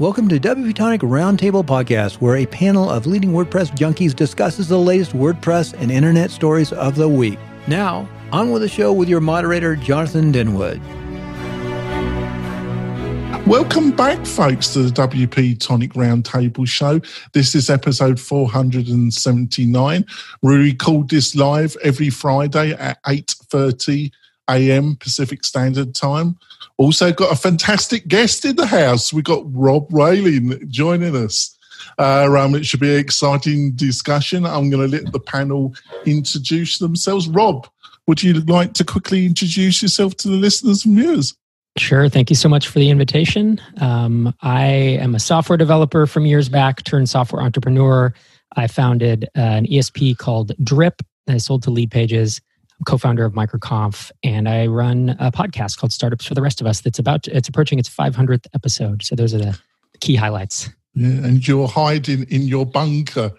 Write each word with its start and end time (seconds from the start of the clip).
Welcome 0.00 0.28
to 0.30 0.40
WP 0.40 0.74
Tonic 0.74 1.02
Roundtable 1.02 1.64
Podcast, 1.64 2.14
where 2.14 2.38
a 2.38 2.46
panel 2.46 2.90
of 2.90 3.06
leading 3.06 3.30
WordPress 3.30 3.76
junkies 3.76 4.12
discusses 4.12 4.66
the 4.66 4.76
latest 4.76 5.12
WordPress 5.12 5.72
and 5.74 5.88
internet 5.88 6.32
stories 6.32 6.72
of 6.72 6.96
the 6.96 7.08
week. 7.08 7.38
Now, 7.68 8.08
on 8.32 8.50
with 8.50 8.62
the 8.62 8.68
show 8.68 8.92
with 8.92 9.08
your 9.08 9.20
moderator, 9.20 9.76
Jonathan 9.76 10.32
Denwood. 10.32 10.80
Welcome 13.46 13.92
back, 13.92 14.26
folks, 14.26 14.72
to 14.72 14.82
the 14.82 14.90
WP 14.90 15.60
Tonic 15.60 15.92
Roundtable 15.92 16.66
Show. 16.66 17.00
This 17.32 17.54
is 17.54 17.70
episode 17.70 18.18
479. 18.18 20.04
We 20.42 20.56
record 20.56 21.08
this 21.08 21.36
live 21.36 21.76
every 21.84 22.10
Friday 22.10 22.72
at 22.72 23.00
8.30 23.04 24.10
a.m. 24.48 24.96
Pacific 24.96 25.44
Standard 25.44 25.94
Time. 25.94 26.38
Also 26.76 27.12
got 27.12 27.32
a 27.32 27.36
fantastic 27.36 28.08
guest 28.08 28.44
in 28.44 28.56
the 28.56 28.66
house. 28.66 29.12
We've 29.12 29.24
got 29.24 29.44
Rob 29.46 29.92
Walling 29.92 30.68
joining 30.68 31.14
us. 31.16 31.56
Uh, 31.98 32.34
um, 32.36 32.54
it 32.54 32.66
should 32.66 32.80
be 32.80 32.92
an 32.92 33.00
exciting 33.00 33.72
discussion. 33.72 34.44
I'm 34.44 34.70
going 34.70 34.90
to 34.90 34.96
let 34.96 35.12
the 35.12 35.20
panel 35.20 35.74
introduce 36.06 36.78
themselves. 36.78 37.28
Rob, 37.28 37.68
would 38.06 38.22
you 38.22 38.34
like 38.40 38.74
to 38.74 38.84
quickly 38.84 39.26
introduce 39.26 39.82
yourself 39.82 40.16
to 40.18 40.28
the 40.28 40.34
listeners 40.34 40.84
and 40.84 40.96
viewers? 40.96 41.34
Sure. 41.76 42.08
Thank 42.08 42.30
you 42.30 42.36
so 42.36 42.48
much 42.48 42.68
for 42.68 42.78
the 42.78 42.90
invitation. 42.90 43.60
Um, 43.80 44.32
I 44.42 44.66
am 44.66 45.14
a 45.14 45.20
software 45.20 45.56
developer 45.56 46.06
from 46.06 46.24
years 46.24 46.48
back, 46.48 46.84
turned 46.84 47.08
software 47.08 47.42
entrepreneur. 47.42 48.14
I 48.56 48.68
founded 48.68 49.24
uh, 49.36 49.40
an 49.40 49.66
ESP 49.66 50.18
called 50.18 50.52
Drip. 50.62 51.02
I 51.28 51.38
sold 51.38 51.64
to 51.64 51.70
Lead 51.70 51.90
Leadpages. 51.90 52.40
I'm 52.78 52.84
co-founder 52.84 53.24
of 53.24 53.32
MicroConf, 53.32 54.10
and 54.22 54.48
I 54.48 54.66
run 54.66 55.16
a 55.20 55.30
podcast 55.30 55.78
called 55.78 55.92
Startups 55.92 56.24
for 56.24 56.34
the 56.34 56.42
Rest 56.42 56.60
of 56.60 56.66
Us. 56.66 56.80
That's 56.80 56.98
about 56.98 57.28
it's 57.28 57.48
approaching 57.48 57.78
its 57.78 57.88
500th 57.88 58.46
episode. 58.54 59.02
So 59.02 59.14
those 59.14 59.34
are 59.34 59.38
the 59.38 59.58
key 60.00 60.16
highlights. 60.16 60.70
Yeah, 60.94 61.08
and 61.08 61.46
you're 61.46 61.68
hiding 61.68 62.24
in 62.30 62.42
your 62.42 62.66
bunker 62.66 63.32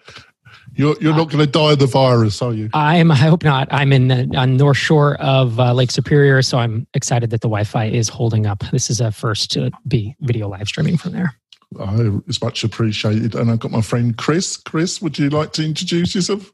you're, 0.76 0.94
you're 1.00 1.14
not 1.14 1.30
going 1.30 1.44
to 1.44 1.50
die 1.50 1.72
of 1.72 1.78
the 1.78 1.86
virus, 1.86 2.42
are 2.42 2.52
you? 2.52 2.68
I 2.74 2.96
am. 2.96 3.10
I 3.10 3.16
hope 3.16 3.42
not. 3.42 3.66
I'm 3.70 3.92
in 3.92 4.08
the 4.08 4.30
on 4.36 4.56
North 4.56 4.76
Shore 4.76 5.16
of 5.20 5.58
uh, 5.58 5.72
Lake 5.72 5.90
Superior, 5.90 6.42
so 6.42 6.58
I'm 6.58 6.86
excited 6.92 7.30
that 7.30 7.40
the 7.40 7.48
Wi-Fi 7.48 7.86
is 7.86 8.08
holding 8.08 8.46
up. 8.46 8.62
This 8.72 8.90
is 8.90 9.00
a 9.00 9.10
first 9.10 9.50
to 9.52 9.70
be 9.88 10.14
video 10.20 10.48
live 10.48 10.68
streaming 10.68 10.98
from 10.98 11.12
there. 11.12 11.34
Oh, 11.78 12.22
it's 12.26 12.42
much 12.42 12.62
appreciated. 12.62 13.34
And 13.34 13.50
I've 13.50 13.58
got 13.58 13.70
my 13.70 13.80
friend 13.80 14.16
Chris. 14.16 14.56
Chris, 14.56 15.00
would 15.00 15.18
you 15.18 15.30
like 15.30 15.52
to 15.54 15.64
introduce 15.64 16.14
yourself? 16.14 16.52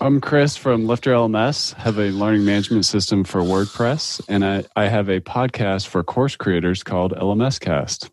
I'm 0.00 0.20
Chris 0.20 0.56
from 0.56 0.86
Lifter 0.86 1.10
LMS, 1.10 1.74
have 1.74 1.98
a 1.98 2.10
learning 2.10 2.44
management 2.44 2.84
system 2.84 3.24
for 3.24 3.40
WordPress, 3.40 4.24
and 4.28 4.44
I, 4.44 4.64
I 4.76 4.86
have 4.86 5.08
a 5.08 5.20
podcast 5.20 5.88
for 5.88 6.04
course 6.04 6.36
creators 6.36 6.84
called 6.84 7.14
LMS 7.14 7.58
Cast. 7.58 8.08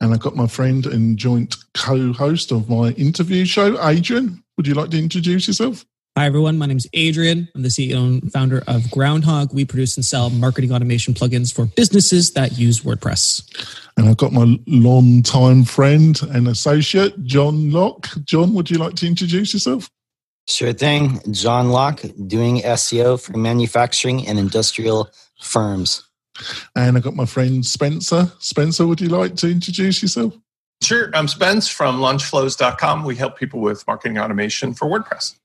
And 0.00 0.14
I've 0.14 0.20
got 0.20 0.36
my 0.36 0.46
friend 0.46 0.86
and 0.86 1.18
joint 1.18 1.56
co 1.74 2.12
host 2.12 2.52
of 2.52 2.70
my 2.70 2.90
interview 2.90 3.44
show, 3.46 3.84
Adrian. 3.84 4.44
Would 4.56 4.68
you 4.68 4.74
like 4.74 4.90
to 4.90 4.98
introduce 4.98 5.48
yourself? 5.48 5.84
Hi, 6.16 6.26
everyone. 6.26 6.56
My 6.56 6.66
name 6.66 6.76
is 6.76 6.88
Adrian. 6.92 7.48
I'm 7.56 7.62
the 7.62 7.68
CEO 7.68 7.96
and 7.96 8.32
founder 8.32 8.58
of 8.68 8.82
Groundhogg. 8.82 9.52
We 9.52 9.64
produce 9.64 9.96
and 9.96 10.04
sell 10.04 10.30
marketing 10.30 10.70
automation 10.70 11.14
plugins 11.14 11.52
for 11.52 11.64
businesses 11.64 12.34
that 12.34 12.56
use 12.56 12.82
WordPress. 12.82 13.42
And 13.96 14.08
I've 14.08 14.18
got 14.18 14.32
my 14.32 14.56
long-time 14.68 15.64
friend 15.64 16.16
and 16.30 16.46
associate, 16.46 17.24
John 17.24 17.72
Locke. 17.72 18.06
John, 18.22 18.54
would 18.54 18.70
you 18.70 18.78
like 18.78 18.94
to 18.94 19.08
introduce 19.08 19.52
yourself? 19.52 19.90
Sure 20.46 20.72
thing. 20.72 21.20
John 21.30 21.70
Locke, 21.70 22.02
doing 22.26 22.60
SEO 22.60 23.20
for 23.20 23.36
manufacturing 23.36 24.26
and 24.26 24.38
industrial 24.38 25.10
firms. 25.40 26.04
And 26.76 26.96
I've 26.96 27.02
got 27.02 27.14
my 27.14 27.26
friend 27.26 27.64
Spencer. 27.64 28.30
Spencer, 28.38 28.86
would 28.86 29.00
you 29.00 29.08
like 29.08 29.36
to 29.36 29.50
introduce 29.50 30.02
yourself? 30.02 30.34
Sure. 30.82 31.10
I'm 31.14 31.28
Spence 31.28 31.68
from 31.68 31.98
launchflows.com. 31.98 33.04
We 33.04 33.16
help 33.16 33.38
people 33.38 33.60
with 33.60 33.86
marketing 33.86 34.18
automation 34.18 34.74
for 34.74 34.86
WordPress. 34.86 35.36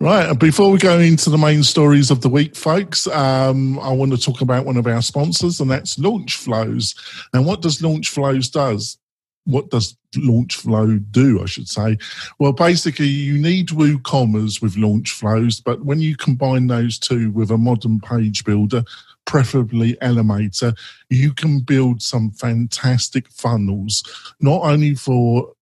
Right. 0.00 0.32
Before 0.38 0.70
we 0.70 0.78
go 0.78 0.98
into 0.98 1.30
the 1.30 1.38
main 1.38 1.62
stories 1.62 2.10
of 2.10 2.20
the 2.20 2.28
week, 2.28 2.56
folks, 2.56 3.06
um, 3.06 3.78
I 3.78 3.90
want 3.92 4.12
to 4.12 4.18
talk 4.18 4.40
about 4.40 4.64
one 4.64 4.76
of 4.76 4.86
our 4.86 5.02
sponsors, 5.02 5.60
and 5.60 5.70
that's 5.70 5.96
Launchflows. 5.96 6.96
And 7.32 7.46
what 7.46 7.62
does 7.62 7.80
Launchflows 7.80 8.50
does? 8.50 8.98
What 9.44 9.70
does 9.70 9.96
Launchflow 10.14 11.04
do? 11.10 11.42
I 11.42 11.46
should 11.46 11.68
say. 11.68 11.98
Well, 12.38 12.52
basically, 12.52 13.08
you 13.08 13.38
need 13.38 13.68
WooCommerce 13.68 14.62
with 14.62 14.76
Launchflows, 14.76 15.62
but 15.62 15.84
when 15.84 16.00
you 16.00 16.16
combine 16.16 16.66
those 16.66 16.98
two 16.98 17.30
with 17.30 17.50
a 17.50 17.58
modern 17.58 18.00
page 18.00 18.44
builder, 18.44 18.84
preferably 19.26 19.94
Elementor, 20.02 20.76
you 21.10 21.32
can 21.32 21.60
build 21.60 22.02
some 22.02 22.30
fantastic 22.30 23.28
funnels, 23.30 24.02
not 24.40 24.62
only 24.62 24.94
for 24.94 25.52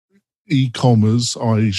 e-commerce, 0.48 1.36
i.e. 1.36 1.72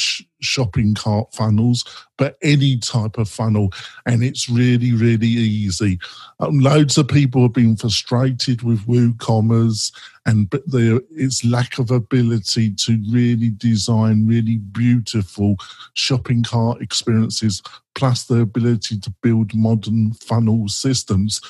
shopping 0.43 0.93
cart 0.93 1.33
funnels, 1.33 1.83
but 2.17 2.37
any 2.43 2.77
type 2.77 3.17
of 3.17 3.29
funnel. 3.29 3.71
And 4.05 4.23
it's 4.23 4.49
really, 4.49 4.93
really 4.93 5.27
easy. 5.27 5.99
Um, 6.39 6.59
loads 6.59 6.97
of 6.97 7.07
people 7.07 7.41
have 7.43 7.53
been 7.53 7.75
frustrated 7.75 8.61
with 8.61 8.85
WooCommerce 8.85 9.91
and 10.25 10.49
their, 10.67 11.01
its 11.11 11.43
lack 11.43 11.79
of 11.79 11.91
ability 11.91 12.73
to 12.75 13.03
really 13.11 13.49
design 13.49 14.25
really 14.25 14.57
beautiful 14.57 15.57
shopping 15.95 16.43
cart 16.43 16.81
experiences, 16.81 17.61
plus 17.95 18.23
the 18.23 18.39
ability 18.39 18.99
to 18.99 19.13
build 19.21 19.53
modern 19.53 20.13
funnel 20.13 20.67
systems. 20.69 21.41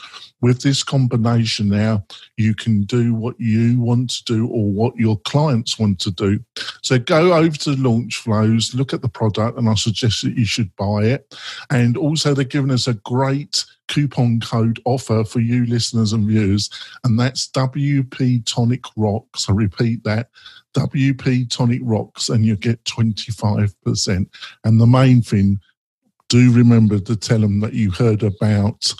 With 0.41 0.61
this 0.61 0.83
combination 0.83 1.69
now, 1.69 2.03
you 2.35 2.53
can 2.55 2.83
do 2.83 3.13
what 3.13 3.39
you 3.39 3.79
want 3.79 4.09
to 4.09 4.23
do 4.25 4.47
or 4.47 4.71
what 4.71 4.97
your 4.97 5.17
clients 5.19 5.79
want 5.79 5.99
to 5.99 6.11
do. 6.11 6.39
So 6.81 6.97
go 6.97 7.33
over 7.33 7.55
to 7.57 7.75
Launch 7.77 8.13
Launchflows, 8.13 8.75
look 8.83 8.93
at 8.93 9.01
the 9.01 9.07
product, 9.07 9.57
and 9.57 9.69
I 9.69 9.75
suggest 9.75 10.23
that 10.23 10.37
you 10.37 10.45
should 10.45 10.75
buy 10.75 11.03
it. 11.03 11.33
And 11.69 11.95
also, 11.95 12.33
they're 12.33 12.43
giving 12.43 12.71
us 12.71 12.85
a 12.85 12.95
great 12.95 13.63
coupon 13.87 14.41
code 14.41 14.81
offer 14.83 15.23
for 15.23 15.39
you 15.39 15.65
listeners 15.65 16.11
and 16.11 16.27
viewers, 16.27 16.69
and 17.05 17.17
that's 17.17 17.47
WP 17.51 18.45
Tonic 18.45 18.83
Rocks. 18.97 19.49
I 19.49 19.53
repeat 19.53 20.03
that 20.03 20.29
WP 20.75 21.49
Tonic 21.49 21.79
Rocks, 21.81 22.27
and 22.27 22.45
you 22.45 22.57
get 22.57 22.83
25%. 22.83 24.27
And 24.65 24.81
the 24.81 24.87
main 24.87 25.21
thing, 25.21 25.61
do 26.27 26.51
remember 26.51 26.99
to 26.99 27.15
tell 27.15 27.39
them 27.39 27.61
that 27.61 27.73
you 27.73 27.91
heard 27.91 28.23
about 28.23 28.93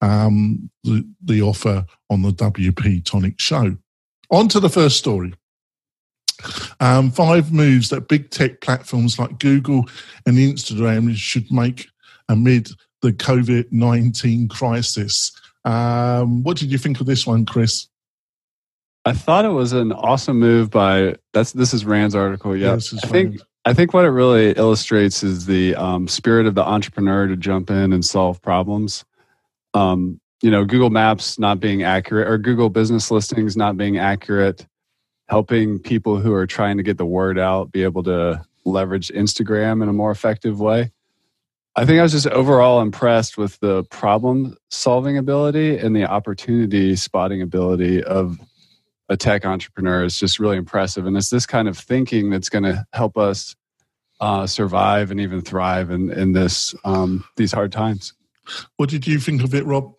um, 0.00 0.70
the, 0.84 1.04
the 1.24 1.42
offer 1.42 1.84
on 2.08 2.22
the 2.22 2.30
WP 2.30 3.04
Tonic 3.04 3.40
show. 3.40 3.76
On 4.30 4.46
to 4.46 4.60
the 4.60 4.68
first 4.68 4.96
story. 4.96 5.34
Um, 6.80 7.10
five 7.10 7.52
moves 7.52 7.88
that 7.88 8.08
big 8.08 8.30
tech 8.30 8.60
platforms 8.60 9.18
like 9.18 9.38
Google 9.38 9.84
and 10.26 10.36
Instagram 10.36 11.14
should 11.14 11.50
make 11.50 11.88
amid 12.28 12.70
the 13.02 13.12
COVID 13.12 13.70
19 13.70 14.48
crisis. 14.48 15.32
Um, 15.64 16.42
what 16.42 16.56
did 16.56 16.70
you 16.70 16.78
think 16.78 17.00
of 17.00 17.06
this 17.06 17.26
one, 17.26 17.46
Chris? 17.46 17.88
I 19.04 19.12
thought 19.12 19.44
it 19.44 19.48
was 19.48 19.72
an 19.72 19.92
awesome 19.92 20.38
move 20.38 20.70
by 20.70 21.16
that's 21.32 21.52
this 21.52 21.74
is 21.74 21.84
Rand's 21.84 22.14
article. 22.14 22.56
Yeah, 22.56 22.76
yeah 22.76 22.98
I 23.02 23.06
think 23.06 23.40
I 23.66 23.74
think 23.74 23.92
what 23.92 24.04
it 24.04 24.10
really 24.10 24.52
illustrates 24.52 25.22
is 25.22 25.46
the 25.46 25.74
um, 25.74 26.08
spirit 26.08 26.46
of 26.46 26.54
the 26.54 26.64
entrepreneur 26.64 27.26
to 27.26 27.36
jump 27.36 27.70
in 27.70 27.92
and 27.92 28.04
solve 28.04 28.40
problems. 28.42 29.04
Um, 29.74 30.20
you 30.42 30.50
know, 30.50 30.64
Google 30.64 30.90
Maps 30.90 31.38
not 31.38 31.60
being 31.60 31.82
accurate 31.82 32.28
or 32.28 32.38
Google 32.38 32.68
Business 32.68 33.10
Listings 33.10 33.56
not 33.56 33.76
being 33.76 33.98
accurate, 33.98 34.66
helping 35.28 35.78
people 35.78 36.18
who 36.18 36.32
are 36.32 36.46
trying 36.46 36.76
to 36.76 36.82
get 36.82 36.98
the 36.98 37.06
word 37.06 37.38
out 37.38 37.72
be 37.72 37.82
able 37.82 38.02
to 38.02 38.44
leverage 38.64 39.08
Instagram 39.08 39.82
in 39.82 39.88
a 39.88 39.92
more 39.92 40.10
effective 40.10 40.60
way. 40.60 40.92
I 41.76 41.84
think 41.84 41.98
I 41.98 42.02
was 42.02 42.12
just 42.12 42.28
overall 42.28 42.80
impressed 42.80 43.36
with 43.36 43.58
the 43.58 43.82
problem 43.84 44.56
solving 44.70 45.18
ability 45.18 45.76
and 45.76 45.94
the 45.94 46.04
opportunity 46.04 46.94
spotting 46.94 47.42
ability 47.42 48.02
of 48.02 48.38
a 49.08 49.16
tech 49.16 49.44
entrepreneur 49.44 50.04
is 50.04 50.18
just 50.18 50.38
really 50.38 50.56
impressive. 50.56 51.06
And 51.06 51.16
it's 51.16 51.30
this 51.30 51.46
kind 51.46 51.68
of 51.68 51.76
thinking 51.76 52.30
that's 52.30 52.48
going 52.48 52.64
to 52.64 52.86
help 52.92 53.18
us 53.18 53.56
uh, 54.20 54.46
survive 54.46 55.10
and 55.10 55.20
even 55.20 55.42
thrive 55.42 55.90
in, 55.90 56.10
in 56.12 56.32
this 56.32 56.74
um, 56.84 57.24
these 57.36 57.52
hard 57.52 57.72
times. 57.72 58.14
What 58.76 58.88
did 58.88 59.06
you 59.06 59.18
think 59.18 59.42
of 59.42 59.54
it, 59.54 59.66
Rob? 59.66 59.93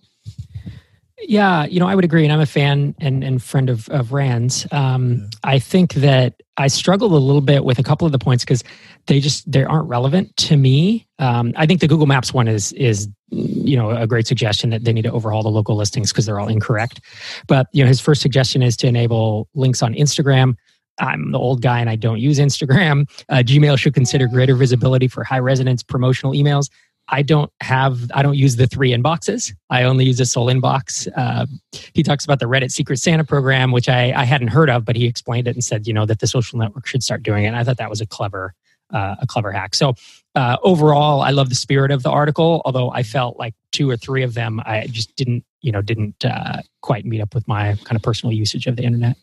Yeah, 1.19 1.65
you 1.65 1.79
know, 1.79 1.87
I 1.87 1.95
would 1.95 2.03
agree, 2.03 2.23
and 2.23 2.33
I'm 2.33 2.41
a 2.41 2.45
fan 2.45 2.93
and, 2.99 3.23
and 3.23 3.41
friend 3.41 3.69
of 3.69 3.87
of 3.89 4.11
Rand's. 4.11 4.67
Um, 4.71 5.13
yeah. 5.13 5.27
I 5.45 5.59
think 5.59 5.93
that 5.95 6.41
I 6.57 6.67
struggled 6.67 7.13
a 7.13 7.17
little 7.17 7.41
bit 7.41 7.63
with 7.63 7.79
a 7.79 7.83
couple 7.83 8.05
of 8.05 8.11
the 8.11 8.19
points 8.19 8.43
because 8.43 8.63
they 9.07 9.21
just 9.21 9.49
they 9.49 9.63
aren't 9.63 9.87
relevant 9.87 10.35
to 10.37 10.57
me. 10.57 11.07
Um, 11.19 11.53
I 11.55 11.65
think 11.65 11.79
the 11.79 11.87
Google 11.87 12.05
Maps 12.05 12.33
one 12.33 12.49
is 12.49 12.73
is 12.73 13.07
you 13.29 13.77
know 13.77 13.91
a 13.91 14.07
great 14.07 14.27
suggestion 14.27 14.71
that 14.71 14.83
they 14.83 14.91
need 14.91 15.03
to 15.03 15.11
overhaul 15.11 15.41
the 15.41 15.49
local 15.49 15.77
listings 15.77 16.11
because 16.11 16.25
they're 16.25 16.39
all 16.39 16.49
incorrect. 16.49 16.99
But 17.47 17.67
you 17.71 17.83
know, 17.83 17.87
his 17.87 18.01
first 18.01 18.21
suggestion 18.21 18.61
is 18.61 18.75
to 18.77 18.87
enable 18.87 19.47
links 19.55 19.81
on 19.81 19.93
Instagram. 19.93 20.55
I'm 20.99 21.31
the 21.31 21.39
old 21.39 21.61
guy 21.61 21.79
and 21.79 21.89
I 21.89 21.95
don't 21.95 22.19
use 22.19 22.39
Instagram. 22.39 23.09
Uh, 23.29 23.35
Gmail 23.37 23.77
should 23.77 23.93
consider 23.93 24.27
greater 24.27 24.55
visibility 24.55 25.07
for 25.07 25.23
high 25.23 25.39
resonance 25.39 25.83
promotional 25.83 26.33
emails 26.33 26.69
I 27.07 27.21
don't 27.21 27.51
have, 27.61 28.11
I 28.13 28.23
don't 28.23 28.35
use 28.35 28.55
the 28.55 28.67
three 28.67 28.91
inboxes. 28.91 29.53
I 29.69 29.83
only 29.83 30.05
use 30.05 30.19
a 30.19 30.25
sole 30.25 30.47
inbox. 30.47 31.07
Uh, 31.15 31.45
he 31.93 32.01
talks 32.01 32.25
about 32.25 32.39
the 32.39 32.47
Reddit 32.47 32.71
Secret 32.71 32.97
Santa 32.97 33.23
program, 33.23 33.71
which 33.71 33.87
I, 33.87 34.11
I 34.13 34.23
hadn't 34.23 34.47
heard 34.47 34.69
of, 34.69 34.85
but 34.85 34.95
he 34.95 35.05
explained 35.05 35.47
it 35.47 35.55
and 35.55 35.63
said, 35.63 35.85
you 35.85 35.93
know, 35.93 36.05
that 36.05 36.19
the 36.19 36.27
social 36.27 36.57
network 36.57 36.87
should 36.87 37.03
start 37.03 37.21
doing 37.21 37.43
it. 37.43 37.47
And 37.47 37.55
I 37.55 37.63
thought 37.63 37.77
that 37.77 37.89
was 37.89 38.01
a 38.01 38.07
clever, 38.07 38.53
uh, 38.91 39.15
a 39.21 39.27
clever 39.27 39.51
hack. 39.51 39.75
So 39.75 39.93
uh, 40.33 40.57
overall, 40.63 41.21
I 41.21 41.29
love 41.29 41.49
the 41.49 41.55
spirit 41.55 41.91
of 41.91 42.03
the 42.03 42.09
article, 42.09 42.61
although 42.65 42.91
I 42.91 43.03
felt 43.03 43.37
like 43.37 43.53
two 43.71 43.89
or 43.89 43.97
three 43.97 44.23
of 44.23 44.33
them 44.33 44.59
I 44.65 44.87
just 44.87 45.15
didn't, 45.15 45.45
you 45.61 45.71
know, 45.71 45.81
didn't 45.81 46.25
uh, 46.25 46.61
quite 46.81 47.05
meet 47.05 47.21
up 47.21 47.35
with 47.35 47.47
my 47.47 47.75
kind 47.83 47.95
of 47.95 48.01
personal 48.01 48.33
usage 48.33 48.67
of 48.67 48.77
the 48.77 48.83
internet. 48.83 49.15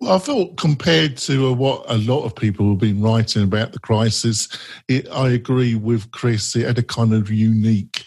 Well, 0.00 0.14
I 0.14 0.18
thought 0.18 0.56
compared 0.56 1.16
to 1.18 1.54
what 1.54 1.84
a 1.88 1.98
lot 1.98 2.24
of 2.24 2.34
people 2.34 2.70
have 2.70 2.78
been 2.78 3.00
writing 3.00 3.42
about 3.42 3.72
the 3.72 3.78
crisis, 3.78 4.48
it, 4.88 5.08
I 5.10 5.30
agree 5.30 5.74
with 5.74 6.10
Chris. 6.10 6.54
It 6.54 6.66
had 6.66 6.78
a 6.78 6.82
kind 6.82 7.14
of 7.14 7.30
unique 7.30 8.04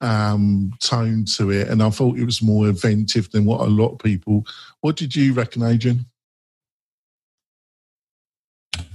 um, 0.00 0.72
tone 0.80 1.24
to 1.36 1.50
it, 1.50 1.68
and 1.68 1.82
I 1.82 1.90
thought 1.90 2.18
it 2.18 2.24
was 2.24 2.42
more 2.42 2.68
inventive 2.68 3.30
than 3.30 3.44
what 3.44 3.60
a 3.60 3.64
lot 3.64 3.92
of 3.92 3.98
people. 3.98 4.46
What 4.80 4.96
did 4.96 5.14
you 5.14 5.32
reckon, 5.34 5.62
Adrian? 5.62 6.06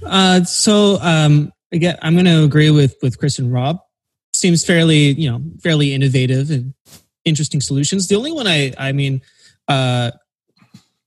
Uh, 0.04 0.44
so 0.44 0.98
um, 1.00 1.52
again, 1.72 1.96
I'm 2.02 2.14
going 2.14 2.26
to 2.26 2.44
agree 2.44 2.70
with 2.70 2.96
with 3.02 3.18
Chris 3.18 3.38
and 3.38 3.52
Rob. 3.52 3.78
Seems 4.34 4.64
fairly, 4.64 5.12
you 5.12 5.30
know, 5.30 5.40
fairly 5.62 5.94
innovative 5.94 6.50
and 6.50 6.74
interesting 7.24 7.60
solutions. 7.60 8.08
The 8.08 8.16
only 8.16 8.32
one 8.32 8.46
I, 8.46 8.72
I 8.78 8.92
mean, 8.92 9.22
uh, 9.68 10.10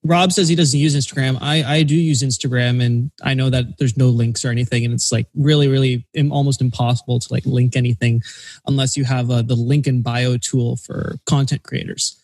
Rob 0.04 0.32
says 0.32 0.48
he 0.48 0.56
doesn't 0.56 0.80
use 0.80 0.96
Instagram. 0.96 1.38
I, 1.42 1.64
I 1.64 1.84
do 1.84 1.96
use 1.96 2.24
Instagram 2.24 2.84
and 2.84 3.12
I 3.22 3.34
know 3.34 3.50
that 3.50 3.78
there's 3.78 3.98
no 3.98 4.08
links 4.08 4.46
or 4.46 4.50
anything. 4.50 4.86
And 4.86 4.94
it's 4.94 5.12
like 5.12 5.28
really, 5.36 5.68
really 5.68 6.06
almost 6.32 6.62
impossible 6.62 7.20
to 7.20 7.34
like 7.34 7.46
link 7.46 7.76
anything 7.76 8.24
unless 8.66 8.96
you 8.96 9.04
have 9.04 9.30
uh, 9.30 9.42
the 9.42 9.56
link 9.56 9.88
in 9.88 10.02
bio 10.02 10.38
tool 10.38 10.78
for 10.78 11.18
content 11.26 11.64
creators. 11.64 12.18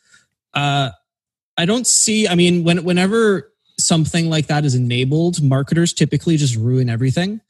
Uh, 0.53 0.91
I 1.57 1.65
don't 1.65 1.85
see, 1.85 2.27
I 2.27 2.35
mean, 2.35 2.63
when, 2.63 2.83
whenever 2.85 3.51
something 3.77 4.29
like 4.29 4.47
that 4.47 4.65
is 4.65 4.75
enabled, 4.75 5.41
marketers 5.41 5.93
typically 5.93 6.37
just 6.37 6.55
ruin 6.55 6.89
everything 6.89 7.41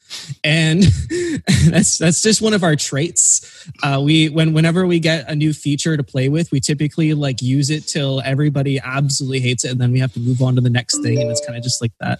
and 0.43 0.83
that's 1.69 1.97
that's 1.97 2.21
just 2.21 2.41
one 2.41 2.53
of 2.53 2.63
our 2.63 2.75
traits. 2.75 3.69
Uh, 3.83 4.01
we 4.03 4.29
when 4.29 4.53
whenever 4.53 4.85
we 4.85 4.99
get 4.99 5.29
a 5.29 5.35
new 5.35 5.53
feature 5.53 5.97
to 5.97 6.03
play 6.03 6.29
with, 6.29 6.51
we 6.51 6.59
typically 6.59 7.13
like 7.13 7.41
use 7.41 7.69
it 7.69 7.87
till 7.87 8.21
everybody 8.21 8.79
absolutely 8.79 9.39
hates 9.39 9.65
it, 9.65 9.71
and 9.71 9.81
then 9.81 9.91
we 9.91 9.99
have 9.99 10.13
to 10.13 10.19
move 10.19 10.41
on 10.41 10.55
to 10.55 10.61
the 10.61 10.69
next 10.69 11.01
thing, 11.01 11.19
and 11.19 11.29
it's 11.29 11.45
kind 11.45 11.57
of 11.57 11.63
just 11.63 11.81
like 11.81 11.91
that 11.99 12.19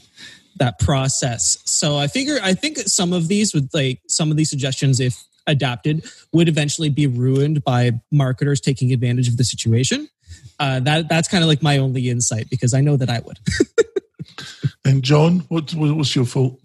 that 0.57 0.80
process. 0.80 1.57
So 1.66 1.98
I 1.98 2.07
figure 2.07 2.38
I 2.42 2.54
think 2.54 2.78
some 2.80 3.13
of 3.13 3.28
these 3.28 3.54
would 3.54 3.74
like 3.74 4.02
some 4.07 4.31
of 4.31 4.38
these 4.38 4.50
suggestions, 4.50 5.00
if 5.00 5.24
adapted, 5.48 6.06
would 6.34 6.50
eventually 6.50 6.90
be 6.90 7.07
ruined 7.07 7.63
by 7.63 7.92
marketers 8.12 8.60
taking 8.60 8.92
advantage 8.94 9.28
of 9.28 9.38
the 9.38 9.44
situation. 9.44 10.10
Uh, 10.60 10.80
that 10.80 11.07
that's 11.07 11.28
kind 11.28 11.44
of 11.44 11.48
like 11.48 11.62
my 11.62 11.78
only 11.78 12.10
insight 12.10 12.50
because 12.50 12.74
I 12.74 12.81
know 12.81 12.98
that 12.98 13.10
I 13.10 13.19
would. 13.19 13.40
and 14.85 15.03
John, 15.03 15.39
what, 15.49 15.73
was 15.73 16.15
your 16.15 16.25
thought? 16.25 16.59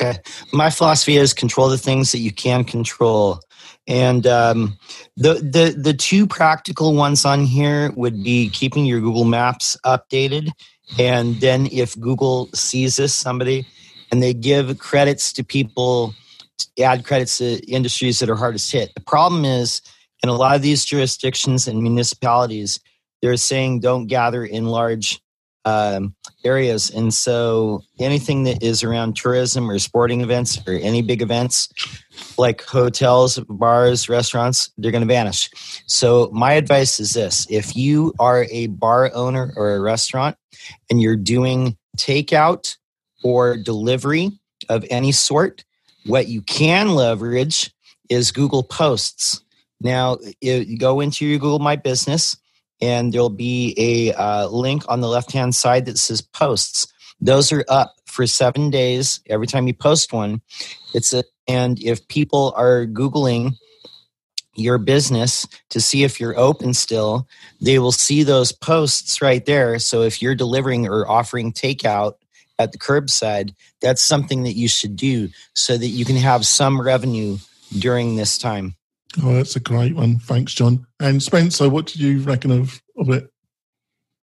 Okay. 0.00 0.18
My 0.52 0.70
philosophy 0.70 1.16
is 1.16 1.34
control 1.34 1.68
the 1.68 1.76
things 1.76 2.12
that 2.12 2.18
you 2.18 2.32
can 2.32 2.64
control. 2.64 3.40
And 3.88 4.26
um, 4.26 4.78
the, 5.16 5.34
the 5.34 5.74
the 5.76 5.94
two 5.94 6.26
practical 6.26 6.94
ones 6.94 7.24
on 7.24 7.44
here 7.44 7.90
would 7.96 8.22
be 8.22 8.50
keeping 8.50 8.84
your 8.84 9.00
Google 9.00 9.24
Maps 9.24 9.78
updated, 9.84 10.50
and 10.98 11.40
then 11.40 11.68
if 11.72 11.98
Google 11.98 12.50
sees 12.54 12.96
this 12.96 13.14
somebody, 13.14 13.66
and 14.12 14.22
they 14.22 14.34
give 14.34 14.78
credits 14.78 15.32
to 15.32 15.42
people, 15.42 16.14
add 16.78 17.06
credits 17.06 17.38
to 17.38 17.58
industries 17.66 18.18
that 18.18 18.28
are 18.28 18.36
hardest 18.36 18.70
hit. 18.70 18.92
The 18.94 19.00
problem 19.00 19.46
is 19.46 19.80
in 20.22 20.28
a 20.28 20.34
lot 20.34 20.54
of 20.54 20.60
these 20.60 20.84
jurisdictions 20.84 21.66
and 21.66 21.82
municipalities, 21.82 22.80
they're 23.22 23.36
saying 23.38 23.80
don't 23.80 24.06
gather 24.06 24.44
in 24.44 24.66
large 24.66 25.18
um, 25.68 26.14
areas. 26.44 26.90
And 26.90 27.12
so 27.12 27.82
anything 27.98 28.44
that 28.44 28.62
is 28.62 28.82
around 28.82 29.16
tourism 29.16 29.70
or 29.70 29.78
sporting 29.78 30.22
events 30.22 30.58
or 30.66 30.72
any 30.72 31.02
big 31.02 31.20
events 31.20 31.68
like 32.38 32.62
hotels, 32.62 33.38
bars, 33.48 34.08
restaurants, 34.08 34.70
they're 34.78 34.92
going 34.92 35.06
to 35.06 35.14
vanish. 35.14 35.50
So 35.86 36.30
my 36.32 36.54
advice 36.54 37.00
is 37.00 37.12
this 37.12 37.46
if 37.50 37.76
you 37.76 38.14
are 38.18 38.46
a 38.50 38.68
bar 38.68 39.10
owner 39.12 39.52
or 39.56 39.74
a 39.74 39.80
restaurant 39.80 40.36
and 40.90 41.02
you're 41.02 41.16
doing 41.16 41.76
takeout 41.98 42.76
or 43.22 43.58
delivery 43.58 44.30
of 44.70 44.86
any 44.90 45.12
sort, 45.12 45.64
what 46.06 46.28
you 46.28 46.40
can 46.42 46.94
leverage 46.94 47.70
is 48.08 48.32
Google 48.32 48.62
Posts. 48.62 49.42
Now, 49.80 50.16
you 50.40 50.78
go 50.78 51.00
into 51.00 51.26
your 51.26 51.38
Google 51.38 51.58
My 51.58 51.76
Business 51.76 52.36
and 52.80 53.12
there'll 53.12 53.30
be 53.30 53.74
a 53.76 54.12
uh, 54.14 54.46
link 54.48 54.84
on 54.88 55.00
the 55.00 55.08
left 55.08 55.32
hand 55.32 55.54
side 55.54 55.86
that 55.86 55.98
says 55.98 56.20
posts. 56.20 56.86
Those 57.20 57.50
are 57.52 57.64
up 57.68 57.94
for 58.06 58.26
seven 58.26 58.70
days. 58.70 59.20
Every 59.26 59.46
time 59.46 59.66
you 59.66 59.74
post 59.74 60.12
one, 60.12 60.40
it's 60.94 61.12
a, 61.12 61.24
and 61.46 61.82
if 61.82 62.06
people 62.08 62.52
are 62.56 62.86
Googling 62.86 63.54
your 64.54 64.78
business 64.78 65.46
to 65.70 65.80
see 65.80 66.04
if 66.04 66.20
you're 66.20 66.38
open 66.38 66.74
still, 66.74 67.26
they 67.60 67.78
will 67.78 67.92
see 67.92 68.22
those 68.22 68.52
posts 68.52 69.22
right 69.22 69.44
there. 69.46 69.78
So 69.78 70.02
if 70.02 70.20
you're 70.20 70.34
delivering 70.34 70.88
or 70.88 71.08
offering 71.08 71.52
takeout 71.52 72.14
at 72.58 72.72
the 72.72 72.78
curbside, 72.78 73.54
that's 73.80 74.02
something 74.02 74.42
that 74.42 74.54
you 74.54 74.68
should 74.68 74.96
do 74.96 75.28
so 75.54 75.76
that 75.76 75.86
you 75.86 76.04
can 76.04 76.16
have 76.16 76.44
some 76.44 76.80
revenue 76.80 77.38
during 77.78 78.16
this 78.16 78.36
time. 78.36 78.74
Oh, 79.22 79.34
that's 79.34 79.56
a 79.56 79.60
great 79.60 79.94
one. 79.94 80.18
Thanks, 80.18 80.54
John. 80.54 80.86
And 81.00 81.22
Spencer, 81.22 81.68
what 81.68 81.86
did 81.86 82.00
you 82.00 82.20
reckon 82.20 82.50
of, 82.50 82.82
of 82.96 83.08
it? 83.10 83.30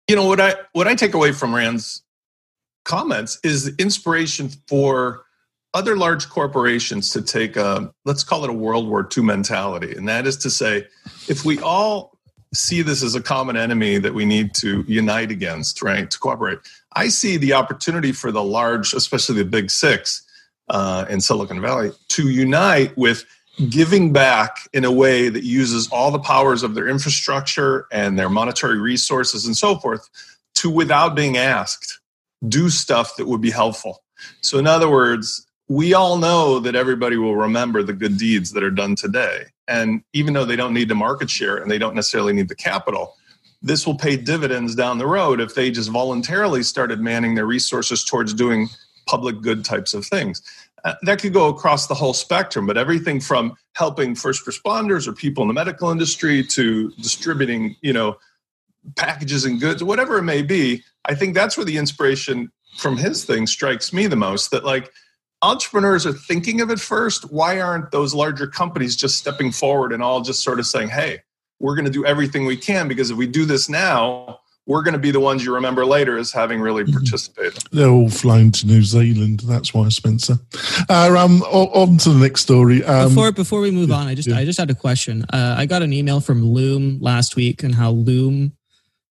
You 0.08 0.16
know 0.16 0.26
what 0.26 0.40
I 0.40 0.54
what 0.72 0.88
I 0.88 0.94
take 0.94 1.14
away 1.14 1.32
from 1.32 1.54
Rand's 1.54 2.02
comments 2.84 3.38
is 3.44 3.64
the 3.64 3.82
inspiration 3.82 4.50
for 4.66 5.25
other 5.75 5.96
large 5.96 6.28
corporations 6.30 7.10
to 7.10 7.20
take 7.20 7.56
a 7.56 7.92
let's 8.06 8.25
call 8.25 8.44
it 8.44 8.50
a 8.50 8.54
World 8.54 8.88
War 8.88 9.06
II 9.14 9.25
mentality, 9.25 9.94
and 9.94 10.08
that 10.08 10.26
is 10.26 10.36
to 10.38 10.50
say, 10.50 10.86
if 11.28 11.44
we 11.44 11.58
all 11.60 12.16
see 12.54 12.80
this 12.80 13.02
as 13.02 13.14
a 13.14 13.20
common 13.20 13.56
enemy 13.56 13.98
that 13.98 14.14
we 14.14 14.25
need 14.25 14.54
to 14.54 14.82
unite 14.88 15.30
against, 15.30 15.82
right, 15.82 16.10
to 16.10 16.19
cooperate, 16.19 16.58
I 16.94 17.08
see 17.08 17.36
the 17.36 17.52
opportunity 17.52 18.12
for 18.12 18.32
the 18.32 18.42
large, 18.42 18.94
especially 18.94 19.36
the 19.36 19.44
big 19.44 19.70
six 19.70 20.22
uh, 20.70 21.04
in 21.10 21.20
Silicon 21.20 21.60
Valley, 21.60 21.90
to 22.08 22.30
unite 22.30 22.96
with 22.96 23.26
giving 23.69 24.12
back 24.12 24.69
in 24.72 24.84
a 24.84 24.93
way 24.93 25.28
that 25.28 25.43
uses 25.43 25.88
all 25.88 26.10
the 26.10 26.19
powers 26.19 26.62
of 26.62 26.75
their 26.75 26.88
infrastructure 26.88 27.87
and 27.90 28.19
their 28.19 28.28
monetary 28.28 28.78
resources 28.78 29.46
and 29.46 29.56
so 29.56 29.76
forth 29.76 30.08
to, 30.55 30.70
without 30.70 31.14
being 31.14 31.37
asked, 31.37 32.00
do 32.49 32.69
stuff 32.69 33.16
that 33.16 33.26
would 33.26 33.40
be 33.40 33.50
helpful. 33.50 34.02
So, 34.40 34.59
in 34.59 34.66
other 34.66 34.90
words, 34.90 35.47
we 35.68 35.92
all 35.92 36.16
know 36.16 36.61
that 36.61 36.75
everybody 36.75 37.16
will 37.16 37.37
remember 37.37 37.83
the 37.83 37.92
good 37.92 38.16
deeds 38.16 38.52
that 38.52 38.62
are 38.62 38.71
done 38.71 38.94
today. 38.94 39.44
And 39.66 40.02
even 40.14 40.33
though 40.33 40.47
they 40.47 40.56
don't 40.56 40.73
need 40.73 40.88
the 40.88 40.94
market 40.94 41.28
share 41.28 41.56
and 41.56 41.71
they 41.71 41.78
don't 41.78 41.94
necessarily 41.94 42.33
need 42.33 42.49
the 42.49 42.54
capital, 42.54 43.16
this 43.61 43.87
will 43.87 43.97
pay 43.97 44.16
dividends 44.16 44.75
down 44.75 44.99
the 44.99 45.06
road 45.06 45.40
if 45.40 45.54
they 45.54 45.71
just 45.71 45.90
voluntarily 45.90 46.62
started 46.62 47.00
manning 47.00 47.35
their 47.35 47.47
resources 47.47 48.04
towards 48.04 48.33
doing 48.33 48.68
public 49.06 49.40
good 49.40 49.64
types 49.64 49.94
of 49.94 50.06
things. 50.06 50.42
Uh, 50.85 50.94
that 51.02 51.20
could 51.20 51.32
go 51.32 51.49
across 51.49 51.87
the 51.87 51.94
whole 51.94 52.14
spectrum, 52.14 52.66
but 52.66 52.76
everything 52.76 53.20
from 53.20 53.56
helping 53.75 54.14
first 54.14 54.47
responders 54.47 55.06
or 55.08 55.12
people 55.12 55.42
in 55.42 55.49
the 55.49 55.54
medical 55.54 55.90
industry 55.90 56.44
to 56.44 56.90
distributing, 56.92 57.75
you 57.80 57.92
know, 57.92 58.16
packages 58.97 59.44
and 59.44 59.61
goods, 59.61 59.82
whatever 59.82 60.18
it 60.18 60.23
may 60.23 60.42
be. 60.42 60.82
I 61.04 61.14
think 61.14 61.35
that's 61.35 61.56
where 61.56 61.64
the 61.64 61.78
inspiration 61.78 62.50
from 62.76 62.97
his 62.97 63.25
thing 63.25 63.47
strikes 63.47 63.92
me 63.92 64.06
the 64.06 64.16
most. 64.16 64.50
That 64.50 64.64
like 64.64 64.92
entrepreneurs 65.42 66.06
are 66.06 66.12
thinking 66.12 66.61
of 66.61 66.70
it 66.70 66.80
first. 66.80 67.30
Why 67.32 67.61
aren't 67.61 67.90
those 67.90 68.14
larger 68.14 68.47
companies 68.47 68.97
just 68.97 69.16
stepping 69.16 69.52
forward 69.52 69.92
and 69.92 70.02
all 70.02 70.20
just 70.20 70.42
sort 70.42 70.58
of 70.58 70.66
saying, 70.66 70.90
"Hey, 70.90 71.23
we're 71.61 71.75
going 71.75 71.87
to 71.87 71.90
do 71.90 72.04
everything 72.04 72.47
we 72.47 72.56
can 72.56 72.88
because 72.88 73.11
if 73.11 73.16
we 73.16 73.26
do 73.26 73.44
this 73.44 73.68
now, 73.68 74.40
we're 74.68 74.82
going 74.82 74.92
to 74.92 75.00
be 75.00 75.10
the 75.10 75.18
ones 75.18 75.44
you 75.44 75.54
remember 75.54 75.84
later 75.84 76.18
as 76.18 76.30
having 76.30 76.60
really 76.60 76.84
mm-hmm. 76.84 76.92
participated. 76.92 77.64
They're 77.72 77.88
all 77.88 78.10
flown 78.10 78.52
to 78.52 78.66
New 78.66 78.82
Zealand. 78.82 79.40
That's 79.40 79.72
why, 79.72 79.88
Spencer. 79.88 80.38
Uh, 80.88 81.16
um, 81.18 81.42
on 81.42 81.96
to 81.98 82.10
the 82.10 82.18
next 82.18 82.42
story. 82.42 82.84
Um, 82.84 83.08
before 83.08 83.32
before 83.32 83.60
we 83.60 83.70
move 83.70 83.88
yeah, 83.88 83.96
on, 83.96 84.06
I 84.06 84.14
just 84.14 84.28
yeah. 84.28 84.37
I 84.37 84.44
just 84.44 84.60
had 84.60 84.70
a 84.70 84.75
question. 84.75 85.25
Uh, 85.32 85.54
I 85.56 85.66
got 85.66 85.82
an 85.82 85.92
email 85.92 86.20
from 86.20 86.44
Loom 86.44 86.98
last 87.00 87.34
week 87.34 87.62
and 87.62 87.75
how 87.75 87.90
Loom 87.90 88.52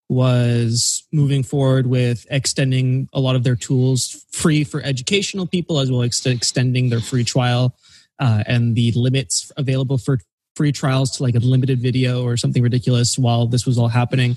was 0.10 1.06
moving 1.12 1.44
forward 1.44 1.88
with 1.88 2.26
extending 2.30 3.10
a 3.12 3.20
lot 3.20 3.36
of 3.36 3.44
their 3.44 3.56
tools 3.56 4.26
free 4.32 4.64
for 4.64 4.82
educational 4.82 5.46
people 5.46 5.80
as 5.80 5.92
well 5.92 6.04
as 6.04 6.26
extending 6.26 6.90
their 6.90 7.02
free 7.02 7.26
trial 7.26 7.76
uh, 8.20 8.44
and 8.46 8.76
the 8.76 8.92
limits 8.94 9.52
available 9.58 9.98
for 9.98 10.20
free 10.58 10.72
trials 10.72 11.12
to 11.12 11.24
like 11.24 11.36
a 11.36 11.40
limited 11.40 11.80
video 11.80 12.24
or 12.24 12.36
something 12.36 12.64
ridiculous 12.64 13.18
while 13.18 13.46
this 13.46 13.66
was 13.66 13.78
all 13.78 13.88
happening. 13.88 14.36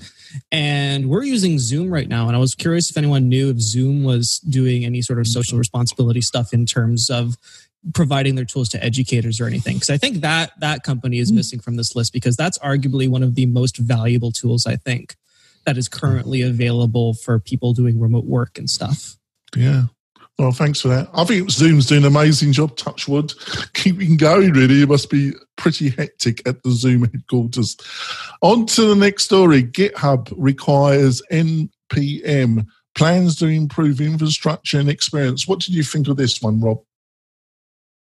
And 0.51 1.09
we're 1.09 1.23
using 1.23 1.57
Zoom 1.57 1.91
right 1.91 2.07
now. 2.07 2.27
And 2.27 2.35
I 2.35 2.39
was 2.39 2.53
curious 2.53 2.91
if 2.91 2.97
anyone 2.97 3.27
knew 3.27 3.49
if 3.49 3.59
Zoom 3.59 4.03
was 4.03 4.39
doing 4.47 4.85
any 4.85 5.01
sort 5.01 5.19
of 5.19 5.25
social 5.25 5.57
responsibility 5.57 6.21
stuff 6.21 6.53
in 6.53 6.67
terms 6.67 7.09
of 7.09 7.37
providing 7.95 8.35
their 8.35 8.45
tools 8.45 8.69
to 8.69 8.83
educators 8.83 9.41
or 9.41 9.47
anything 9.47 9.73
because 9.73 9.89
i 9.89 9.97
think 9.97 10.21
that 10.21 10.51
that 10.59 10.83
company 10.83 11.17
is 11.17 11.31
mm. 11.31 11.37
missing 11.37 11.59
from 11.59 11.77
this 11.77 11.95
list 11.95 12.13
because 12.13 12.35
that's 12.35 12.59
arguably 12.59 13.09
one 13.09 13.23
of 13.23 13.33
the 13.33 13.47
most 13.47 13.75
valuable 13.77 14.31
tools 14.31 14.67
i 14.67 14.75
think 14.75 15.15
that 15.65 15.79
is 15.79 15.89
currently 15.89 16.43
available 16.43 17.15
for 17.15 17.39
people 17.39 17.73
doing 17.73 17.99
remote 17.99 18.25
work 18.25 18.59
and 18.59 18.69
stuff 18.69 19.17
Yeah. 19.55 19.85
Well, 20.41 20.51
thanks 20.51 20.81
for 20.81 20.87
that. 20.87 21.07
I 21.13 21.23
think 21.23 21.51
Zoom's 21.51 21.85
doing 21.85 22.01
an 22.01 22.07
amazing 22.07 22.51
job, 22.51 22.75
Touchwood, 22.75 23.31
keeping 23.75 24.17
going, 24.17 24.53
really. 24.53 24.81
It 24.81 24.89
must 24.89 25.11
be 25.11 25.33
pretty 25.55 25.89
hectic 25.89 26.41
at 26.47 26.63
the 26.63 26.71
Zoom 26.71 27.03
headquarters. 27.03 27.77
On 28.41 28.65
to 28.65 28.85
the 28.85 28.95
next 28.95 29.25
story. 29.25 29.61
GitHub 29.61 30.33
requires 30.35 31.21
NPM 31.31 32.65
plans 32.95 33.35
to 33.35 33.45
improve 33.45 34.01
infrastructure 34.01 34.79
and 34.79 34.89
experience. 34.89 35.47
What 35.47 35.59
did 35.59 35.75
you 35.75 35.83
think 35.83 36.07
of 36.07 36.17
this 36.17 36.41
one, 36.41 36.59
Rob? 36.59 36.79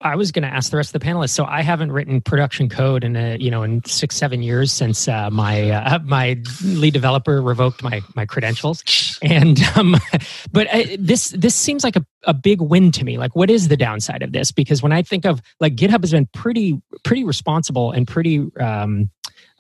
I 0.02 0.14
was 0.14 0.30
going 0.30 0.42
to 0.42 0.48
ask 0.48 0.70
the 0.70 0.76
rest 0.76 0.94
of 0.94 1.00
the 1.00 1.06
panelists. 1.06 1.30
So 1.30 1.46
I 1.46 1.62
haven't 1.62 1.90
written 1.90 2.20
production 2.20 2.68
code 2.68 3.02
in 3.02 3.16
a 3.16 3.38
you 3.38 3.50
know 3.50 3.62
in 3.62 3.82
six 3.84 4.14
seven 4.16 4.42
years 4.42 4.70
since 4.70 5.08
uh, 5.08 5.30
my 5.30 5.70
uh, 5.70 5.98
my 6.00 6.36
lead 6.62 6.92
developer 6.92 7.40
revoked 7.40 7.82
my 7.82 8.02
my 8.14 8.26
credentials, 8.26 8.82
and 9.22 9.58
um, 9.74 9.96
but 10.52 10.66
uh, 10.72 10.84
this 10.98 11.30
this 11.30 11.54
seems 11.54 11.82
like 11.82 11.96
a, 11.96 12.04
a 12.24 12.34
big 12.34 12.60
win 12.60 12.92
to 12.92 13.04
me. 13.04 13.16
Like, 13.16 13.34
what 13.34 13.50
is 13.50 13.68
the 13.68 13.76
downside 13.76 14.22
of 14.22 14.32
this? 14.32 14.52
Because 14.52 14.82
when 14.82 14.92
I 14.92 15.02
think 15.02 15.24
of 15.24 15.40
like 15.60 15.76
GitHub 15.76 16.02
has 16.02 16.12
been 16.12 16.26
pretty 16.26 16.80
pretty 17.02 17.24
responsible 17.24 17.90
and 17.90 18.06
pretty 18.06 18.46
um, 18.60 19.08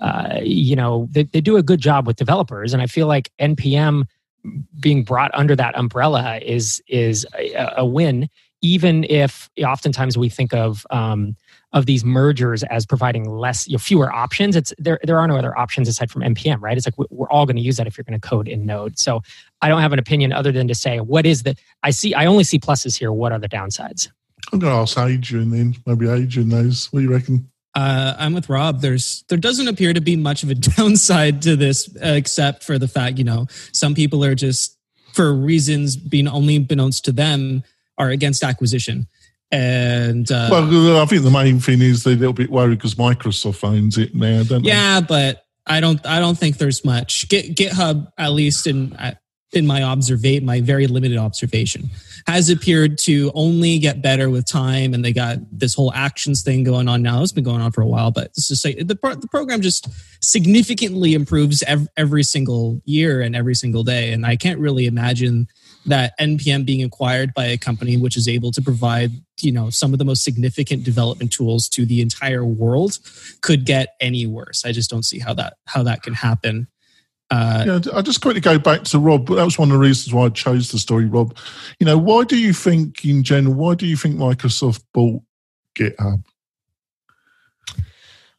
uh, 0.00 0.40
you 0.42 0.76
know 0.76 1.08
they, 1.12 1.22
they 1.22 1.40
do 1.40 1.56
a 1.56 1.62
good 1.62 1.80
job 1.80 2.06
with 2.06 2.16
developers, 2.16 2.74
and 2.74 2.82
I 2.82 2.86
feel 2.86 3.06
like 3.06 3.30
npm 3.40 4.06
being 4.78 5.02
brought 5.02 5.32
under 5.34 5.56
that 5.56 5.76
umbrella 5.76 6.38
is 6.38 6.82
is 6.86 7.26
a, 7.36 7.72
a 7.78 7.86
win 7.86 8.28
even 8.62 9.04
if 9.04 9.50
oftentimes 9.62 10.16
we 10.16 10.28
think 10.28 10.52
of 10.54 10.86
um, 10.90 11.36
of 11.72 11.86
these 11.86 12.04
mergers 12.04 12.62
as 12.64 12.86
providing 12.86 13.28
less, 13.28 13.68
you 13.68 13.74
know, 13.74 13.78
fewer 13.78 14.12
options. 14.12 14.56
It's 14.56 14.72
there. 14.78 14.98
There 15.02 15.18
are 15.18 15.28
no 15.28 15.36
other 15.36 15.56
options 15.58 15.88
aside 15.88 16.10
from 16.10 16.22
npm, 16.22 16.60
right? 16.60 16.76
It's 16.76 16.86
like 16.86 16.94
we're 17.10 17.28
all 17.28 17.44
going 17.46 17.56
to 17.56 17.62
use 17.62 17.76
that 17.76 17.86
if 17.86 17.98
you're 17.98 18.04
going 18.04 18.18
to 18.18 18.28
code 18.28 18.48
in 18.48 18.64
Node. 18.64 18.98
So 18.98 19.22
I 19.60 19.68
don't 19.68 19.82
have 19.82 19.92
an 19.92 19.98
opinion 19.98 20.32
other 20.32 20.52
than 20.52 20.68
to 20.68 20.74
say 20.74 21.00
what 21.00 21.26
is 21.26 21.42
the. 21.42 21.56
I 21.82 21.90
see. 21.90 22.14
I 22.14 22.26
only 22.26 22.44
see 22.44 22.58
pluses 22.58 22.98
here. 22.98 23.12
What 23.12 23.32
are 23.32 23.38
the 23.38 23.48
downsides? 23.48 24.08
I'm 24.52 24.58
going 24.58 24.72
to 24.72 24.78
ask 24.78 24.96
Adrian 24.96 25.50
then. 25.50 25.74
Maybe 25.86 26.08
Adrian 26.08 26.48
knows. 26.48 26.86
What 26.92 27.00
do 27.00 27.06
you 27.06 27.12
reckon? 27.12 27.50
Uh, 27.74 28.14
I'm 28.18 28.32
with 28.32 28.48
Rob. 28.48 28.80
There's 28.80 29.24
there 29.28 29.36
doesn't 29.36 29.68
appear 29.68 29.92
to 29.92 30.00
be 30.00 30.16
much 30.16 30.42
of 30.42 30.50
a 30.50 30.54
downside 30.76 31.42
to 31.42 31.56
this, 31.56 31.94
except 32.00 32.64
for 32.64 32.78
the 32.78 32.88
fact 32.88 33.18
you 33.18 33.24
know 33.24 33.46
some 33.72 33.94
people 33.94 34.24
are 34.24 34.34
just 34.34 34.78
for 35.12 35.34
reasons 35.34 35.96
being 35.96 36.28
only 36.28 36.58
beknownst 36.58 37.02
to 37.02 37.12
them 37.12 37.64
are 37.98 38.10
against 38.10 38.42
acquisition. 38.42 39.06
And 39.52 40.30
uh, 40.30 40.48
well, 40.50 40.98
I 41.02 41.06
think 41.06 41.22
the 41.22 41.30
main 41.30 41.60
thing 41.60 41.80
is 41.80 42.02
they're 42.02 42.14
a 42.14 42.16
little 42.16 42.32
bit 42.32 42.50
worried 42.50 42.78
because 42.78 42.96
Microsoft 42.96 43.62
owns 43.62 43.96
it 43.96 44.14
now, 44.14 44.42
don't 44.42 44.62
they? 44.62 44.70
yeah, 44.70 45.00
but 45.00 45.44
I 45.66 45.80
don't 45.80 46.04
I 46.04 46.18
don't 46.18 46.36
think 46.36 46.58
there's 46.58 46.84
much. 46.84 47.28
Git, 47.28 47.54
GitHub, 47.54 48.08
at 48.18 48.32
least 48.32 48.66
in 48.66 48.96
in 49.52 49.66
my 49.66 49.82
observate 49.84 50.42
my 50.42 50.60
very 50.60 50.88
limited 50.88 51.16
observation, 51.16 51.88
has 52.26 52.50
appeared 52.50 52.98
to 52.98 53.30
only 53.34 53.78
get 53.78 54.02
better 54.02 54.28
with 54.30 54.46
time. 54.46 54.92
And 54.92 55.04
they 55.04 55.12
got 55.12 55.38
this 55.52 55.74
whole 55.74 55.92
actions 55.92 56.42
thing 56.42 56.64
going 56.64 56.88
on 56.88 57.02
now. 57.02 57.22
It's 57.22 57.30
been 57.30 57.44
going 57.44 57.60
on 57.60 57.70
for 57.70 57.82
a 57.82 57.86
while, 57.86 58.10
but 58.10 58.26
it's 58.36 58.48
just 58.48 58.64
like 58.64 58.78
the 58.78 58.94
the 58.94 59.28
program 59.30 59.60
just 59.60 59.88
significantly 60.20 61.14
improves 61.14 61.62
every, 61.62 61.86
every 61.96 62.22
single 62.24 62.80
year 62.84 63.20
and 63.20 63.36
every 63.36 63.54
single 63.54 63.84
day. 63.84 64.12
And 64.12 64.26
I 64.26 64.34
can't 64.34 64.58
really 64.58 64.86
imagine 64.86 65.46
that 65.86 66.18
npm 66.20 66.64
being 66.64 66.82
acquired 66.82 67.32
by 67.34 67.46
a 67.46 67.56
company 67.56 67.96
which 67.96 68.16
is 68.16 68.28
able 68.28 68.50
to 68.52 68.60
provide 68.60 69.10
you 69.40 69.52
know 69.52 69.70
some 69.70 69.92
of 69.92 69.98
the 69.98 70.04
most 70.04 70.24
significant 70.24 70.84
development 70.84 71.32
tools 71.32 71.68
to 71.68 71.86
the 71.86 72.00
entire 72.00 72.44
world 72.44 72.98
could 73.40 73.64
get 73.64 73.94
any 74.00 74.26
worse 74.26 74.64
i 74.64 74.72
just 74.72 74.90
don't 74.90 75.04
see 75.04 75.18
how 75.18 75.32
that 75.32 75.54
how 75.66 75.82
that 75.82 76.02
can 76.02 76.14
happen 76.14 76.68
uh, 77.30 77.64
yeah, 77.66 77.92
I 77.92 78.02
just 78.02 78.20
quickly 78.20 78.40
go 78.40 78.58
back 78.58 78.84
to 78.84 78.98
Rob. 78.98 79.26
But 79.26 79.36
that 79.36 79.44
was 79.44 79.58
one 79.58 79.70
of 79.70 79.72
the 79.72 79.80
reasons 79.80 80.14
why 80.14 80.26
I 80.26 80.28
chose 80.28 80.70
the 80.70 80.78
story, 80.78 81.06
Rob. 81.06 81.36
You 81.80 81.86
know, 81.86 81.98
why 81.98 82.24
do 82.24 82.38
you 82.38 82.52
think, 82.52 83.04
in 83.04 83.24
general, 83.24 83.54
why 83.54 83.74
do 83.74 83.86
you 83.86 83.96
think 83.96 84.16
Microsoft 84.16 84.84
bought 84.94 85.22
GitHub? 85.74 86.22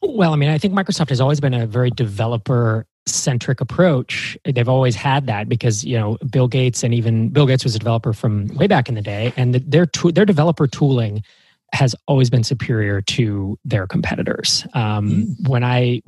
Well, 0.02 0.32
I 0.32 0.38
mean, 0.38 0.50
I 0.50 0.58
think 0.58 0.74
Microsoft 0.74 1.10
has 1.10 1.20
always 1.20 1.40
been 1.42 1.54
a 1.54 1.68
very 1.68 1.90
developer 1.90 2.86
centric 3.08 3.62
approach. 3.62 4.38
They've 4.46 4.70
always 4.70 4.96
had 4.96 5.28
that 5.28 5.50
because 5.50 5.84
you 5.84 5.98
know 5.98 6.18
Bill 6.30 6.48
Gates 6.48 6.84
and 6.84 6.94
even 6.94 7.30
Bill 7.30 7.48
Gates 7.48 7.64
was 7.64 7.76
a 7.76 7.80
developer 7.80 8.14
from 8.14 8.48
way 8.56 8.68
back 8.68 8.90
in 8.90 8.96
the 8.96 9.02
day, 9.02 9.34
and 9.38 9.56
their 9.56 9.86
to- 9.86 10.12
their 10.12 10.26
developer 10.26 10.68
tooling 10.68 11.24
has 11.74 11.94
always 12.08 12.30
been 12.30 12.44
superior 12.44 13.02
to 13.02 13.60
their 13.66 13.86
competitors. 13.86 14.66
Um, 14.74 15.10
mm. 15.10 15.50
When 15.50 15.64
I 15.64 16.02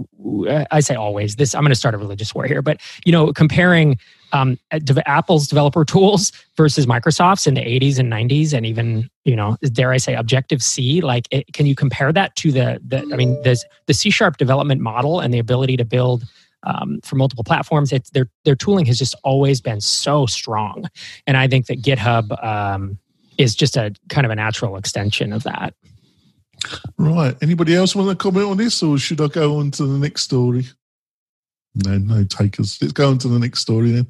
I 0.71 0.79
say 0.79 0.95
always, 0.95 1.35
this 1.35 1.53
I'm 1.53 1.61
going 1.61 1.71
to 1.71 1.75
start 1.75 1.95
a 1.95 1.97
religious 1.97 2.33
war 2.33 2.45
here, 2.45 2.61
but 2.61 2.79
you 3.05 3.11
know, 3.11 3.33
comparing 3.33 3.97
um, 4.31 4.57
Apple's 5.05 5.47
developer 5.47 5.83
tools 5.83 6.31
versus 6.55 6.85
Microsoft's 6.85 7.47
in 7.47 7.55
the 7.55 7.61
80s 7.61 7.97
and 7.99 8.11
90s, 8.11 8.53
and 8.53 8.65
even 8.65 9.09
you 9.25 9.35
know, 9.35 9.57
dare 9.73 9.91
I 9.91 9.97
say, 9.97 10.15
Objective 10.15 10.61
C. 10.61 11.01
Like, 11.01 11.27
it, 11.31 11.51
can 11.53 11.65
you 11.65 11.75
compare 11.75 12.13
that 12.13 12.35
to 12.37 12.51
the 12.51 12.79
the 12.85 12.99
I 13.11 13.15
mean, 13.15 13.41
the 13.43 13.61
the 13.87 13.93
C 13.93 14.09
sharp 14.09 14.37
development 14.37 14.81
model 14.81 15.19
and 15.19 15.33
the 15.33 15.39
ability 15.39 15.77
to 15.77 15.85
build 15.85 16.23
um, 16.63 16.99
for 17.03 17.15
multiple 17.15 17.43
platforms. 17.43 17.91
It's, 17.91 18.09
their 18.11 18.29
their 18.45 18.55
tooling 18.55 18.85
has 18.87 18.97
just 18.97 19.15
always 19.23 19.61
been 19.61 19.81
so 19.81 20.25
strong, 20.25 20.89
and 21.27 21.37
I 21.37 21.47
think 21.47 21.67
that 21.67 21.81
GitHub 21.81 22.43
um, 22.43 22.97
is 23.37 23.55
just 23.55 23.77
a 23.77 23.93
kind 24.09 24.25
of 24.25 24.31
a 24.31 24.35
natural 24.35 24.77
extension 24.77 25.33
of 25.33 25.43
that. 25.43 25.73
Right. 26.97 27.35
Anybody 27.41 27.75
else 27.75 27.95
want 27.95 28.09
to 28.09 28.15
comment 28.15 28.47
on 28.47 28.57
this, 28.57 28.83
or 28.83 28.97
should 28.97 29.21
I 29.21 29.27
go 29.27 29.57
on 29.57 29.71
to 29.71 29.85
the 29.85 29.97
next 29.97 30.23
story? 30.23 30.65
No, 31.85 31.97
no 31.97 32.23
takers. 32.25 32.77
Let's 32.81 32.93
go 32.93 33.09
on 33.09 33.17
to 33.19 33.27
the 33.27 33.39
next 33.39 33.59
story 33.59 33.91
then. 33.91 34.07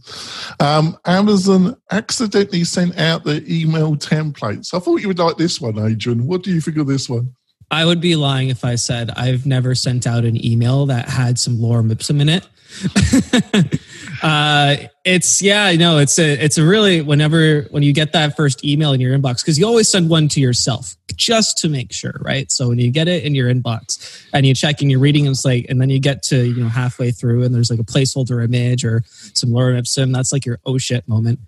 Um, 0.59 0.97
Amazon 1.05 1.75
accidentally 1.91 2.63
sent 2.63 2.97
out 2.97 3.23
the 3.23 3.43
email 3.47 3.95
templates. 3.95 4.73
I 4.73 4.79
thought 4.79 5.01
you 5.01 5.09
would 5.09 5.19
like 5.19 5.37
this 5.37 5.59
one, 5.59 5.77
Adrian. 5.77 6.25
What 6.25 6.43
do 6.43 6.51
you 6.51 6.61
think 6.61 6.77
of 6.77 6.87
this 6.87 7.09
one? 7.09 7.35
I 7.71 7.85
would 7.85 8.01
be 8.01 8.15
lying 8.15 8.49
if 8.49 8.65
I 8.65 8.75
said 8.75 9.11
I've 9.11 9.45
never 9.45 9.75
sent 9.75 10.07
out 10.07 10.25
an 10.25 10.43
email 10.43 10.88
that 10.88 11.07
had 11.07 11.38
some 11.38 11.57
lorem 11.57 11.91
ipsum 11.91 12.21
in 12.21 12.29
it. 12.29 12.47
uh, 14.23 14.75
it's 15.03 15.41
yeah, 15.41 15.71
no, 15.73 15.97
it's 15.97 16.19
a 16.19 16.33
it's 16.33 16.57
a 16.57 16.65
really 16.65 17.01
whenever 17.01 17.63
when 17.71 17.83
you 17.83 17.93
get 17.93 18.13
that 18.13 18.35
first 18.35 18.63
email 18.63 18.93
in 18.93 19.01
your 19.01 19.17
inbox 19.17 19.41
because 19.41 19.57
you 19.57 19.65
always 19.65 19.88
send 19.88 20.09
one 20.09 20.27
to 20.29 20.39
yourself 20.39 20.95
just 21.15 21.57
to 21.59 21.69
make 21.69 21.91
sure, 21.91 22.13
right? 22.21 22.51
So 22.51 22.69
when 22.69 22.79
you 22.79 22.91
get 22.91 23.07
it 23.07 23.23
in 23.23 23.33
your 23.33 23.53
inbox 23.53 24.23
and 24.33 24.45
you 24.45 24.53
check 24.53 24.81
and 24.81 24.91
you're 24.91 24.99
reading, 24.99 25.25
it's 25.25 25.45
like, 25.45 25.65
and 25.69 25.81
then 25.81 25.89
you 25.89 25.99
get 25.99 26.21
to 26.23 26.45
you 26.45 26.61
know 26.61 26.69
halfway 26.69 27.11
through 27.11 27.43
and 27.43 27.53
there's 27.53 27.71
like 27.71 27.79
a 27.79 27.83
placeholder 27.83 28.43
image 28.43 28.85
or 28.85 29.03
some 29.33 29.49
lorem 29.49 29.77
ipsum. 29.77 30.11
That's 30.11 30.31
like 30.31 30.45
your 30.45 30.59
oh 30.65 30.77
shit 30.77 31.07
moment. 31.07 31.39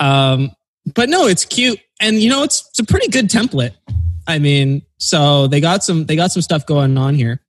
Um, 0.00 0.52
but 0.94 1.08
no, 1.08 1.26
it's 1.26 1.44
cute 1.44 1.80
and 2.02 2.20
you 2.20 2.28
know 2.28 2.42
it's 2.42 2.68
it's 2.68 2.80
a 2.80 2.84
pretty 2.84 3.08
good 3.08 3.30
template. 3.30 3.72
I 4.26 4.38
mean, 4.38 4.82
so 4.98 5.46
they 5.46 5.60
got 5.60 5.82
some 5.84 6.06
they 6.06 6.16
got 6.16 6.32
some 6.32 6.42
stuff 6.42 6.66
going 6.66 6.96
on 6.96 7.14
here. 7.14 7.40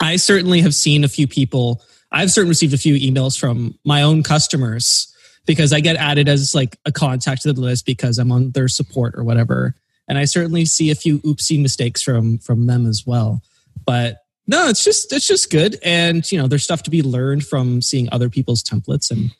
I 0.00 0.16
certainly 0.16 0.60
have 0.60 0.74
seen 0.74 1.04
a 1.04 1.08
few 1.08 1.26
people. 1.26 1.82
I've 2.12 2.30
certainly 2.30 2.50
received 2.50 2.74
a 2.74 2.78
few 2.78 2.94
emails 2.94 3.38
from 3.38 3.78
my 3.84 4.02
own 4.02 4.22
customers 4.22 5.12
because 5.46 5.72
I 5.72 5.80
get 5.80 5.96
added 5.96 6.28
as 6.28 6.54
like 6.54 6.78
a 6.84 6.92
contact 6.92 7.42
to 7.42 7.52
the 7.52 7.60
list 7.60 7.86
because 7.86 8.18
I'm 8.18 8.32
on 8.32 8.50
their 8.50 8.68
support 8.68 9.14
or 9.16 9.24
whatever. 9.24 9.74
And 10.08 10.18
I 10.18 10.24
certainly 10.24 10.64
see 10.66 10.90
a 10.90 10.94
few 10.94 11.18
oopsie 11.20 11.60
mistakes 11.60 12.02
from 12.02 12.38
from 12.38 12.66
them 12.66 12.86
as 12.86 13.04
well. 13.06 13.42
But 13.84 14.18
no, 14.46 14.68
it's 14.68 14.84
just 14.84 15.12
it's 15.12 15.26
just 15.26 15.50
good, 15.50 15.78
and 15.82 16.30
you 16.30 16.38
know, 16.38 16.46
there's 16.46 16.62
stuff 16.62 16.82
to 16.84 16.90
be 16.90 17.02
learned 17.02 17.44
from 17.44 17.82
seeing 17.82 18.08
other 18.12 18.30
people's 18.30 18.62
templates, 18.62 19.10
and 19.10 19.32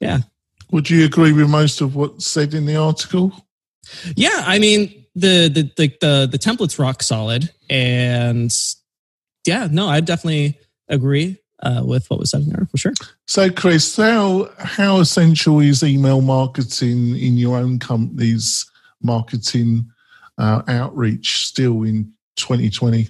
yeah. 0.00 0.18
Would 0.72 0.90
you 0.90 1.04
agree 1.04 1.32
with 1.32 1.48
most 1.50 1.80
of 1.80 1.94
what's 1.94 2.26
said 2.26 2.54
in 2.54 2.66
the 2.66 2.76
article? 2.76 3.32
Yeah, 4.16 4.42
I 4.46 4.58
mean, 4.58 5.01
the 5.14 5.48
the 5.48 5.70
the 5.76 5.96
the, 6.00 6.28
the 6.32 6.38
template's 6.38 6.78
rock 6.78 7.02
solid, 7.02 7.50
and 7.68 8.52
yeah, 9.46 9.68
no, 9.70 9.88
I 9.88 10.00
definitely 10.00 10.58
agree 10.88 11.38
uh, 11.62 11.82
with 11.84 12.08
what 12.10 12.18
was 12.20 12.30
said 12.30 12.42
in 12.42 12.50
there 12.50 12.66
for 12.70 12.76
sure. 12.76 12.92
So, 13.26 13.50
Chris, 13.50 13.96
how 13.96 14.50
how 14.58 15.00
essential 15.00 15.60
is 15.60 15.82
email 15.82 16.20
marketing 16.20 17.16
in 17.16 17.36
your 17.36 17.56
own 17.56 17.78
company's 17.78 18.70
marketing 19.02 19.90
uh, 20.38 20.62
outreach 20.68 21.46
still 21.46 21.82
in 21.82 22.12
2020? 22.36 23.08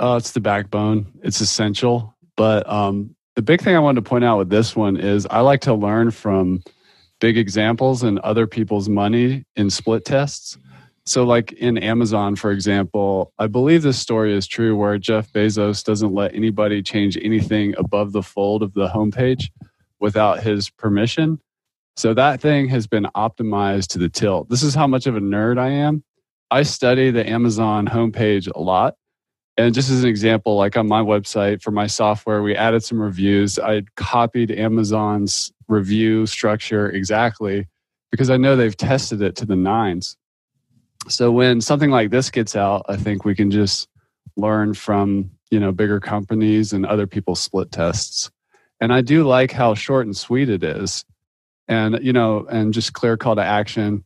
Uh, 0.00 0.16
it's 0.16 0.32
the 0.32 0.40
backbone. 0.40 1.06
It's 1.22 1.40
essential. 1.40 2.16
But 2.36 2.68
um, 2.68 3.14
the 3.36 3.42
big 3.42 3.60
thing 3.60 3.76
I 3.76 3.78
wanted 3.78 4.04
to 4.04 4.08
point 4.08 4.24
out 4.24 4.38
with 4.38 4.50
this 4.50 4.74
one 4.74 4.96
is 4.96 5.26
I 5.30 5.40
like 5.40 5.60
to 5.62 5.74
learn 5.74 6.10
from 6.10 6.62
big 7.20 7.38
examples 7.38 8.02
and 8.02 8.18
other 8.20 8.46
people's 8.46 8.88
money 8.88 9.44
in 9.54 9.70
split 9.70 10.04
tests. 10.04 10.58
So, 11.04 11.24
like 11.24 11.52
in 11.52 11.78
Amazon, 11.78 12.36
for 12.36 12.52
example, 12.52 13.32
I 13.38 13.48
believe 13.48 13.82
this 13.82 13.98
story 13.98 14.36
is 14.36 14.46
true 14.46 14.76
where 14.76 14.98
Jeff 14.98 15.32
Bezos 15.32 15.82
doesn't 15.82 16.14
let 16.14 16.34
anybody 16.34 16.80
change 16.80 17.18
anything 17.20 17.74
above 17.76 18.12
the 18.12 18.22
fold 18.22 18.62
of 18.62 18.72
the 18.74 18.88
homepage 18.88 19.50
without 19.98 20.42
his 20.42 20.70
permission. 20.70 21.40
So, 21.96 22.14
that 22.14 22.40
thing 22.40 22.68
has 22.68 22.86
been 22.86 23.08
optimized 23.16 23.88
to 23.88 23.98
the 23.98 24.08
tilt. 24.08 24.48
This 24.48 24.62
is 24.62 24.74
how 24.76 24.86
much 24.86 25.06
of 25.06 25.16
a 25.16 25.20
nerd 25.20 25.58
I 25.58 25.70
am. 25.70 26.04
I 26.52 26.62
study 26.62 27.10
the 27.10 27.28
Amazon 27.28 27.86
homepage 27.86 28.48
a 28.54 28.60
lot. 28.60 28.94
And 29.56 29.74
just 29.74 29.90
as 29.90 30.02
an 30.02 30.08
example, 30.08 30.56
like 30.56 30.76
on 30.76 30.86
my 30.86 31.02
website 31.02 31.62
for 31.62 31.72
my 31.72 31.86
software, 31.86 32.42
we 32.42 32.54
added 32.54 32.84
some 32.84 33.00
reviews. 33.00 33.58
I 33.58 33.82
copied 33.96 34.50
Amazon's 34.50 35.52
review 35.68 36.26
structure 36.26 36.88
exactly 36.88 37.66
because 38.10 38.30
I 38.30 38.36
know 38.36 38.54
they've 38.56 38.76
tested 38.76 39.20
it 39.20 39.36
to 39.36 39.46
the 39.46 39.56
nines. 39.56 40.16
So 41.08 41.32
when 41.32 41.60
something 41.60 41.90
like 41.90 42.10
this 42.10 42.30
gets 42.30 42.54
out, 42.56 42.86
I 42.88 42.96
think 42.96 43.24
we 43.24 43.34
can 43.34 43.50
just 43.50 43.88
learn 44.36 44.74
from, 44.74 45.30
you 45.50 45.60
know, 45.60 45.72
bigger 45.72 46.00
companies 46.00 46.72
and 46.72 46.86
other 46.86 47.06
people's 47.06 47.40
split 47.40 47.72
tests. 47.72 48.30
And 48.80 48.92
I 48.92 49.00
do 49.00 49.24
like 49.24 49.52
how 49.52 49.74
short 49.74 50.06
and 50.06 50.16
sweet 50.16 50.48
it 50.48 50.62
is. 50.62 51.04
And, 51.68 51.98
you 52.02 52.12
know, 52.12 52.46
and 52.50 52.72
just 52.72 52.92
clear 52.92 53.16
call 53.16 53.36
to 53.36 53.42
action 53.42 54.04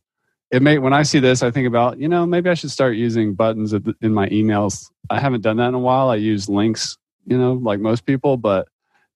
it 0.51 0.61
may 0.61 0.77
when 0.77 0.93
I 0.93 1.03
see 1.03 1.19
this, 1.19 1.43
I 1.43 1.51
think 1.51 1.67
about 1.67 1.99
you 1.99 2.07
know 2.07 2.25
maybe 2.25 2.49
I 2.49 2.53
should 2.53 2.71
start 2.71 2.95
using 2.95 3.33
buttons 3.33 3.73
in 3.73 4.13
my 4.13 4.29
emails. 4.29 4.89
I 5.09 5.19
haven't 5.19 5.41
done 5.41 5.57
that 5.57 5.69
in 5.69 5.73
a 5.73 5.79
while. 5.79 6.09
I 6.09 6.15
use 6.15 6.47
links, 6.47 6.97
you 7.25 7.37
know, 7.37 7.53
like 7.53 7.79
most 7.79 8.05
people, 8.05 8.37
but 8.37 8.67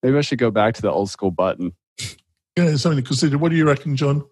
maybe 0.03 0.17
I 0.17 0.21
should 0.21 0.39
go 0.39 0.51
back 0.51 0.75
to 0.75 0.81
the 0.81 0.91
old 0.91 1.09
school 1.09 1.31
button. 1.31 1.73
Yeah, 2.57 2.75
something 2.75 3.01
to 3.01 3.07
consider. 3.07 3.37
What 3.37 3.49
do 3.49 3.55
you 3.55 3.65
reckon, 3.65 3.95
John? 3.95 4.25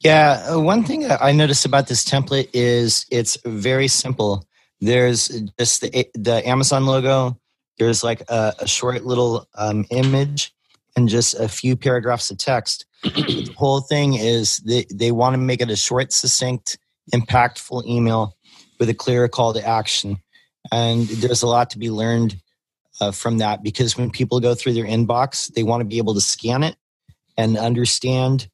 Yeah, 0.00 0.46
uh, 0.48 0.60
one 0.60 0.84
thing 0.84 1.10
I 1.10 1.32
noticed 1.32 1.66
about 1.66 1.88
this 1.88 2.04
template 2.04 2.50
is 2.52 3.04
it's 3.10 3.36
very 3.44 3.88
simple. 3.88 4.46
There's 4.80 5.28
just 5.58 5.80
the 5.80 6.08
the 6.14 6.46
Amazon 6.46 6.86
logo. 6.86 7.38
There's 7.78 8.04
like 8.04 8.22
a, 8.28 8.54
a 8.60 8.68
short 8.68 9.04
little 9.04 9.46
um, 9.54 9.84
image 9.90 10.52
and 10.96 11.08
just 11.08 11.34
a 11.34 11.48
few 11.48 11.76
paragraphs 11.76 12.30
of 12.30 12.38
text 12.38 12.86
the 13.02 13.54
whole 13.56 13.80
thing 13.80 14.14
is 14.14 14.58
they, 14.58 14.86
they 14.92 15.12
want 15.12 15.34
to 15.34 15.38
make 15.38 15.60
it 15.60 15.70
a 15.70 15.76
short, 15.76 16.12
succinct, 16.12 16.78
impactful 17.12 17.86
email 17.86 18.36
with 18.78 18.88
a 18.88 18.94
clear 18.94 19.28
call 19.28 19.52
to 19.54 19.66
action. 19.66 20.18
And 20.72 21.06
there's 21.06 21.42
a 21.42 21.46
lot 21.46 21.70
to 21.70 21.78
be 21.78 21.90
learned 21.90 22.36
uh, 23.00 23.12
from 23.12 23.38
that 23.38 23.62
because 23.62 23.96
when 23.96 24.10
people 24.10 24.40
go 24.40 24.54
through 24.54 24.74
their 24.74 24.84
inbox, 24.84 25.52
they 25.54 25.62
want 25.62 25.80
to 25.80 25.84
be 25.84 25.98
able 25.98 26.14
to 26.14 26.20
scan 26.20 26.62
it 26.62 26.76
and 27.36 27.56
understand 27.56 28.48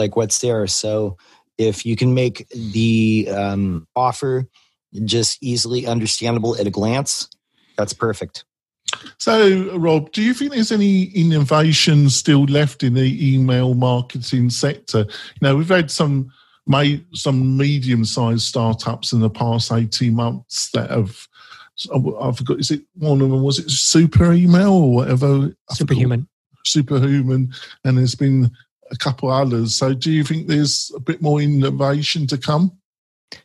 like 0.00 0.16
what's 0.16 0.40
there. 0.40 0.66
So 0.66 1.16
if 1.58 1.86
you 1.86 1.94
can 1.94 2.14
make 2.14 2.48
the 2.48 3.28
um, 3.30 3.86
offer 3.94 4.48
just 5.04 5.38
easily 5.40 5.86
understandable 5.86 6.56
at 6.58 6.66
a 6.66 6.70
glance, 6.70 7.28
that's 7.76 7.92
perfect. 7.92 8.44
So, 9.18 9.76
Rob, 9.76 10.10
do 10.10 10.22
you 10.22 10.34
think 10.34 10.50
there's 10.50 10.72
any 10.72 11.04
innovation 11.04 12.10
still 12.10 12.44
left 12.44 12.82
in 12.82 12.94
the 12.94 13.34
email 13.34 13.74
marketing 13.74 14.50
sector? 14.50 15.00
You 15.00 15.42
know, 15.42 15.56
we've 15.56 15.68
had 15.68 15.92
some 15.92 16.32
made 16.66 17.04
some 17.14 17.56
medium-sized 17.56 18.42
startups 18.42 19.12
in 19.12 19.20
the 19.20 19.30
past 19.30 19.72
18 19.72 20.14
months 20.14 20.70
that 20.70 20.90
have 20.90 21.26
I 21.92 22.32
forgot 22.32 22.60
is 22.60 22.70
it 22.70 22.82
one 22.94 23.22
of 23.22 23.30
them 23.30 23.42
was 23.42 23.58
it 23.58 23.70
super 23.70 24.32
email 24.32 24.72
or 24.72 24.94
whatever 24.94 25.52
superhuman 25.70 26.28
superhuman 26.64 27.52
and 27.84 27.98
there's 27.98 28.14
been 28.14 28.50
a 28.90 28.96
couple 28.96 29.30
others. 29.30 29.74
So 29.74 29.94
do 29.94 30.10
you 30.10 30.24
think 30.24 30.46
there's 30.46 30.90
a 30.94 31.00
bit 31.00 31.22
more 31.22 31.40
innovation 31.40 32.26
to 32.28 32.38
come? 32.38 32.72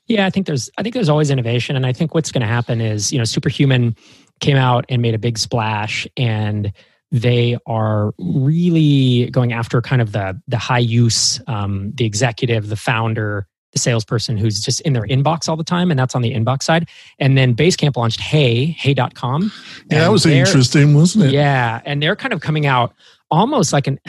Yeah 0.07 0.25
i 0.25 0.31
think 0.31 0.47
there's 0.47 0.69
i 0.77 0.83
think 0.83 0.95
there's 0.95 1.09
always 1.09 1.29
innovation. 1.29 1.75
And 1.75 1.85
i 1.85 1.93
think 1.93 2.13
what's 2.13 2.31
going 2.31 2.41
to 2.41 2.47
happen 2.47 2.81
is 2.81 3.11
you 3.11 3.17
know 3.17 3.23
superhuman 3.23 3.95
came 4.39 4.57
out 4.57 4.85
and 4.89 5.01
made 5.01 5.13
a 5.13 5.19
big 5.19 5.37
splash 5.37 6.07
and 6.17 6.73
they 7.11 7.57
are 7.65 8.13
really 8.17 9.29
going 9.29 9.53
after 9.53 9.81
kind 9.81 10.01
of 10.01 10.11
the 10.11 10.39
the 10.47 10.57
high 10.57 10.79
use 10.79 11.39
um, 11.47 11.91
the 11.95 12.05
executive 12.05 12.69
the 12.69 12.75
founder 12.75 13.47
the 13.75 13.79
salesperson 13.79 14.37
who's 14.37 14.61
just 14.61 14.81
in 14.81 14.93
their 14.93 15.03
inbox 15.03 15.47
all 15.47 15.57
the 15.57 15.63
time 15.63 15.91
and 15.91 15.99
that's 15.99 16.15
on 16.15 16.21
the 16.21 16.33
inbox 16.33 16.63
side. 16.63 16.87
And 17.19 17.37
then 17.37 17.53
basecamp 17.53 17.95
launched 17.95 18.21
hey 18.21 18.65
hey.com 18.65 19.51
yeah 19.91 19.99
that 19.99 20.11
was 20.11 20.25
interesting 20.25 20.95
wasn't 20.95 21.25
it? 21.25 21.31
Yeah 21.31 21.81
and 21.85 22.01
they're 22.01 22.15
kind 22.15 22.33
of 22.33 22.41
coming 22.41 22.65
out 22.65 22.93
almost 23.31 23.73
like 23.73 23.87
an 23.87 23.99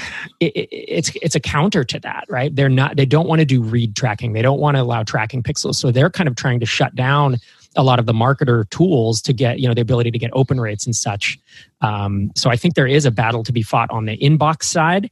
it, 0.40 0.52
it, 0.56 0.68
it's 0.70 1.11
it's 1.23 1.35
a 1.35 1.40
counter 1.40 1.85
to 1.85 1.99
that 2.00 2.25
right? 2.28 2.54
They're 2.54 2.68
not 2.68 2.96
they 2.96 3.06
don't 3.06 3.26
want 3.26 3.40
to 3.40 3.44
do 3.44 3.62
read 3.62 3.96
tracking. 3.96 4.32
They 4.32 4.42
don't 4.42 4.61
want 4.61 4.76
to 4.76 4.82
allow 4.82 5.02
tracking 5.02 5.42
pixels. 5.42 5.76
So 5.76 5.90
they're 5.90 6.11
kind 6.11 6.28
of 6.28 6.37
trying 6.37 6.61
to 6.61 6.66
shut 6.66 6.94
down 6.94 7.37
a 7.76 7.83
lot 7.83 7.98
of 7.98 8.07
the 8.07 8.12
marketer 8.12 8.68
tools 8.70 9.20
to 9.22 9.33
get 9.33 9.61
you 9.61 9.68
know 9.68 9.74
the 9.74 9.81
ability 9.81 10.11
to 10.11 10.18
get 10.18 10.31
open 10.33 10.61
rates 10.61 10.87
and 10.87 10.94
such. 10.94 11.38
Um, 11.81 12.33
so 12.35 12.50
i 12.50 12.57
think 12.57 12.74
there 12.74 12.87
is 12.87 13.05
a 13.05 13.11
battle 13.11 13.42
to 13.44 13.52
be 13.52 13.62
fought 13.62 13.90
on 13.90 14.07
the 14.07 14.16
inbox 14.18 14.64
side. 14.64 15.11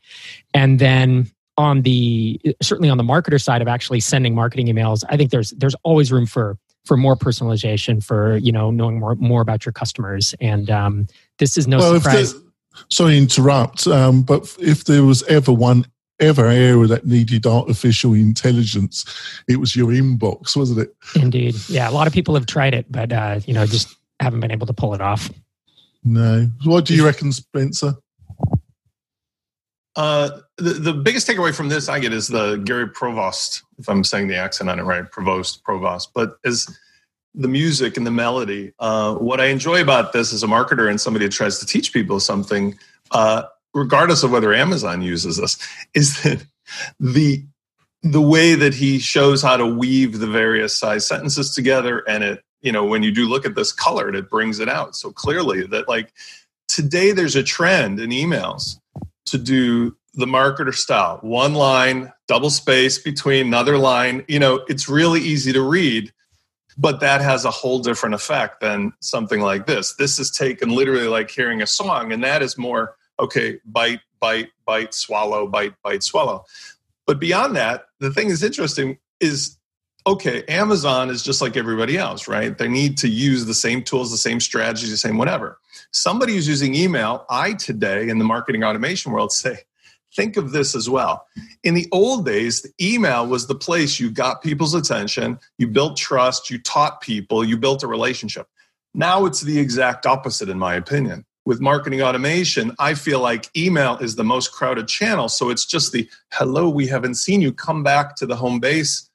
And 0.52 0.78
then 0.78 1.30
on 1.56 1.82
the 1.82 2.40
certainly 2.60 2.90
on 2.90 2.98
the 2.98 3.04
marketer 3.04 3.40
side 3.40 3.62
of 3.62 3.68
actually 3.68 4.00
sending 4.00 4.34
marketing 4.34 4.66
emails 4.66 5.04
i 5.08 5.16
think 5.16 5.30
there's 5.30 5.50
there's 5.50 5.76
always 5.84 6.10
room 6.10 6.26
for 6.26 6.58
for 6.84 6.96
more 6.96 7.16
personalization 7.16 8.02
for 8.02 8.36
you 8.38 8.52
know 8.52 8.70
knowing 8.70 8.98
more 8.98 9.14
more 9.16 9.40
about 9.40 9.64
your 9.64 9.72
customers. 9.72 10.34
And 10.40 10.70
um, 10.70 11.06
this 11.38 11.56
is 11.56 11.66
no 11.66 11.78
well, 11.78 11.94
surprise 11.94 12.34
sorry 12.90 13.16
interrupt 13.16 13.86
um, 13.86 14.22
but 14.22 14.54
if 14.58 14.84
there 14.84 15.04
was 15.04 15.22
ever 15.24 15.52
one 15.52 15.84
ever 16.20 16.46
area 16.46 16.86
that 16.86 17.06
needed 17.06 17.46
artificial 17.46 18.14
intelligence, 18.14 19.04
it 19.48 19.56
was 19.56 19.74
your 19.74 19.88
inbox, 19.88 20.56
wasn't 20.56 20.80
it? 20.80 20.94
Indeed. 21.14 21.56
Yeah. 21.68 21.88
A 21.88 21.92
lot 21.92 22.06
of 22.06 22.12
people 22.12 22.34
have 22.34 22.46
tried 22.46 22.74
it, 22.74 22.90
but, 22.90 23.12
uh, 23.12 23.40
you 23.46 23.54
know, 23.54 23.66
just 23.66 23.96
haven't 24.20 24.40
been 24.40 24.52
able 24.52 24.66
to 24.66 24.72
pull 24.72 24.94
it 24.94 25.00
off. 25.00 25.30
No. 26.04 26.48
What 26.64 26.84
do 26.84 26.94
you 26.94 27.04
reckon, 27.04 27.32
Spencer? 27.32 27.94
Uh, 29.96 30.40
the, 30.56 30.74
the 30.74 30.92
biggest 30.92 31.28
takeaway 31.28 31.54
from 31.54 31.68
this 31.68 31.88
I 31.88 32.00
get 32.00 32.12
is 32.12 32.28
the 32.28 32.56
Gary 32.56 32.88
Provost, 32.88 33.62
if 33.78 33.88
I'm 33.88 34.02
saying 34.02 34.28
the 34.28 34.36
accent 34.36 34.68
on 34.68 34.78
it 34.78 34.82
right, 34.82 35.10
Provost, 35.10 35.62
Provost, 35.62 36.10
but 36.14 36.36
is 36.44 36.78
the 37.34 37.48
music 37.48 37.96
and 37.96 38.06
the 38.06 38.10
melody. 38.10 38.72
Uh, 38.78 39.14
what 39.14 39.40
I 39.40 39.46
enjoy 39.46 39.82
about 39.82 40.12
this 40.12 40.32
as 40.32 40.42
a 40.42 40.46
marketer 40.46 40.88
and 40.88 41.00
somebody 41.00 41.26
that 41.26 41.32
tries 41.32 41.58
to 41.58 41.66
teach 41.66 41.92
people 41.92 42.20
something, 42.20 42.78
uh, 43.10 43.44
regardless 43.74 44.22
of 44.22 44.30
whether 44.30 44.54
Amazon 44.54 45.02
uses 45.02 45.36
this, 45.36 45.58
is 45.94 46.22
that 46.22 46.44
the 47.00 47.44
the 48.04 48.20
way 48.20 48.54
that 48.54 48.74
he 48.74 48.98
shows 48.98 49.40
how 49.40 49.56
to 49.56 49.66
weave 49.66 50.18
the 50.18 50.26
various 50.26 50.76
size 50.76 51.06
sentences 51.06 51.54
together 51.54 52.04
and 52.06 52.22
it 52.22 52.44
you 52.60 52.70
know 52.70 52.84
when 52.84 53.02
you 53.02 53.10
do 53.10 53.26
look 53.26 53.46
at 53.46 53.54
this 53.54 53.72
colored 53.72 54.14
it 54.14 54.28
brings 54.28 54.60
it 54.60 54.68
out 54.68 54.94
so 54.94 55.10
clearly 55.10 55.66
that 55.66 55.88
like 55.88 56.12
today 56.68 57.12
there's 57.12 57.36
a 57.36 57.42
trend 57.42 57.98
in 57.98 58.10
emails 58.10 58.78
to 59.24 59.38
do 59.38 59.96
the 60.12 60.26
marketer 60.26 60.74
style 60.74 61.18
one 61.22 61.54
line 61.54 62.12
double 62.28 62.50
space 62.50 62.98
between 62.98 63.46
another 63.46 63.78
line 63.78 64.22
you 64.28 64.38
know 64.38 64.62
it's 64.68 64.86
really 64.86 65.20
easy 65.20 65.52
to 65.52 65.62
read 65.62 66.12
but 66.76 67.00
that 67.00 67.20
has 67.20 67.44
a 67.44 67.50
whole 67.50 67.78
different 67.78 68.14
effect 68.14 68.60
than 68.60 68.92
something 69.00 69.40
like 69.40 69.66
this 69.66 69.94
this 69.94 70.18
is 70.18 70.30
taken 70.30 70.70
literally 70.70 71.06
like 71.06 71.30
hearing 71.30 71.62
a 71.62 71.66
song 71.66 72.12
and 72.12 72.22
that 72.22 72.42
is 72.42 72.58
more 72.58 72.96
okay, 73.18 73.58
bite, 73.64 74.00
bite, 74.20 74.50
bite, 74.64 74.94
swallow, 74.94 75.46
bite, 75.46 75.74
bite, 75.82 76.02
swallow. 76.02 76.44
But 77.06 77.20
beyond 77.20 77.56
that, 77.56 77.86
the 78.00 78.10
thing 78.10 78.28
that's 78.28 78.42
interesting 78.42 78.98
is 79.20 79.58
okay, 80.06 80.44
Amazon 80.48 81.08
is 81.08 81.22
just 81.22 81.40
like 81.40 81.56
everybody 81.56 81.96
else, 81.96 82.28
right? 82.28 82.56
They 82.58 82.68
need 82.68 82.98
to 82.98 83.08
use 83.08 83.46
the 83.46 83.54
same 83.54 83.82
tools, 83.82 84.10
the 84.10 84.18
same 84.18 84.38
strategies, 84.38 84.90
the 84.90 84.98
same 84.98 85.16
whatever. 85.16 85.58
Somebody 85.92 86.34
who's 86.34 86.46
using 86.46 86.74
email, 86.74 87.24
I 87.30 87.54
today 87.54 88.10
in 88.10 88.18
the 88.18 88.24
marketing 88.24 88.64
automation 88.64 89.12
world 89.12 89.32
say, 89.32 89.60
think 90.14 90.36
of 90.36 90.52
this 90.52 90.74
as 90.74 90.88
well. 90.88 91.26
In 91.62 91.74
the 91.74 91.88
old 91.92 92.24
days, 92.24 92.62
the 92.62 92.72
email 92.80 93.26
was 93.26 93.46
the 93.46 93.54
place 93.54 93.98
you 93.98 94.10
got 94.10 94.42
people's 94.42 94.74
attention, 94.74 95.38
you 95.58 95.66
built 95.66 95.96
trust, 95.96 96.50
you 96.50 96.58
taught 96.58 97.00
people, 97.00 97.44
you 97.44 97.56
built 97.56 97.82
a 97.82 97.86
relationship. 97.86 98.46
Now 98.94 99.26
it's 99.26 99.40
the 99.40 99.58
exact 99.58 100.06
opposite, 100.06 100.48
in 100.48 100.58
my 100.58 100.74
opinion 100.74 101.24
with 101.46 101.60
marketing 101.60 102.00
automation, 102.00 102.74
I 102.78 102.94
feel 102.94 103.20
like 103.20 103.50
email 103.56 103.98
is 103.98 104.16
the 104.16 104.24
most 104.24 104.52
crowded 104.52 104.88
channel. 104.88 105.28
So 105.28 105.50
it's 105.50 105.66
just 105.66 105.92
the 105.92 106.08
hello, 106.32 106.68
we 106.68 106.86
haven't 106.86 107.16
seen 107.16 107.40
you 107.40 107.52
come 107.52 107.82
back 107.82 108.16
to 108.16 108.26
the 108.26 108.36
home 108.36 108.60
base 108.60 109.08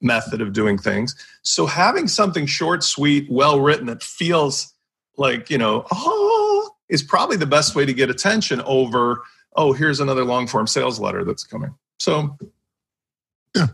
method 0.00 0.40
of 0.40 0.52
doing 0.52 0.78
things. 0.78 1.14
So 1.42 1.66
having 1.66 2.08
something 2.08 2.46
short, 2.46 2.82
sweet, 2.82 3.26
well 3.30 3.60
written 3.60 3.86
that 3.86 4.02
feels 4.02 4.72
like, 5.16 5.50
you 5.50 5.58
know, 5.58 5.86
oh, 5.92 6.70
is 6.88 7.02
probably 7.02 7.36
the 7.36 7.46
best 7.46 7.74
way 7.74 7.84
to 7.84 7.92
get 7.92 8.10
attention 8.10 8.60
over, 8.62 9.22
oh, 9.54 9.72
here's 9.72 10.00
another 10.00 10.24
long 10.24 10.46
form 10.46 10.66
sales 10.66 10.98
letter 10.98 11.24
that's 11.24 11.44
coming. 11.44 11.74
So, 11.98 12.36
yeah. 13.54 13.68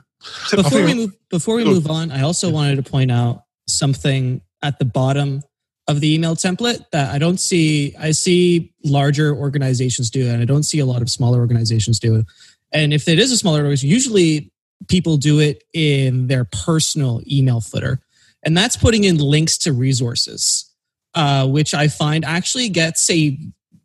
Before 0.51 0.85
we 0.85 0.95
move, 0.95 1.16
before 1.31 1.57
we 1.57 1.64
move 1.64 1.90
on, 1.90 2.11
I 2.11 2.23
also 2.23 2.51
wanted 2.51 2.77
to 2.77 2.90
point 2.90 3.11
out 3.11 3.45
something 3.66 4.43
at 4.62 4.79
the 4.79 4.85
bottom 4.85 5.43
of 5.88 6.01
the 6.01 6.14
email 6.14 6.37
template 6.37 6.85
that 6.93 7.12
I 7.12 7.19
don't 7.19 7.40
see. 7.40 7.95
I 7.99 8.11
see 8.11 8.73
larger 8.85 9.35
organizations 9.35 10.11
do 10.11 10.27
it, 10.27 10.33
and 10.33 10.43
I 10.43 10.45
don't 10.45 10.62
see 10.62 10.79
a 10.79 10.87
lot 10.87 11.03
of 11.03 11.11
smaller 11.11 11.38
organizations 11.38 11.99
do 11.99 12.16
it. 12.16 12.27
And 12.73 12.93
if 12.93 13.09
it 13.09 13.19
is 13.19 13.33
a 13.33 13.37
smaller 13.37 13.61
organization, 13.61 13.88
usually 13.88 14.53
people 14.88 15.16
do 15.16 15.40
it 15.40 15.64
in 15.73 16.27
their 16.27 16.45
personal 16.45 17.23
email 17.31 17.61
footer, 17.61 18.01
and 18.45 18.57
that's 18.57 18.77
putting 18.77 19.05
in 19.05 19.16
links 19.16 19.57
to 19.59 19.73
resources, 19.73 20.71
uh, 21.14 21.49
which 21.49 21.73
I 21.73 21.88
find 21.88 22.25
actually 22.25 22.69
gets 22.69 23.09
a 23.09 23.38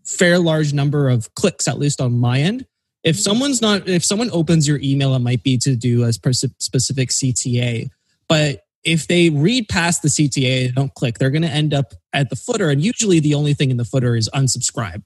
fair 0.05 0.39
large 0.39 0.73
number 0.73 1.09
of 1.09 1.33
clicks, 1.35 1.67
at 1.67 1.79
least 1.79 2.01
on 2.01 2.19
my 2.19 2.39
end. 2.39 2.65
If 3.03 3.15
mm-hmm. 3.15 3.21
someone's 3.21 3.61
not, 3.61 3.87
if 3.87 4.03
someone 4.03 4.29
opens 4.31 4.67
your 4.67 4.79
email, 4.81 5.13
it 5.15 5.19
might 5.19 5.43
be 5.43 5.57
to 5.59 5.75
do 5.75 6.03
a 6.03 6.13
specific 6.13 7.09
CTA 7.09 7.89
But 8.27 8.64
if 8.85 9.07
they 9.07 9.29
read 9.29 9.67
past 9.67 10.03
the 10.03 10.09
CTA 10.09 10.67
and 10.67 10.75
don't 10.75 10.93
click, 10.93 11.17
they're 11.17 11.31
going 11.31 11.41
to 11.41 11.49
end 11.49 11.73
up 11.73 11.93
at 12.13 12.29
the 12.29 12.35
footer. 12.35 12.69
And 12.69 12.81
usually 12.81 13.19
the 13.19 13.33
only 13.33 13.55
thing 13.55 13.71
in 13.71 13.77
the 13.77 13.83
footer 13.83 14.15
is 14.15 14.29
unsubscribe, 14.33 15.03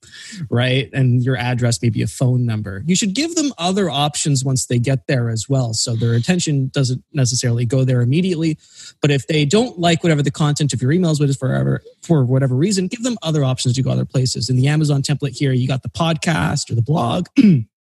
right? 0.49 0.89
And 0.93 1.23
your 1.23 1.37
address, 1.37 1.81
maybe 1.81 2.01
a 2.01 2.07
phone 2.07 2.45
number. 2.45 2.83
You 2.85 2.95
should 2.95 3.15
give 3.15 3.35
them 3.35 3.53
other 3.57 3.89
options 3.89 4.43
once 4.43 4.67
they 4.67 4.79
get 4.79 5.07
there 5.07 5.29
as 5.29 5.47
well. 5.47 5.73
So 5.73 5.95
their 5.95 6.13
attention 6.13 6.69
doesn't 6.73 7.03
necessarily 7.13 7.65
go 7.65 7.85
there 7.85 8.01
immediately. 8.01 8.59
But 9.01 9.11
if 9.11 9.27
they 9.27 9.45
don't 9.45 9.79
like 9.79 10.03
whatever 10.03 10.21
the 10.21 10.31
content 10.31 10.73
of 10.73 10.81
your 10.81 10.91
emails 10.91 11.21
is 11.21 11.37
forever, 11.37 11.81
for 12.03 12.25
whatever 12.25 12.55
reason, 12.55 12.87
give 12.87 13.03
them 13.03 13.17
other 13.23 13.45
options 13.45 13.75
to 13.75 13.81
go 13.81 13.91
other 13.91 14.05
places. 14.05 14.49
In 14.49 14.57
the 14.57 14.67
Amazon 14.67 15.01
template 15.01 15.37
here, 15.37 15.53
you 15.53 15.67
got 15.67 15.83
the 15.83 15.89
podcast 15.89 16.69
or 16.69 16.75
the 16.75 16.81
blog. 16.81 17.27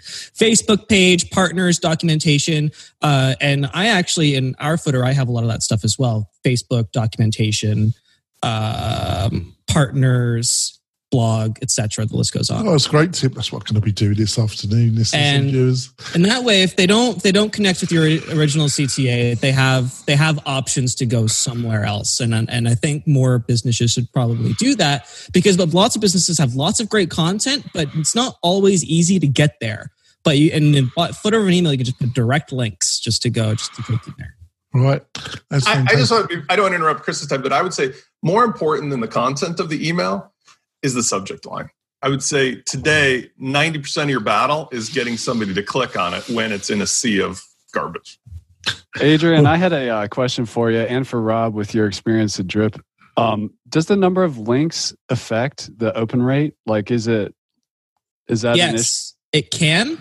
Facebook 0.00 0.88
page, 0.88 1.30
partners, 1.30 1.78
documentation. 1.78 2.70
Uh, 3.02 3.34
and 3.40 3.68
I 3.72 3.88
actually, 3.88 4.34
in 4.34 4.54
our 4.58 4.76
footer, 4.78 5.04
I 5.04 5.12
have 5.12 5.28
a 5.28 5.32
lot 5.32 5.42
of 5.42 5.48
that 5.48 5.62
stuff 5.62 5.84
as 5.84 5.98
well 5.98 6.30
Facebook, 6.44 6.92
documentation, 6.92 7.92
um, 8.42 9.54
partners, 9.66 10.77
blog, 11.10 11.58
etc. 11.62 12.06
The 12.06 12.16
list 12.16 12.32
goes 12.32 12.50
on. 12.50 12.66
Oh, 12.66 12.74
it's 12.74 12.86
great 12.86 13.12
tip. 13.12 13.34
That's 13.34 13.52
what 13.52 13.62
I'm 13.62 13.74
going 13.74 13.80
to 13.80 13.84
be 13.84 13.92
doing 13.92 14.16
this 14.16 14.38
afternoon. 14.38 14.94
This 14.94 15.14
and, 15.14 15.54
and 16.14 16.24
that 16.24 16.44
way, 16.44 16.62
if 16.62 16.76
they 16.76 16.86
don't, 16.86 17.16
if 17.16 17.22
they 17.22 17.32
don't 17.32 17.52
connect 17.52 17.80
with 17.80 17.92
your 17.92 18.04
original 18.36 18.66
CTA, 18.66 19.38
they 19.40 19.52
have 19.52 20.04
they 20.06 20.16
have 20.16 20.38
options 20.46 20.94
to 20.96 21.06
go 21.06 21.26
somewhere 21.26 21.84
else. 21.84 22.20
And 22.20 22.34
and 22.34 22.68
I 22.68 22.74
think 22.74 23.06
more 23.06 23.38
businesses 23.38 23.92
should 23.92 24.12
probably 24.12 24.52
do 24.54 24.74
that 24.76 25.06
because 25.32 25.56
but 25.56 25.70
lots 25.70 25.96
of 25.96 26.02
businesses 26.02 26.38
have 26.38 26.54
lots 26.54 26.80
of 26.80 26.88
great 26.88 27.10
content, 27.10 27.66
but 27.72 27.88
it's 27.94 28.14
not 28.14 28.36
always 28.42 28.84
easy 28.84 29.18
to 29.18 29.26
get 29.26 29.56
there. 29.60 29.90
But 30.24 30.38
you 30.38 30.50
and 30.52 30.74
in 30.74 30.90
footer 30.90 31.38
of 31.38 31.46
an 31.46 31.54
email, 31.54 31.72
you 31.72 31.78
can 31.78 31.86
just 31.86 31.98
put 31.98 32.12
direct 32.12 32.52
links 32.52 33.00
just 33.00 33.22
to 33.22 33.30
go, 33.30 33.54
just 33.54 33.74
to 33.74 33.82
click 33.82 34.06
in 34.06 34.14
there. 34.18 34.34
Right. 34.74 35.02
I, 35.50 35.86
I, 35.88 35.94
just 35.94 36.10
want, 36.10 36.30
I 36.50 36.54
don't 36.54 36.64
want 36.64 36.72
to 36.72 36.76
interrupt 36.76 37.02
Chris's 37.02 37.26
time, 37.26 37.40
but 37.42 37.52
I 37.52 37.62
would 37.62 37.72
say 37.72 37.94
more 38.22 38.44
important 38.44 38.90
than 38.90 39.00
the 39.00 39.08
content 39.08 39.60
of 39.60 39.70
the 39.70 39.88
email 39.88 40.30
is 40.82 40.94
the 40.94 41.02
subject 41.02 41.46
line. 41.46 41.70
I 42.00 42.08
would 42.08 42.22
say 42.22 42.62
today, 42.62 43.30
90% 43.40 44.04
of 44.04 44.10
your 44.10 44.20
battle 44.20 44.68
is 44.70 44.88
getting 44.88 45.16
somebody 45.16 45.52
to 45.54 45.62
click 45.62 45.98
on 45.98 46.14
it 46.14 46.28
when 46.28 46.52
it's 46.52 46.70
in 46.70 46.80
a 46.80 46.86
sea 46.86 47.20
of 47.20 47.42
garbage. 47.72 48.20
Adrian, 49.00 49.46
I 49.46 49.56
had 49.56 49.72
a 49.72 49.88
uh, 49.88 50.08
question 50.08 50.46
for 50.46 50.70
you 50.70 50.80
and 50.80 51.06
for 51.06 51.20
Rob 51.20 51.54
with 51.54 51.74
your 51.74 51.86
experience 51.86 52.38
at 52.38 52.46
Drip. 52.46 52.80
Um, 53.16 53.52
does 53.68 53.86
the 53.86 53.96
number 53.96 54.22
of 54.22 54.38
links 54.38 54.94
affect 55.08 55.76
the 55.76 55.96
open 55.96 56.22
rate? 56.22 56.54
Like, 56.66 56.90
is 56.90 57.08
it, 57.08 57.34
is 58.28 58.42
that 58.42 58.56
yes, 58.56 59.14
it 59.32 59.50
can. 59.50 59.98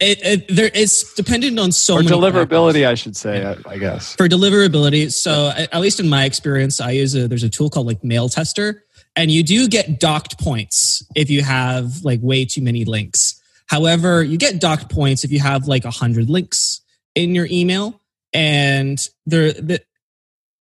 It, 0.00 0.24
it, 0.24 0.54
there 0.54 0.70
it's 0.74 1.14
dependent 1.14 1.58
on 1.58 1.72
so 1.72 1.94
or 1.94 2.02
many 2.02 2.10
deliverability 2.10 2.82
factors. 2.82 2.84
i 2.84 2.94
should 2.94 3.16
say 3.16 3.46
I, 3.46 3.56
I, 3.70 3.78
guess 3.78 4.16
for 4.16 4.28
deliverability 4.28 5.10
so 5.12 5.52
at 5.56 5.80
least 5.80 6.00
in 6.00 6.08
my 6.08 6.24
experience 6.24 6.80
i 6.80 6.90
use 6.90 7.14
a 7.14 7.28
there's 7.28 7.44
a 7.44 7.48
tool 7.48 7.70
called 7.70 7.86
like 7.86 8.02
Mailtester 8.02 8.80
and 9.16 9.30
you 9.30 9.42
do 9.42 9.68
get 9.68 10.00
docked 10.00 10.38
points 10.38 11.06
if 11.14 11.30
you 11.30 11.42
have 11.42 12.04
like 12.04 12.20
way 12.22 12.44
too 12.44 12.62
many 12.62 12.84
links. 12.84 13.40
However, 13.66 14.22
you 14.22 14.36
get 14.36 14.60
docked 14.60 14.90
points 14.90 15.24
if 15.24 15.30
you 15.30 15.40
have 15.40 15.66
like 15.66 15.84
a 15.84 15.90
hundred 15.90 16.28
links 16.28 16.80
in 17.14 17.34
your 17.34 17.46
email, 17.50 18.00
and 18.32 18.98
they're 19.26 19.52
the 19.52 19.80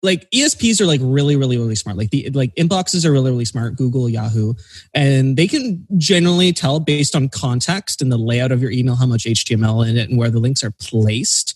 like 0.03 0.29
ESPs 0.29 0.79
are 0.79 0.85
like 0.85 1.01
really, 1.03 1.35
really, 1.35 1.57
really 1.57 1.75
smart. 1.75 1.97
Like 1.97 2.11
the 2.11 2.29
like 2.29 2.53
inboxes 2.55 3.05
are 3.05 3.11
really, 3.11 3.31
really 3.31 3.45
smart. 3.45 3.75
Google, 3.75 4.07
Yahoo, 4.07 4.53
and 4.93 5.35
they 5.35 5.47
can 5.47 5.85
generally 5.97 6.53
tell 6.53 6.79
based 6.79 7.15
on 7.15 7.27
context 7.27 8.01
and 8.01 8.11
the 8.11 8.17
layout 8.17 8.51
of 8.51 8.61
your 8.61 8.71
email 8.71 8.95
how 8.95 9.07
much 9.07 9.23
HTML 9.23 9.87
in 9.89 9.97
it 9.97 10.09
and 10.09 10.17
where 10.17 10.29
the 10.29 10.39
links 10.39 10.63
are 10.63 10.71
placed 10.71 11.54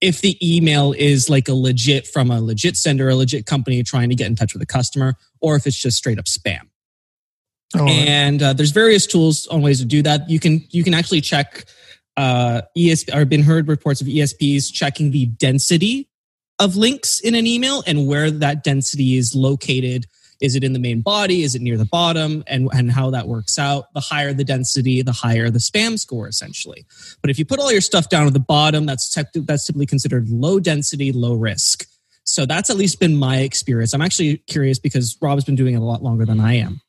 if 0.00 0.20
the 0.20 0.36
email 0.42 0.92
is 0.92 1.30
like 1.30 1.48
a 1.48 1.54
legit 1.54 2.06
from 2.06 2.30
a 2.30 2.40
legit 2.40 2.76
sender, 2.76 3.08
a 3.08 3.14
legit 3.14 3.46
company 3.46 3.82
trying 3.82 4.08
to 4.08 4.14
get 4.14 4.26
in 4.26 4.36
touch 4.36 4.52
with 4.52 4.62
a 4.62 4.66
customer, 4.66 5.14
or 5.40 5.56
if 5.56 5.66
it's 5.66 5.80
just 5.80 5.96
straight 5.96 6.18
up 6.18 6.26
spam. 6.26 6.68
Oh, 7.76 7.86
and 7.88 8.42
uh, 8.42 8.52
there's 8.52 8.70
various 8.70 9.06
tools 9.06 9.46
on 9.48 9.62
ways 9.62 9.80
to 9.80 9.84
do 9.84 10.02
that. 10.02 10.28
You 10.28 10.38
can 10.38 10.64
you 10.70 10.84
can 10.84 10.94
actually 10.94 11.20
check 11.20 11.64
uh, 12.16 12.62
ESP. 12.76 13.12
I've 13.12 13.28
been 13.28 13.42
heard 13.42 13.68
reports 13.68 14.00
of 14.00 14.06
ESPs 14.06 14.72
checking 14.72 15.10
the 15.10 15.26
density 15.26 16.08
of 16.58 16.76
links 16.76 17.18
in 17.20 17.34
an 17.34 17.46
email 17.46 17.82
and 17.86 18.06
where 18.06 18.30
that 18.30 18.62
density 18.62 19.16
is 19.16 19.34
located 19.34 20.06
is 20.44 20.54
it 20.54 20.62
in 20.62 20.74
the 20.74 20.78
main 20.78 21.00
body? 21.00 21.42
Is 21.42 21.54
it 21.54 21.62
near 21.62 21.78
the 21.78 21.86
bottom? 21.86 22.44
And, 22.46 22.68
and 22.74 22.90
how 22.90 23.10
that 23.10 23.26
works 23.26 23.58
out. 23.58 23.92
The 23.94 24.00
higher 24.00 24.34
the 24.34 24.44
density, 24.44 25.00
the 25.00 25.12
higher 25.12 25.48
the 25.48 25.58
spam 25.58 25.98
score, 25.98 26.28
essentially. 26.28 26.84
But 27.22 27.30
if 27.30 27.38
you 27.38 27.46
put 27.46 27.58
all 27.58 27.72
your 27.72 27.80
stuff 27.80 28.10
down 28.10 28.26
at 28.26 28.34
the 28.34 28.40
bottom, 28.40 28.84
that's, 28.84 29.12
that's 29.34 29.66
typically 29.66 29.86
considered 29.86 30.28
low 30.28 30.60
density, 30.60 31.12
low 31.12 31.32
risk. 31.32 31.86
So 32.24 32.44
that's 32.44 32.68
at 32.68 32.76
least 32.76 33.00
been 33.00 33.16
my 33.16 33.38
experience. 33.38 33.94
I'm 33.94 34.02
actually 34.02 34.38
curious 34.46 34.78
because 34.78 35.16
Rob's 35.22 35.44
been 35.44 35.56
doing 35.56 35.74
it 35.74 35.78
a 35.78 35.84
lot 35.84 36.02
longer 36.02 36.26
than 36.26 36.40
I 36.40 36.54
am. 36.54 36.82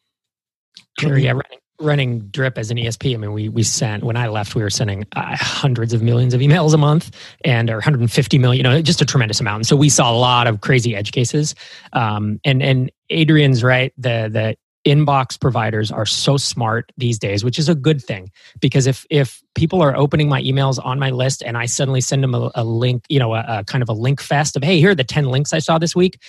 Sure, 0.99 1.17
yeah, 1.17 1.31
running, 1.31 1.59
running 1.79 2.19
drip 2.27 2.57
as 2.57 2.71
an 2.71 2.77
esp 2.77 3.13
i 3.13 3.17
mean 3.17 3.33
we 3.33 3.49
we 3.49 3.61
sent 3.61 4.01
when 4.03 4.15
i 4.15 4.27
left 4.27 4.55
we 4.55 4.63
were 4.63 4.69
sending 4.69 5.05
uh, 5.17 5.35
hundreds 5.35 5.91
of 5.91 6.01
millions 6.01 6.33
of 6.33 6.39
emails 6.39 6.73
a 6.73 6.77
month 6.77 7.11
and 7.43 7.69
or 7.69 7.75
150 7.75 8.37
million 8.37 8.57
you 8.57 8.63
know 8.63 8.81
just 8.81 9.01
a 9.01 9.05
tremendous 9.05 9.41
amount 9.41 9.57
and 9.57 9.67
so 9.67 9.75
we 9.75 9.89
saw 9.89 10.09
a 10.09 10.15
lot 10.15 10.47
of 10.47 10.61
crazy 10.61 10.95
edge 10.95 11.11
cases 11.11 11.53
um, 11.91 12.39
and 12.45 12.63
and 12.63 12.91
adrian's 13.09 13.63
right 13.63 13.93
the 13.97 14.29
the 14.31 14.55
inbox 14.85 15.39
providers 15.39 15.91
are 15.91 16.05
so 16.05 16.37
smart 16.37 16.91
these 16.95 17.17
days 17.17 17.43
which 17.43 17.57
is 17.57 17.67
a 17.67 17.75
good 17.75 18.01
thing. 18.01 18.31
Because 18.61 18.85
if 18.85 19.05
if 19.09 19.41
people 19.55 19.81
are 19.81 19.95
opening 19.95 20.29
my 20.29 20.41
emails 20.43 20.83
on 20.83 20.99
my 20.99 21.09
list 21.09 21.41
and 21.41 21.57
i 21.57 21.65
suddenly 21.65 22.01
send 22.01 22.21
them 22.21 22.35
a, 22.35 22.51
a 22.53 22.63
link 22.63 23.03
you 23.09 23.17
know 23.17 23.33
a, 23.33 23.43
a, 23.47 23.63
kind 23.63 23.81
of 23.81 23.89
a 23.89 23.93
link 23.93 24.21
fest 24.21 24.55
of 24.55 24.63
hey 24.63 24.79
here 24.79 24.91
are 24.91 24.95
the 24.95 25.03
10 25.03 25.25
links 25.25 25.53
i 25.53 25.59
saw 25.59 25.77
this 25.79 25.95
week 25.95 26.21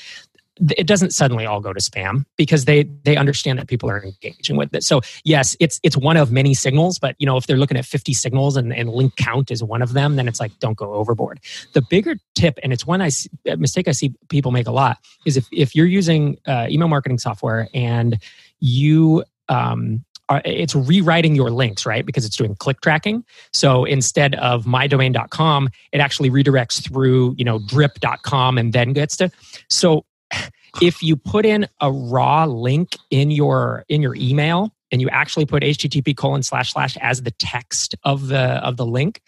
it 0.76 0.86
doesn't 0.86 1.10
suddenly 1.10 1.44
all 1.44 1.60
go 1.60 1.72
to 1.72 1.80
spam 1.80 2.24
because 2.36 2.64
they 2.64 2.84
they 3.04 3.16
understand 3.16 3.58
that 3.58 3.68
people 3.68 3.90
are 3.90 4.02
engaging 4.02 4.56
with 4.56 4.74
it 4.74 4.82
so 4.82 5.00
yes 5.24 5.56
it's 5.60 5.80
it's 5.82 5.96
one 5.96 6.16
of 6.16 6.32
many 6.32 6.54
signals 6.54 6.98
but 6.98 7.14
you 7.18 7.26
know 7.26 7.36
if 7.36 7.46
they're 7.46 7.56
looking 7.56 7.76
at 7.76 7.84
50 7.84 8.14
signals 8.14 8.56
and, 8.56 8.72
and 8.72 8.90
link 8.90 9.16
count 9.16 9.50
is 9.50 9.62
one 9.62 9.82
of 9.82 9.92
them 9.92 10.16
then 10.16 10.28
it's 10.28 10.40
like 10.40 10.56
don't 10.58 10.76
go 10.76 10.94
overboard 10.94 11.40
the 11.74 11.82
bigger 11.82 12.16
tip 12.34 12.58
and 12.62 12.72
it's 12.72 12.86
one 12.86 13.02
i 13.02 13.08
see, 13.08 13.28
mistake 13.58 13.88
i 13.88 13.92
see 13.92 14.14
people 14.28 14.50
make 14.50 14.66
a 14.66 14.72
lot 14.72 14.98
is 15.24 15.36
if 15.36 15.46
if 15.52 15.74
you're 15.74 15.86
using 15.86 16.38
uh, 16.46 16.66
email 16.70 16.88
marketing 16.88 17.18
software 17.18 17.68
and 17.74 18.18
you 18.60 19.24
um, 19.48 20.04
are, 20.28 20.42
it's 20.44 20.74
rewriting 20.74 21.34
your 21.34 21.50
links, 21.50 21.86
right? 21.86 22.04
Because 22.04 22.24
it's 22.24 22.36
doing 22.36 22.56
click 22.56 22.80
tracking. 22.80 23.24
So 23.52 23.84
instead 23.84 24.34
of 24.36 24.64
mydomain.com, 24.64 25.68
it 25.92 25.98
actually 25.98 26.30
redirects 26.30 26.82
through, 26.82 27.34
you 27.38 27.44
know, 27.44 27.60
drip.com 27.60 28.58
and 28.58 28.72
then 28.72 28.92
gets 28.92 29.16
to. 29.18 29.30
So 29.70 30.04
if 30.82 31.02
you 31.02 31.16
put 31.16 31.46
in 31.46 31.66
a 31.80 31.90
raw 31.90 32.44
link 32.44 32.96
in 33.10 33.30
your 33.30 33.84
in 33.88 34.02
your 34.02 34.14
email 34.14 34.72
and 34.92 35.00
you 35.00 35.08
actually 35.08 35.46
put 35.46 35.62
http 35.62 36.16
colon 36.16 36.42
slash 36.42 36.72
slash 36.72 36.96
as 36.98 37.22
the 37.22 37.30
text 37.32 37.94
of 38.04 38.28
the 38.28 38.38
of 38.38 38.76
the 38.76 38.86
link 38.86 39.22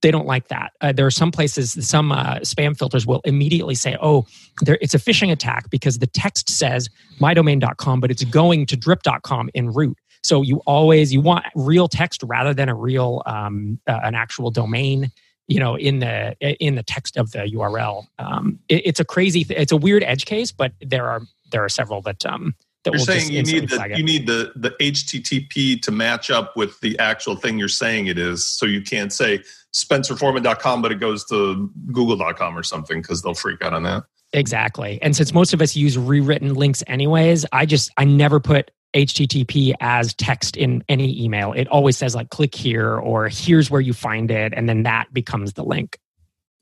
they 0.00 0.10
don't 0.10 0.26
like 0.26 0.48
that. 0.48 0.72
Uh, 0.80 0.92
there 0.92 1.06
are 1.06 1.10
some 1.10 1.32
places 1.32 1.76
some 1.86 2.12
uh, 2.12 2.36
spam 2.36 2.76
filters 2.76 3.06
will 3.06 3.20
immediately 3.24 3.74
say 3.74 3.96
oh 4.00 4.26
there, 4.62 4.78
it's 4.80 4.94
a 4.94 4.98
phishing 4.98 5.30
attack 5.32 5.70
because 5.70 5.98
the 5.98 6.06
text 6.06 6.50
says 6.50 6.88
mydomain.com 7.20 8.00
but 8.00 8.10
it's 8.10 8.24
going 8.24 8.66
to 8.66 8.76
drip.com 8.76 9.50
in 9.54 9.70
root 9.70 9.96
so 10.22 10.42
you 10.42 10.60
always 10.66 11.12
you 11.12 11.20
want 11.20 11.44
real 11.54 11.88
text 11.88 12.22
rather 12.24 12.54
than 12.54 12.68
a 12.68 12.74
real 12.74 13.22
um, 13.26 13.78
uh, 13.86 14.00
an 14.02 14.14
actual 14.14 14.50
domain 14.50 15.10
you 15.48 15.58
know 15.58 15.76
in 15.76 15.98
the 15.98 16.36
in 16.40 16.76
the 16.76 16.82
text 16.82 17.16
of 17.16 17.32
the 17.32 17.50
url 17.54 18.06
um, 18.18 18.58
it, 18.68 18.86
it's 18.86 19.00
a 19.00 19.04
crazy 19.04 19.44
th- 19.44 19.58
it's 19.58 19.72
a 19.72 19.76
weird 19.76 20.04
edge 20.04 20.26
case 20.26 20.52
but 20.52 20.72
there 20.80 21.08
are 21.08 21.22
there 21.50 21.64
are 21.64 21.68
several 21.68 22.00
that 22.02 22.24
um 22.26 22.54
that 22.84 22.92
you're 22.92 23.00
saying 23.00 23.32
you 23.32 23.42
need 23.42 23.68
the 23.68 23.94
you 23.96 24.04
need 24.04 24.26
the 24.26 24.52
the 24.54 24.70
http 24.80 25.80
to 25.82 25.90
match 25.90 26.30
up 26.30 26.56
with 26.56 26.78
the 26.80 26.98
actual 26.98 27.34
thing 27.34 27.58
you're 27.58 27.68
saying 27.68 28.06
it 28.06 28.18
is 28.18 28.46
so 28.46 28.66
you 28.66 28.82
can't 28.82 29.12
say 29.12 29.42
spencerforman.com 29.74 30.80
but 30.80 30.92
it 30.92 31.00
goes 31.00 31.24
to 31.24 31.70
google.com 31.92 32.56
or 32.56 32.62
something 32.62 33.02
because 33.02 33.22
they'll 33.22 33.34
freak 33.34 33.60
out 33.62 33.74
on 33.74 33.82
that. 33.82 34.04
Exactly. 34.32 35.00
And 35.00 35.16
since 35.16 35.32
most 35.32 35.54
of 35.54 35.62
us 35.62 35.74
use 35.74 35.96
rewritten 35.96 36.54
links 36.54 36.82
anyways 36.86 37.44
i 37.52 37.66
just 37.66 37.90
i 37.96 38.04
never 38.04 38.40
put 38.40 38.70
HTTP 38.94 39.74
as 39.80 40.14
text 40.14 40.56
in 40.56 40.82
any 40.88 41.22
email. 41.22 41.52
It 41.52 41.68
always 41.68 41.96
says 41.96 42.14
like 42.14 42.30
click 42.30 42.54
here 42.54 42.96
or 42.96 43.28
here's 43.28 43.70
where 43.70 43.80
you 43.80 43.92
find 43.92 44.30
it, 44.30 44.52
and 44.54 44.68
then 44.68 44.84
that 44.84 45.12
becomes 45.12 45.54
the 45.54 45.64
link. 45.64 45.98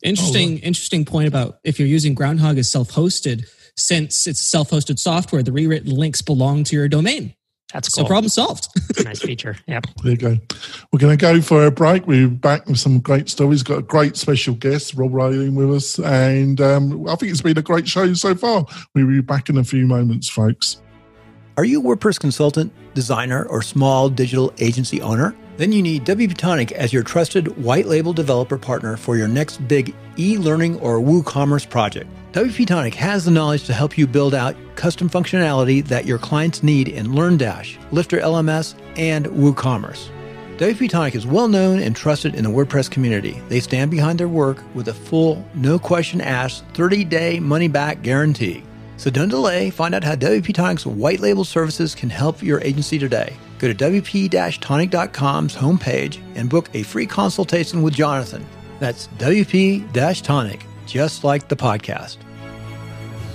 Interesting, 0.02 0.60
oh, 0.62 0.66
interesting 0.66 1.04
point 1.04 1.28
about 1.28 1.58
if 1.64 1.78
you're 1.78 1.88
using 1.88 2.14
Groundhogg 2.14 2.58
as 2.58 2.70
self-hosted, 2.70 3.48
since 3.76 4.26
it's 4.26 4.40
self-hosted 4.40 4.98
software, 4.98 5.42
the 5.42 5.52
rewritten 5.52 5.90
links 5.90 6.20
belong 6.20 6.64
to 6.64 6.76
your 6.76 6.88
domain. 6.88 7.34
That's 7.72 7.88
cool. 7.88 8.04
So 8.04 8.08
problem 8.08 8.28
solved. 8.28 8.68
nice 9.04 9.20
feature. 9.20 9.56
Yep. 9.66 9.86
There 10.02 10.12
you 10.12 10.18
go. 10.18 10.36
We're 10.92 10.98
going 10.98 11.16
to 11.16 11.20
go 11.20 11.40
for 11.40 11.66
a 11.66 11.70
break. 11.70 12.06
We're 12.06 12.28
back 12.28 12.66
with 12.66 12.78
some 12.78 13.00
great 13.00 13.28
stories. 13.28 13.62
Got 13.62 13.78
a 13.78 13.82
great 13.82 14.16
special 14.16 14.54
guest, 14.54 14.94
Rob 14.94 15.12
Walling, 15.12 15.54
with 15.54 15.74
us, 15.74 15.98
and 15.98 16.60
um, 16.60 17.08
I 17.08 17.16
think 17.16 17.32
it's 17.32 17.42
been 17.42 17.58
a 17.58 17.62
great 17.62 17.88
show 17.88 18.12
so 18.14 18.34
far. 18.34 18.66
We'll 18.94 19.08
be 19.08 19.20
back 19.20 19.48
in 19.48 19.58
a 19.58 19.64
few 19.64 19.86
moments, 19.86 20.28
folks. 20.28 20.80
Are 21.58 21.64
you 21.64 21.80
a 21.80 21.82
WordPress 21.82 22.20
consultant, 22.20 22.70
designer, 22.92 23.46
or 23.46 23.62
small 23.62 24.10
digital 24.10 24.52
agency 24.58 25.00
owner? 25.00 25.34
Then 25.56 25.72
you 25.72 25.80
need 25.80 26.04
WP 26.04 26.36
Tonic 26.36 26.70
as 26.72 26.92
your 26.92 27.02
trusted 27.02 27.56
white 27.56 27.86
label 27.86 28.12
developer 28.12 28.58
partner 28.58 28.98
for 28.98 29.16
your 29.16 29.26
next 29.26 29.66
big 29.66 29.94
e 30.18 30.36
learning 30.36 30.78
or 30.80 30.98
WooCommerce 30.98 31.66
project. 31.70 32.10
WP 32.32 32.66
Tonic 32.66 32.92
has 32.96 33.24
the 33.24 33.30
knowledge 33.30 33.64
to 33.64 33.72
help 33.72 33.96
you 33.96 34.06
build 34.06 34.34
out 34.34 34.54
custom 34.74 35.08
functionality 35.08 35.82
that 35.86 36.04
your 36.04 36.18
clients 36.18 36.62
need 36.62 36.88
in 36.88 37.06
LearnDash, 37.06 37.78
Lifter 37.90 38.18
LMS, 38.18 38.74
and 38.98 39.24
WooCommerce. 39.24 40.10
WP 40.58 40.90
Tonic 40.90 41.14
is 41.14 41.26
well 41.26 41.48
known 41.48 41.78
and 41.80 41.96
trusted 41.96 42.34
in 42.34 42.44
the 42.44 42.50
WordPress 42.50 42.90
community. 42.90 43.40
They 43.48 43.60
stand 43.60 43.90
behind 43.90 44.20
their 44.20 44.28
work 44.28 44.62
with 44.74 44.88
a 44.88 44.94
full, 44.94 45.42
no 45.54 45.78
question 45.78 46.20
asked, 46.20 46.66
30 46.74 47.04
day 47.04 47.40
money 47.40 47.68
back 47.68 48.02
guarantee. 48.02 48.62
So 48.96 49.10
don't 49.10 49.28
delay. 49.28 49.70
Find 49.70 49.94
out 49.94 50.04
how 50.04 50.14
WP 50.14 50.54
Tonic's 50.54 50.86
white 50.86 51.20
label 51.20 51.44
services 51.44 51.94
can 51.94 52.10
help 52.10 52.42
your 52.42 52.60
agency 52.62 52.98
today. 52.98 53.36
Go 53.58 53.72
to 53.72 53.74
WP-Tonic.com's 53.74 55.54
homepage 55.54 56.20
and 56.34 56.50
book 56.50 56.68
a 56.74 56.82
free 56.82 57.06
consultation 57.06 57.82
with 57.82 57.94
Jonathan. 57.94 58.46
That's 58.80 59.08
WP-Tonic, 59.18 60.64
just 60.86 61.24
like 61.24 61.48
the 61.48 61.56
podcast. 61.56 62.18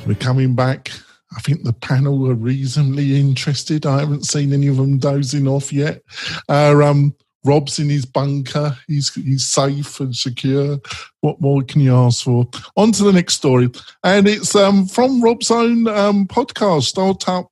We're 0.06 0.16
coming 0.16 0.56
back. 0.56 0.92
I 1.36 1.40
think 1.42 1.64
the 1.64 1.74
panel 1.74 2.30
are 2.30 2.36
reasonably 2.36 3.20
interested. 3.20 3.86
I 3.86 4.00
haven't 4.00 4.26
seen 4.26 4.54
any 4.54 4.68
of 4.68 4.78
them 4.78 4.98
dozing 4.98 5.48
off 5.48 5.72
yet. 5.72 6.02
Uh, 6.50 6.82
um, 6.84 7.16
Rob's 7.44 7.80
in 7.80 7.90
his 7.90 8.06
bunker. 8.06 8.78
He's 8.88 9.14
he's 9.14 9.46
safe 9.46 10.00
and 10.00 10.16
secure. 10.16 10.80
What 11.22 11.42
more 11.42 11.64
can 11.64 11.82
you 11.82 11.96
ask 11.96 12.24
for? 12.24 12.48
On 12.78 12.92
to 12.92 13.04
the 13.04 13.14
next 13.14 13.36
story, 13.36 13.70
and 14.04 14.28
it's 14.28 14.56
um, 14.56 14.86
from 14.86 15.22
Rob's 15.22 15.50
own 15.50 15.88
um, 15.88 16.28
podcast, 16.28 16.84
Startup. 16.84 17.48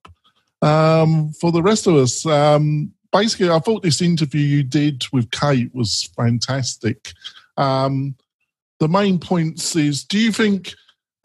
Um, 0.61 1.31
for 1.39 1.51
the 1.51 1.63
rest 1.63 1.87
of 1.87 1.95
us, 1.95 2.25
um, 2.25 2.91
basically, 3.11 3.49
I 3.49 3.59
thought 3.59 3.81
this 3.81 4.01
interview 4.01 4.41
you 4.41 4.63
did 4.63 5.05
with 5.11 5.31
Kate 5.31 5.73
was 5.73 6.09
fantastic. 6.15 7.13
Um, 7.57 8.15
the 8.79 8.89
main 8.89 9.19
points 9.19 9.75
is: 9.75 10.03
Do 10.03 10.19
you 10.19 10.31
think? 10.31 10.73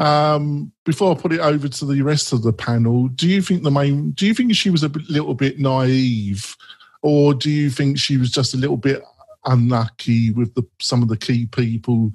Um, 0.00 0.72
before 0.84 1.14
I 1.14 1.20
put 1.20 1.32
it 1.32 1.38
over 1.38 1.68
to 1.68 1.84
the 1.84 2.02
rest 2.02 2.32
of 2.32 2.42
the 2.42 2.52
panel, 2.52 3.06
do 3.08 3.28
you 3.28 3.40
think 3.40 3.62
the 3.62 3.70
main? 3.70 4.10
Do 4.12 4.26
you 4.26 4.34
think 4.34 4.54
she 4.54 4.70
was 4.70 4.82
a 4.82 4.90
little 5.08 5.34
bit 5.34 5.58
naive? 5.58 6.56
Or 7.04 7.34
do 7.34 7.50
you 7.50 7.68
think 7.68 7.98
she 7.98 8.16
was 8.16 8.30
just 8.30 8.54
a 8.54 8.56
little 8.56 8.78
bit 8.78 9.02
unlucky 9.44 10.30
with 10.30 10.54
the, 10.54 10.62
some 10.80 11.02
of 11.02 11.08
the 11.08 11.18
key 11.18 11.44
people 11.44 12.10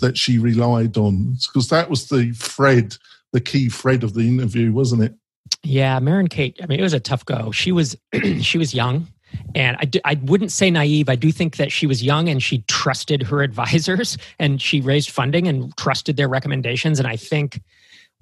that 0.00 0.18
she 0.18 0.36
relied 0.36 0.96
on? 0.96 1.36
Because 1.46 1.68
that 1.68 1.88
was 1.88 2.08
the 2.08 2.32
thread, 2.32 2.96
the 3.32 3.40
key 3.40 3.68
thread 3.68 4.02
of 4.02 4.14
the 4.14 4.26
interview, 4.26 4.72
wasn't 4.72 5.04
it? 5.04 5.14
Yeah, 5.62 5.96
Maren 6.00 6.26
Kate. 6.26 6.58
I 6.60 6.66
mean, 6.66 6.80
it 6.80 6.82
was 6.82 6.92
a 6.92 6.98
tough 6.98 7.24
go. 7.24 7.52
She 7.52 7.70
was 7.70 7.96
she 8.40 8.58
was 8.58 8.74
young, 8.74 9.06
and 9.54 9.76
I, 9.76 9.88
I 10.04 10.20
wouldn't 10.24 10.50
say 10.50 10.72
naive. 10.72 11.08
I 11.08 11.14
do 11.14 11.30
think 11.30 11.56
that 11.58 11.70
she 11.70 11.86
was 11.86 12.02
young 12.02 12.28
and 12.28 12.42
she 12.42 12.64
trusted 12.66 13.22
her 13.22 13.42
advisors, 13.44 14.18
and 14.40 14.60
she 14.60 14.80
raised 14.80 15.10
funding 15.10 15.46
and 15.46 15.76
trusted 15.76 16.16
their 16.16 16.28
recommendations. 16.28 16.98
And 16.98 17.06
I 17.06 17.14
think 17.14 17.62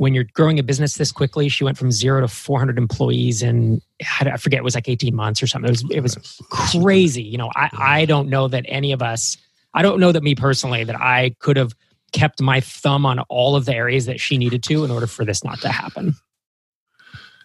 when 0.00 0.14
you're 0.14 0.24
growing 0.32 0.58
a 0.58 0.62
business 0.62 0.94
this 0.94 1.12
quickly, 1.12 1.50
she 1.50 1.62
went 1.62 1.76
from 1.76 1.92
zero 1.92 2.22
to 2.22 2.28
400 2.28 2.78
employees 2.78 3.42
in 3.42 3.82
I 4.18 4.38
forget 4.38 4.56
it 4.56 4.64
was 4.64 4.74
like 4.74 4.88
18 4.88 5.14
months 5.14 5.42
or 5.42 5.46
something. 5.46 5.68
It 5.68 5.72
was 5.72 5.84
it 5.90 6.00
was 6.00 6.40
crazy. 6.48 7.22
You 7.22 7.36
know, 7.36 7.50
I 7.54 7.68
I 7.78 8.04
don't 8.06 8.30
know 8.30 8.48
that 8.48 8.64
any 8.66 8.92
of 8.92 9.02
us. 9.02 9.36
I 9.74 9.82
don't 9.82 10.00
know 10.00 10.10
that 10.10 10.22
me 10.22 10.34
personally 10.34 10.84
that 10.84 10.96
I 10.98 11.36
could 11.40 11.58
have 11.58 11.74
kept 12.12 12.40
my 12.40 12.60
thumb 12.60 13.04
on 13.04 13.18
all 13.28 13.56
of 13.56 13.66
the 13.66 13.74
areas 13.74 14.06
that 14.06 14.20
she 14.20 14.38
needed 14.38 14.62
to 14.64 14.84
in 14.84 14.90
order 14.90 15.06
for 15.06 15.26
this 15.26 15.44
not 15.44 15.60
to 15.60 15.68
happen. 15.68 16.14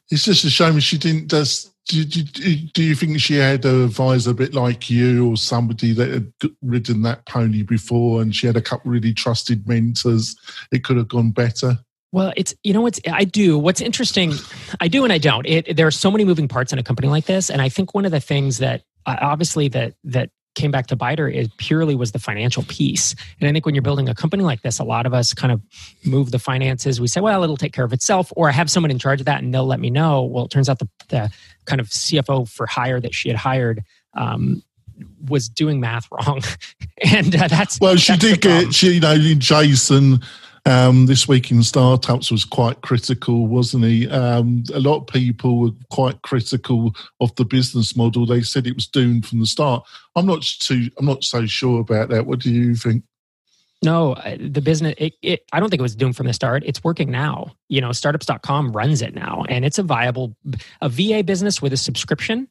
It's 0.09 0.23
just 0.23 0.45
a 0.45 0.49
shame 0.49 0.79
she 0.79 0.97
didn't 0.97 1.29
just. 1.29 1.73
Do, 1.87 2.05
do, 2.05 2.23
do 2.73 2.83
you 2.83 2.95
think 2.95 3.19
she 3.19 3.35
had 3.35 3.65
an 3.65 3.83
advisor 3.83 4.31
a 4.31 4.33
bit 4.33 4.53
like 4.53 4.89
you 4.89 5.29
or 5.29 5.37
somebody 5.37 5.91
that 5.91 6.09
had 6.09 6.33
ridden 6.63 7.01
that 7.01 7.25
pony 7.27 7.63
before 7.63 8.21
and 8.21 8.33
she 8.33 8.47
had 8.47 8.55
a 8.55 8.61
couple 8.61 8.91
really 8.91 9.13
trusted 9.13 9.67
mentors? 9.67 10.37
It 10.71 10.85
could 10.85 10.95
have 10.95 11.09
gone 11.09 11.31
better. 11.31 11.79
Well, 12.15 12.31
it's 12.37 12.55
you 12.63 12.71
know 12.71 12.79
what's 12.79 13.01
I 13.11 13.25
do. 13.25 13.59
What's 13.59 13.81
interesting, 13.81 14.31
I 14.79 14.87
do 14.87 15.03
and 15.03 15.11
I 15.11 15.17
don't. 15.17 15.45
It, 15.45 15.75
there 15.75 15.85
are 15.85 15.91
so 15.91 16.09
many 16.09 16.23
moving 16.23 16.47
parts 16.47 16.71
in 16.71 16.79
a 16.79 16.83
company 16.83 17.09
like 17.09 17.25
this, 17.25 17.49
and 17.49 17.61
I 17.61 17.67
think 17.67 17.93
one 17.93 18.05
of 18.05 18.13
the 18.13 18.21
things 18.21 18.59
that 18.59 18.83
uh, 19.05 19.17
obviously 19.19 19.67
that 19.67 19.95
that 20.05 20.29
came 20.55 20.71
back 20.71 20.87
to 20.87 20.95
bite 20.95 21.19
her 21.19 21.27
is 21.27 21.49
purely 21.57 21.93
was 21.93 22.13
the 22.13 22.19
financial 22.19 22.63
piece. 22.69 23.15
And 23.41 23.49
I 23.49 23.51
think 23.51 23.65
when 23.65 23.75
you're 23.75 23.81
building 23.81 24.07
a 24.07 24.15
company 24.15 24.43
like 24.43 24.61
this, 24.61 24.79
a 24.79 24.85
lot 24.85 25.05
of 25.05 25.13
us 25.13 25.33
kind 25.33 25.51
of 25.51 25.61
move 26.05 26.31
the 26.31 26.39
finances. 26.39 27.01
We 27.01 27.07
say, 27.09 27.19
well, 27.19 27.43
it'll 27.43 27.57
take 27.57 27.73
care 27.73 27.83
of 27.83 27.91
itself, 27.91 28.31
or 28.37 28.47
I 28.47 28.53
have 28.53 28.71
someone 28.71 28.91
in 28.91 28.97
charge 28.97 29.19
of 29.19 29.25
that 29.25 29.43
and 29.43 29.53
they'll 29.53 29.67
let 29.67 29.81
me 29.81 29.89
know. 29.89 30.23
Well, 30.23 30.45
it 30.45 30.51
turns 30.51 30.69
out 30.69 30.79
the, 30.79 30.87
the 31.09 31.29
kind 31.65 31.81
of 31.81 31.89
CFO 31.89 32.47
for 32.47 32.65
hire 32.65 33.01
that 33.01 33.13
she 33.13 33.27
had 33.27 33.37
hired 33.37 33.83
um, 34.13 34.63
was 35.27 35.49
doing 35.49 35.81
math 35.81 36.07
wrong. 36.09 36.41
and 37.13 37.35
uh, 37.35 37.49
that's. 37.49 37.77
Well, 37.81 37.97
she 37.97 38.13
that's 38.13 38.23
did 38.23 38.39
get, 38.39 38.73
she, 38.73 38.93
you 38.93 38.99
know, 39.01 39.17
Jason 39.17 40.21
um, 40.65 41.05
this 41.05 41.27
week 41.27 41.51
in 41.51 41.61
startups 41.61 42.31
was 42.31 42.43
quite 42.43 42.81
critical, 42.81 43.47
wasn't 43.47 43.85
he? 43.85 44.09
Um, 44.09 44.63
a 44.73 44.79
lot 44.79 44.97
of 44.97 45.07
people 45.07 45.59
were 45.59 45.71
quite 45.91 46.21
critical 46.23 46.95
of 47.19 47.35
the 47.35 47.45
business 47.45 47.95
model. 47.95 48.25
They 48.25 48.41
said 48.41 48.65
it 48.65 48.75
was 48.75 48.87
doomed 48.87 49.27
from 49.27 49.39
the 49.39 49.45
start. 49.45 49.85
I'm 50.15 50.25
not 50.25 50.41
too. 50.41 50.89
I'm 50.97 51.05
not 51.05 51.23
so 51.23 51.45
sure 51.45 51.81
about 51.81 52.09
that. 52.09 52.25
What 52.25 52.39
do 52.39 52.49
you 52.49 52.75
think? 52.75 53.03
No, 53.83 54.15
the 54.39 54.61
business, 54.61 54.95
it, 54.97 55.13
it, 55.21 55.43
I 55.53 55.59
don't 55.59 55.69
think 55.69 55.79
it 55.79 55.83
was 55.83 55.95
doomed 55.95 56.15
from 56.15 56.25
the 56.25 56.33
start. 56.33 56.63
It's 56.65 56.83
working 56.83 57.11
now. 57.11 57.55
You 57.67 57.81
know, 57.81 57.91
startups.com 57.91 58.71
runs 58.71 59.03
it 59.03 59.13
now, 59.13 59.43
and 59.47 59.63
it's 59.63 59.77
a 59.77 59.83
viable, 59.83 60.35
a 60.81 60.89
VA 60.89 61.23
business 61.23 61.61
with 61.61 61.73
a 61.73 61.77
subscription 61.77 62.47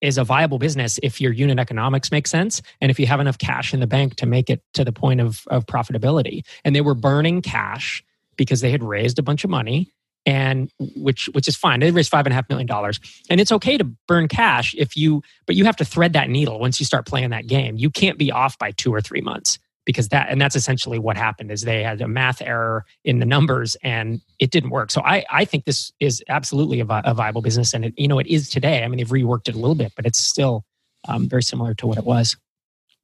is 0.00 0.18
a 0.18 0.24
viable 0.24 0.58
business 0.58 0.98
if 1.02 1.20
your 1.20 1.32
unit 1.32 1.58
economics 1.58 2.10
make 2.10 2.26
sense 2.26 2.62
and 2.80 2.90
if 2.90 3.00
you 3.00 3.06
have 3.06 3.20
enough 3.20 3.38
cash 3.38 3.72
in 3.72 3.80
the 3.80 3.86
bank 3.86 4.16
to 4.16 4.26
make 4.26 4.50
it 4.50 4.62
to 4.74 4.84
the 4.84 4.92
point 4.92 5.20
of, 5.20 5.42
of 5.48 5.66
profitability. 5.66 6.44
And 6.64 6.76
they 6.76 6.80
were 6.80 6.94
burning 6.94 7.42
cash 7.42 8.04
because 8.36 8.60
they 8.60 8.70
had 8.70 8.82
raised 8.82 9.18
a 9.18 9.22
bunch 9.22 9.44
of 9.44 9.50
money 9.50 9.92
and 10.26 10.70
which 10.78 11.28
which 11.32 11.46
is 11.46 11.56
fine. 11.56 11.78
They 11.80 11.92
raised 11.92 12.10
five 12.10 12.26
and 12.26 12.32
a 12.32 12.34
half 12.34 12.48
million 12.48 12.66
dollars, 12.66 12.98
and 13.30 13.40
it's 13.40 13.52
okay 13.52 13.78
to 13.78 13.84
burn 14.08 14.26
cash 14.26 14.74
if 14.76 14.96
you, 14.96 15.22
but 15.46 15.54
you 15.54 15.64
have 15.64 15.76
to 15.76 15.84
thread 15.84 16.14
that 16.14 16.28
needle 16.28 16.58
once 16.58 16.80
you 16.80 16.84
start 16.84 17.06
playing 17.06 17.30
that 17.30 17.46
game. 17.46 17.76
You 17.76 17.90
can't 17.90 18.18
be 18.18 18.32
off 18.32 18.58
by 18.58 18.72
two 18.72 18.92
or 18.92 19.00
three 19.00 19.20
months 19.20 19.60
because 19.86 20.08
that 20.08 20.28
and 20.28 20.38
that's 20.38 20.54
essentially 20.54 20.98
what 20.98 21.16
happened 21.16 21.50
is 21.50 21.62
they 21.62 21.82
had 21.82 22.02
a 22.02 22.08
math 22.08 22.42
error 22.42 22.84
in 23.04 23.20
the 23.20 23.24
numbers 23.24 23.76
and 23.82 24.20
it 24.38 24.50
didn't 24.50 24.70
work. 24.70 24.90
So 24.90 25.00
i 25.02 25.24
i 25.30 25.46
think 25.46 25.64
this 25.64 25.92
is 26.00 26.22
absolutely 26.28 26.80
a, 26.80 26.84
vi- 26.84 27.02
a 27.04 27.14
viable 27.14 27.40
business 27.40 27.72
and 27.72 27.86
it 27.86 27.94
you 27.96 28.08
know 28.08 28.18
it 28.18 28.26
is 28.26 28.50
today. 28.50 28.84
I 28.84 28.88
mean 28.88 28.98
they've 28.98 29.08
reworked 29.08 29.48
it 29.48 29.54
a 29.54 29.58
little 29.58 29.74
bit 29.74 29.92
but 29.96 30.04
it's 30.04 30.18
still 30.18 30.66
um, 31.08 31.28
very 31.28 31.42
similar 31.42 31.72
to 31.74 31.86
what 31.86 31.96
it 31.96 32.04
was. 32.04 32.36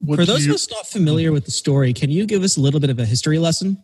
What 0.01 0.17
for 0.17 0.27
those 0.27 0.45
you, 0.45 0.53
of 0.53 0.57
us 0.57 0.71
not 0.71 0.87
familiar 0.87 1.33
with 1.33 1.47
the 1.47 1.53
story 1.53 1.95
can 1.95 2.11
you 2.11 2.27
give 2.27 2.43
us 2.43 2.59
a 2.59 2.61
little 2.61 2.81
bit 2.81 2.91
of 2.91 2.99
a 2.99 3.07
history 3.07 3.39
lesson? 3.39 3.83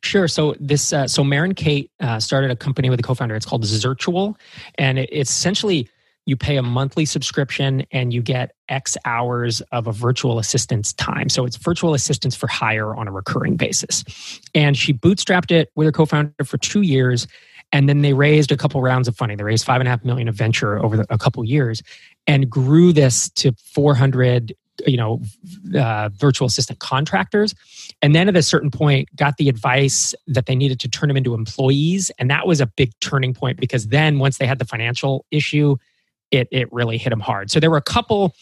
Sure. 0.00 0.28
So 0.28 0.54
this, 0.60 0.92
uh, 0.92 1.08
so 1.08 1.24
Maren 1.24 1.54
Kate 1.54 1.90
uh, 2.00 2.20
started 2.20 2.50
a 2.50 2.56
company 2.56 2.90
with 2.90 3.00
a 3.00 3.02
co-founder. 3.02 3.34
It's 3.36 3.46
called 3.46 3.62
Zirtual, 3.62 4.36
and 4.76 4.98
it, 4.98 5.08
it's 5.10 5.30
essentially 5.30 5.88
you 6.26 6.36
pay 6.36 6.56
a 6.56 6.62
monthly 6.62 7.04
subscription 7.04 7.84
and 7.90 8.12
you 8.12 8.22
get 8.22 8.52
X 8.68 8.96
hours 9.04 9.60
of 9.72 9.86
a 9.86 9.92
virtual 9.92 10.38
assistant's 10.38 10.92
time. 10.94 11.28
So 11.28 11.44
it's 11.44 11.56
virtual 11.56 11.94
assistants 11.94 12.34
for 12.34 12.46
hire 12.46 12.94
on 12.94 13.08
a 13.08 13.12
recurring 13.12 13.56
basis. 13.56 14.04
And 14.54 14.76
she 14.76 14.92
bootstrapped 14.92 15.50
it 15.50 15.70
with 15.74 15.86
her 15.86 15.92
co 15.92 16.06
founder 16.06 16.44
for 16.44 16.58
two 16.58 16.80
years. 16.82 17.26
And 17.72 17.88
then 17.88 18.02
they 18.02 18.12
raised 18.12 18.52
a 18.52 18.56
couple 18.56 18.80
rounds 18.82 19.08
of 19.08 19.16
funding. 19.16 19.36
They 19.36 19.44
raised 19.44 19.64
five 19.64 19.80
and 19.80 19.88
a 19.88 19.90
half 19.90 20.04
million 20.04 20.28
of 20.28 20.34
venture 20.34 20.82
over 20.82 20.98
the, 20.98 21.06
a 21.10 21.18
couple 21.18 21.44
years 21.44 21.82
and 22.26 22.48
grew 22.48 22.92
this 22.92 23.28
to 23.30 23.52
400 23.74 24.54
you 24.86 24.96
know 24.96 25.20
uh, 25.78 26.08
virtual 26.16 26.46
assistant 26.46 26.80
contractors 26.80 27.54
and 28.02 28.12
then 28.12 28.28
at 28.28 28.36
a 28.36 28.42
certain 28.42 28.72
point 28.72 29.08
got 29.14 29.36
the 29.36 29.48
advice 29.48 30.16
that 30.26 30.46
they 30.46 30.56
needed 30.56 30.80
to 30.80 30.88
turn 30.88 31.06
them 31.06 31.16
into 31.16 31.32
employees 31.32 32.10
and 32.18 32.28
that 32.28 32.44
was 32.44 32.60
a 32.60 32.66
big 32.66 32.90
turning 32.98 33.32
point 33.32 33.60
because 33.60 33.86
then 33.88 34.18
once 34.18 34.38
they 34.38 34.46
had 34.46 34.58
the 34.58 34.64
financial 34.64 35.24
issue 35.30 35.76
it 36.30 36.48
it 36.50 36.72
really 36.72 36.98
hit 36.98 37.12
him 37.12 37.20
hard. 37.20 37.50
So 37.50 37.60
there 37.60 37.70
were 37.70 37.76
a 37.76 37.82
couple 37.82 38.34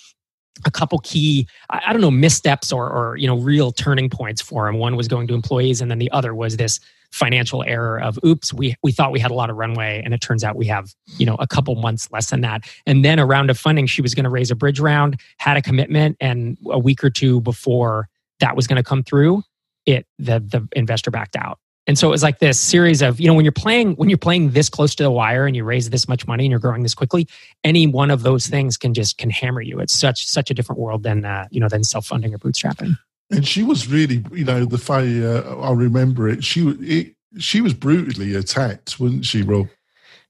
a 0.65 0.71
couple 0.71 0.99
key 0.99 1.49
I, 1.71 1.93
don't 1.93 2.03
know 2.03 2.11
missteps 2.11 2.73
or 2.73 2.89
or 2.89 3.17
you 3.17 3.27
know 3.27 3.37
real 3.37 3.73
turning 3.73 4.11
points 4.11 4.41
for 4.41 4.69
him. 4.69 4.79
One 4.79 4.97
was 4.97 5.09
going 5.09 5.27
to 5.29 5.35
employees, 5.35 5.81
and 5.81 5.91
then 5.91 5.99
the 5.99 6.11
other 6.11 6.35
was 6.35 6.57
this 6.57 6.81
financial 7.13 7.63
error 7.65 8.01
of 8.01 8.19
oops 8.25 8.55
we 8.55 8.75
we 8.83 8.91
thought 8.91 9.13
we 9.13 9.21
had 9.21 9.31
a 9.31 9.35
lot 9.35 9.51
of 9.51 9.57
runway 9.57 10.01
and 10.03 10.15
it 10.15 10.21
turns 10.23 10.43
out 10.43 10.57
we 10.57 10.67
have 10.67 10.95
you 11.19 11.27
know 11.27 11.37
a 11.39 11.47
couple 11.47 11.75
months 11.75 12.11
less 12.11 12.31
than 12.31 12.41
that 12.41 12.63
and 12.87 13.05
then 13.05 13.19
a 13.19 13.27
round 13.27 13.51
of 13.51 13.59
funding 13.59 13.87
she 13.87 14.01
was 14.01 14.15
going 14.15 14.25
to 14.25 14.31
raise 14.31 14.51
a 14.51 14.55
bridge 14.55 14.81
round 14.81 15.21
had 15.37 15.59
a 15.59 15.61
commitment 15.61 16.17
and 16.21 16.57
a 16.71 16.79
week 16.79 17.05
or 17.05 17.11
two 17.11 17.39
before 17.43 18.09
that 18.41 18.57
was 18.57 18.67
going 18.67 18.79
to 18.79 18.83
come 18.83 19.03
through 19.03 19.43
it 19.85 20.07
the 20.19 20.41
the 20.41 20.67
investor 20.75 21.11
backed 21.11 21.37
out 21.37 21.59
and 21.87 21.99
so 21.99 22.07
it 22.07 22.11
was 22.11 22.23
like 22.23 22.39
this 22.39 22.61
series 22.61 23.03
of 23.03 23.21
you 23.21 23.27
know 23.27 23.35
when 23.35 23.45
you're 23.45 23.53
playing 23.53 23.95
when 23.95 24.09
you're 24.09 24.19
playing 24.19 24.51
this 24.51 24.69
close 24.69 24.95
to 24.95 25.03
the 25.03 25.11
wire 25.11 25.47
and 25.47 25.57
you 25.57 25.65
raise 25.65 25.91
this 25.91 26.09
much 26.09 26.27
money 26.27 26.45
and 26.45 26.51
you're 26.51 26.61
growing 26.61 26.83
this 26.83 26.95
quickly 26.95 27.27
any 27.65 27.87
one 27.87 28.11
of 28.11 28.23
those 28.23 28.47
things 28.47 28.77
can 28.77 28.95
just 28.95 29.19
can 29.19 29.31
hammer 29.31 29.61
you. 29.61 29.81
It's 29.81 29.95
such 29.95 30.27
such 30.27 30.51
a 30.51 30.55
different 30.55 30.81
world 30.81 31.03
than 31.03 31.25
uh, 31.25 31.49
you 31.51 31.61
know 31.61 31.69
than 31.69 31.85
self-funding 31.85 32.35
or 32.35 32.39
bootstrapping. 32.39 32.97
And 33.31 33.47
she 33.47 33.63
was 33.63 33.89
really 33.89 34.25
you 34.33 34.45
know 34.45 34.65
the 34.65 34.83
way 34.93 35.27
uh, 35.27 35.57
i 35.57 35.73
remember 35.73 36.29
it. 36.29 36.45
She 36.45 36.69
it, 36.81 37.15
she 37.39 37.61
was 37.61 37.73
brutally 37.73 38.35
attacked 38.35 39.01
wasn't 39.01 39.25
she 39.25 39.43
rob 39.43 39.69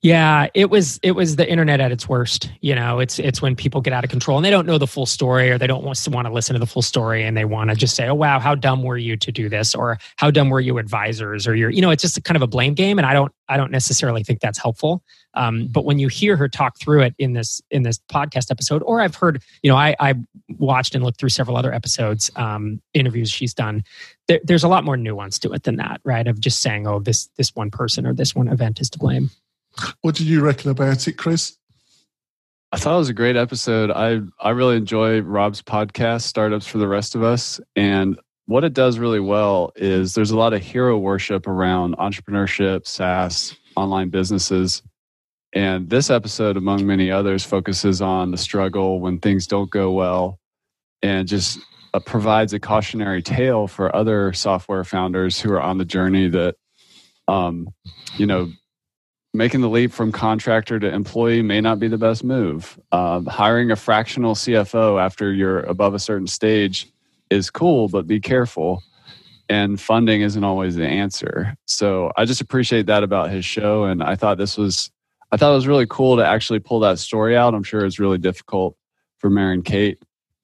Yeah, 0.02 0.48
it 0.52 0.68
was 0.68 0.98
it 1.04 1.12
was 1.12 1.36
the 1.36 1.48
internet 1.48 1.80
at 1.80 1.92
its 1.92 2.08
worst. 2.08 2.50
You 2.60 2.74
know, 2.74 2.98
it's 2.98 3.20
it's 3.20 3.40
when 3.40 3.54
people 3.54 3.80
get 3.80 3.92
out 3.92 4.02
of 4.02 4.10
control 4.10 4.36
and 4.36 4.44
they 4.44 4.50
don't 4.50 4.66
know 4.66 4.76
the 4.76 4.88
full 4.88 5.06
story 5.06 5.48
or 5.48 5.58
they 5.58 5.68
don't 5.68 5.84
want 5.84 5.96
to 5.98 6.10
want 6.10 6.26
to 6.26 6.32
listen 6.32 6.54
to 6.54 6.58
the 6.58 6.66
full 6.66 6.82
story 6.82 7.22
and 7.22 7.36
they 7.36 7.44
want 7.44 7.70
to 7.70 7.76
just 7.76 7.94
say, 7.94 8.08
"Oh 8.08 8.14
wow, 8.14 8.40
how 8.40 8.56
dumb 8.56 8.82
were 8.82 8.96
you 8.96 9.16
to 9.16 9.30
do 9.30 9.48
this?" 9.48 9.76
or 9.76 9.98
"How 10.16 10.32
dumb 10.32 10.50
were 10.50 10.58
you 10.58 10.78
advisors?" 10.78 11.46
or 11.46 11.54
you're 11.54 11.70
you 11.70 11.80
know, 11.80 11.90
it's 11.90 12.02
just 12.02 12.22
kind 12.24 12.34
of 12.34 12.42
a 12.42 12.48
blame 12.48 12.74
game 12.74 12.98
and 12.98 13.06
I 13.06 13.12
don't 13.12 13.30
I 13.48 13.56
don't 13.56 13.70
necessarily 13.70 14.24
think 14.24 14.40
that's 14.40 14.58
helpful. 14.60 15.04
Um, 15.34 15.68
but 15.68 15.84
when 15.84 16.00
you 16.00 16.08
hear 16.08 16.36
her 16.36 16.48
talk 16.48 16.80
through 16.80 17.02
it 17.02 17.14
in 17.18 17.34
this 17.34 17.62
in 17.70 17.84
this 17.84 18.00
podcast 18.12 18.50
episode, 18.50 18.82
or 18.82 19.00
I've 19.00 19.14
heard, 19.14 19.40
you 19.62 19.70
know, 19.70 19.76
I, 19.76 19.94
I 20.00 20.14
watched 20.58 20.96
and 20.96 21.04
looked 21.04 21.20
through 21.20 21.28
several 21.28 21.56
other 21.56 21.72
episodes, 21.72 22.28
um, 22.34 22.82
interviews 22.92 23.30
she's 23.30 23.54
done. 23.54 23.84
There, 24.26 24.40
there's 24.42 24.64
a 24.64 24.68
lot 24.68 24.82
more 24.82 24.96
nuance 24.96 25.38
to 25.40 25.52
it 25.52 25.62
than 25.62 25.76
that, 25.76 26.00
right? 26.02 26.26
Of 26.26 26.40
just 26.40 26.60
saying, 26.60 26.88
"Oh, 26.88 26.98
this 26.98 27.28
this 27.36 27.54
one 27.54 27.70
person 27.70 28.04
or 28.04 28.12
this 28.12 28.34
one 28.34 28.48
event 28.48 28.80
is 28.80 28.90
to 28.90 28.98
blame." 28.98 29.30
What 30.02 30.14
did 30.14 30.26
you 30.26 30.42
reckon 30.42 30.70
about 30.70 31.06
it, 31.06 31.16
Chris? 31.16 31.56
I 32.72 32.78
thought 32.78 32.94
it 32.94 32.98
was 32.98 33.08
a 33.10 33.14
great 33.14 33.36
episode. 33.36 33.90
I 33.90 34.20
I 34.40 34.50
really 34.50 34.76
enjoy 34.76 35.20
Rob's 35.20 35.62
podcast, 35.62 36.22
Startups 36.22 36.66
for 36.66 36.78
the 36.78 36.88
Rest 36.88 37.14
of 37.14 37.22
Us, 37.22 37.60
and 37.76 38.18
what 38.46 38.64
it 38.64 38.72
does 38.72 38.98
really 38.98 39.20
well 39.20 39.72
is 39.76 40.14
there's 40.14 40.30
a 40.30 40.36
lot 40.36 40.52
of 40.52 40.62
hero 40.62 40.98
worship 40.98 41.46
around 41.46 41.96
entrepreneurship, 41.96 42.86
SaaS, 42.86 43.56
online 43.76 44.08
businesses. 44.10 44.82
And 45.54 45.88
this 45.90 46.10
episode, 46.10 46.56
among 46.56 46.86
many 46.86 47.10
others, 47.10 47.44
focuses 47.44 48.00
on 48.00 48.30
the 48.30 48.38
struggle 48.38 49.00
when 49.00 49.20
things 49.20 49.46
don't 49.46 49.70
go 49.70 49.92
well 49.92 50.38
and 51.02 51.28
just 51.28 51.58
uh, 51.94 52.00
provides 52.00 52.52
a 52.52 52.60
cautionary 52.60 53.22
tale 53.22 53.66
for 53.66 53.94
other 53.94 54.32
software 54.32 54.84
founders 54.84 55.38
who 55.38 55.52
are 55.52 55.60
on 55.60 55.78
the 55.78 55.84
journey 55.84 56.28
that, 56.28 56.56
um, 57.28 57.68
you 58.16 58.26
know, 58.26 58.50
making 59.34 59.62
the 59.62 59.68
leap 59.68 59.92
from 59.92 60.12
contractor 60.12 60.78
to 60.78 60.92
employee 60.92 61.42
may 61.42 61.60
not 61.60 61.78
be 61.78 61.88
the 61.88 61.98
best 61.98 62.22
move. 62.22 62.78
Um, 62.92 63.26
hiring 63.26 63.70
a 63.70 63.76
fractional 63.76 64.34
CFO 64.34 65.00
after 65.00 65.32
you're 65.32 65.60
above 65.60 65.94
a 65.94 65.98
certain 65.98 66.26
stage 66.26 66.88
is 67.30 67.50
cool, 67.50 67.88
but 67.88 68.06
be 68.06 68.20
careful. 68.20 68.82
And 69.48 69.80
funding 69.80 70.20
isn't 70.20 70.44
always 70.44 70.76
the 70.76 70.86
answer. 70.86 71.56
So 71.66 72.12
I 72.16 72.24
just 72.24 72.40
appreciate 72.40 72.86
that 72.86 73.02
about 73.02 73.30
his 73.30 73.44
show. 73.44 73.84
And 73.84 74.02
I 74.02 74.16
thought 74.16 74.38
this 74.38 74.56
was, 74.56 74.90
I 75.30 75.36
thought 75.36 75.52
it 75.52 75.56
was 75.56 75.66
really 75.66 75.86
cool 75.88 76.16
to 76.16 76.26
actually 76.26 76.60
pull 76.60 76.80
that 76.80 76.98
story 76.98 77.36
out. 77.36 77.54
I'm 77.54 77.62
sure 77.62 77.84
it's 77.84 77.98
really 77.98 78.18
difficult 78.18 78.76
for 79.18 79.30
Mary 79.30 79.54
and 79.54 79.64
Kate, 79.64 80.02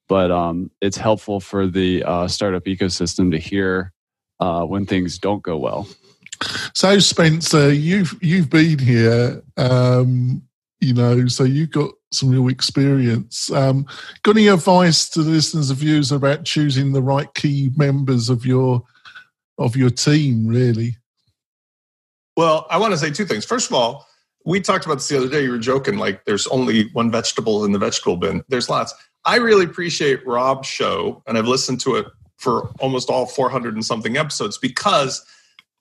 but 0.08 0.30
um, 0.30 0.70
it's 0.80 0.96
helpful 0.96 1.40
for 1.40 1.66
the 1.66 2.02
uh, 2.04 2.28
startup 2.28 2.64
ecosystem 2.64 3.30
to 3.32 3.38
hear 3.38 3.92
uh, 4.40 4.64
when 4.64 4.86
things 4.86 5.18
don't 5.18 5.42
go 5.42 5.58
well. 5.58 5.88
So, 6.74 6.98
Spencer, 6.98 7.72
you've 7.72 8.16
you've 8.22 8.50
been 8.50 8.78
here, 8.78 9.42
um, 9.56 10.42
you 10.80 10.94
know, 10.94 11.26
so 11.26 11.44
you've 11.44 11.70
got 11.70 11.90
some 12.12 12.30
real 12.30 12.48
experience. 12.48 13.50
Um, 13.50 13.86
got 14.22 14.36
any 14.36 14.48
advice 14.48 15.08
to 15.10 15.22
the 15.22 15.30
listeners 15.30 15.70
of 15.70 15.78
views 15.78 16.12
about 16.12 16.44
choosing 16.44 16.92
the 16.92 17.02
right 17.02 17.32
key 17.34 17.70
members 17.76 18.28
of 18.28 18.46
your 18.46 18.84
of 19.58 19.76
your 19.76 19.90
team? 19.90 20.46
Really. 20.46 20.96
Well, 22.36 22.66
I 22.70 22.78
want 22.78 22.92
to 22.92 22.98
say 22.98 23.10
two 23.10 23.24
things. 23.24 23.44
First 23.44 23.68
of 23.68 23.74
all, 23.74 24.06
we 24.44 24.60
talked 24.60 24.86
about 24.86 24.94
this 24.94 25.08
the 25.08 25.18
other 25.18 25.28
day. 25.28 25.42
You 25.42 25.50
were 25.50 25.58
joking 25.58 25.98
like 25.98 26.24
there's 26.24 26.46
only 26.46 26.88
one 26.92 27.10
vegetable 27.10 27.64
in 27.64 27.72
the 27.72 27.78
vegetable 27.78 28.16
bin. 28.16 28.44
There's 28.48 28.70
lots. 28.70 28.94
I 29.24 29.36
really 29.36 29.64
appreciate 29.64 30.24
Rob's 30.26 30.68
show, 30.68 31.22
and 31.26 31.36
I've 31.36 31.48
listened 31.48 31.80
to 31.80 31.96
it 31.96 32.06
for 32.36 32.68
almost 32.78 33.10
all 33.10 33.26
400 33.26 33.74
and 33.74 33.84
something 33.84 34.16
episodes 34.16 34.56
because 34.56 35.26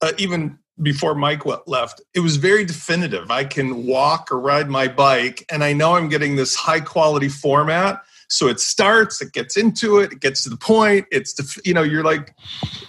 uh, 0.02 0.12
even 0.18 0.58
before 0.82 1.16
Mike 1.16 1.44
left, 1.68 2.02
it 2.14 2.20
was 2.20 2.38
very 2.38 2.64
definitive. 2.64 3.32
I 3.32 3.44
can 3.44 3.86
walk 3.86 4.32
or 4.32 4.40
ride 4.40 4.70
my 4.70 4.88
bike, 4.88 5.46
and 5.52 5.64
I 5.64 5.74
know 5.74 5.96
I'm 5.96 6.10
getting 6.10 6.36
this 6.36 6.56
high 6.56 6.82
quality 6.82 7.30
format. 7.30 8.02
So 8.30 8.48
it 8.48 8.60
starts, 8.60 9.22
it 9.22 9.32
gets 9.32 9.56
into 9.56 10.00
it, 10.00 10.12
it 10.12 10.20
gets 10.20 10.44
to 10.44 10.50
the 10.50 10.58
point. 10.58 11.08
It's 11.12 11.34
def- 11.34 11.66
you 11.66 11.74
know 11.74 11.82
you're 11.82 12.04
like 12.04 12.36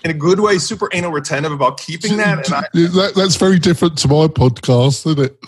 in 0.04 0.10
a 0.10 0.14
good 0.14 0.40
way 0.40 0.58
super 0.58 0.88
anal 0.92 1.12
retentive 1.12 1.52
about 1.52 1.78
keeping 1.78 2.16
that. 2.16 2.50
I, 2.52 2.62
that 2.72 3.12
that's 3.14 3.36
very 3.36 3.58
different 3.58 3.96
to 3.98 4.08
my 4.08 4.26
podcast, 4.26 5.06
isn't 5.06 5.20
it? 5.20 5.38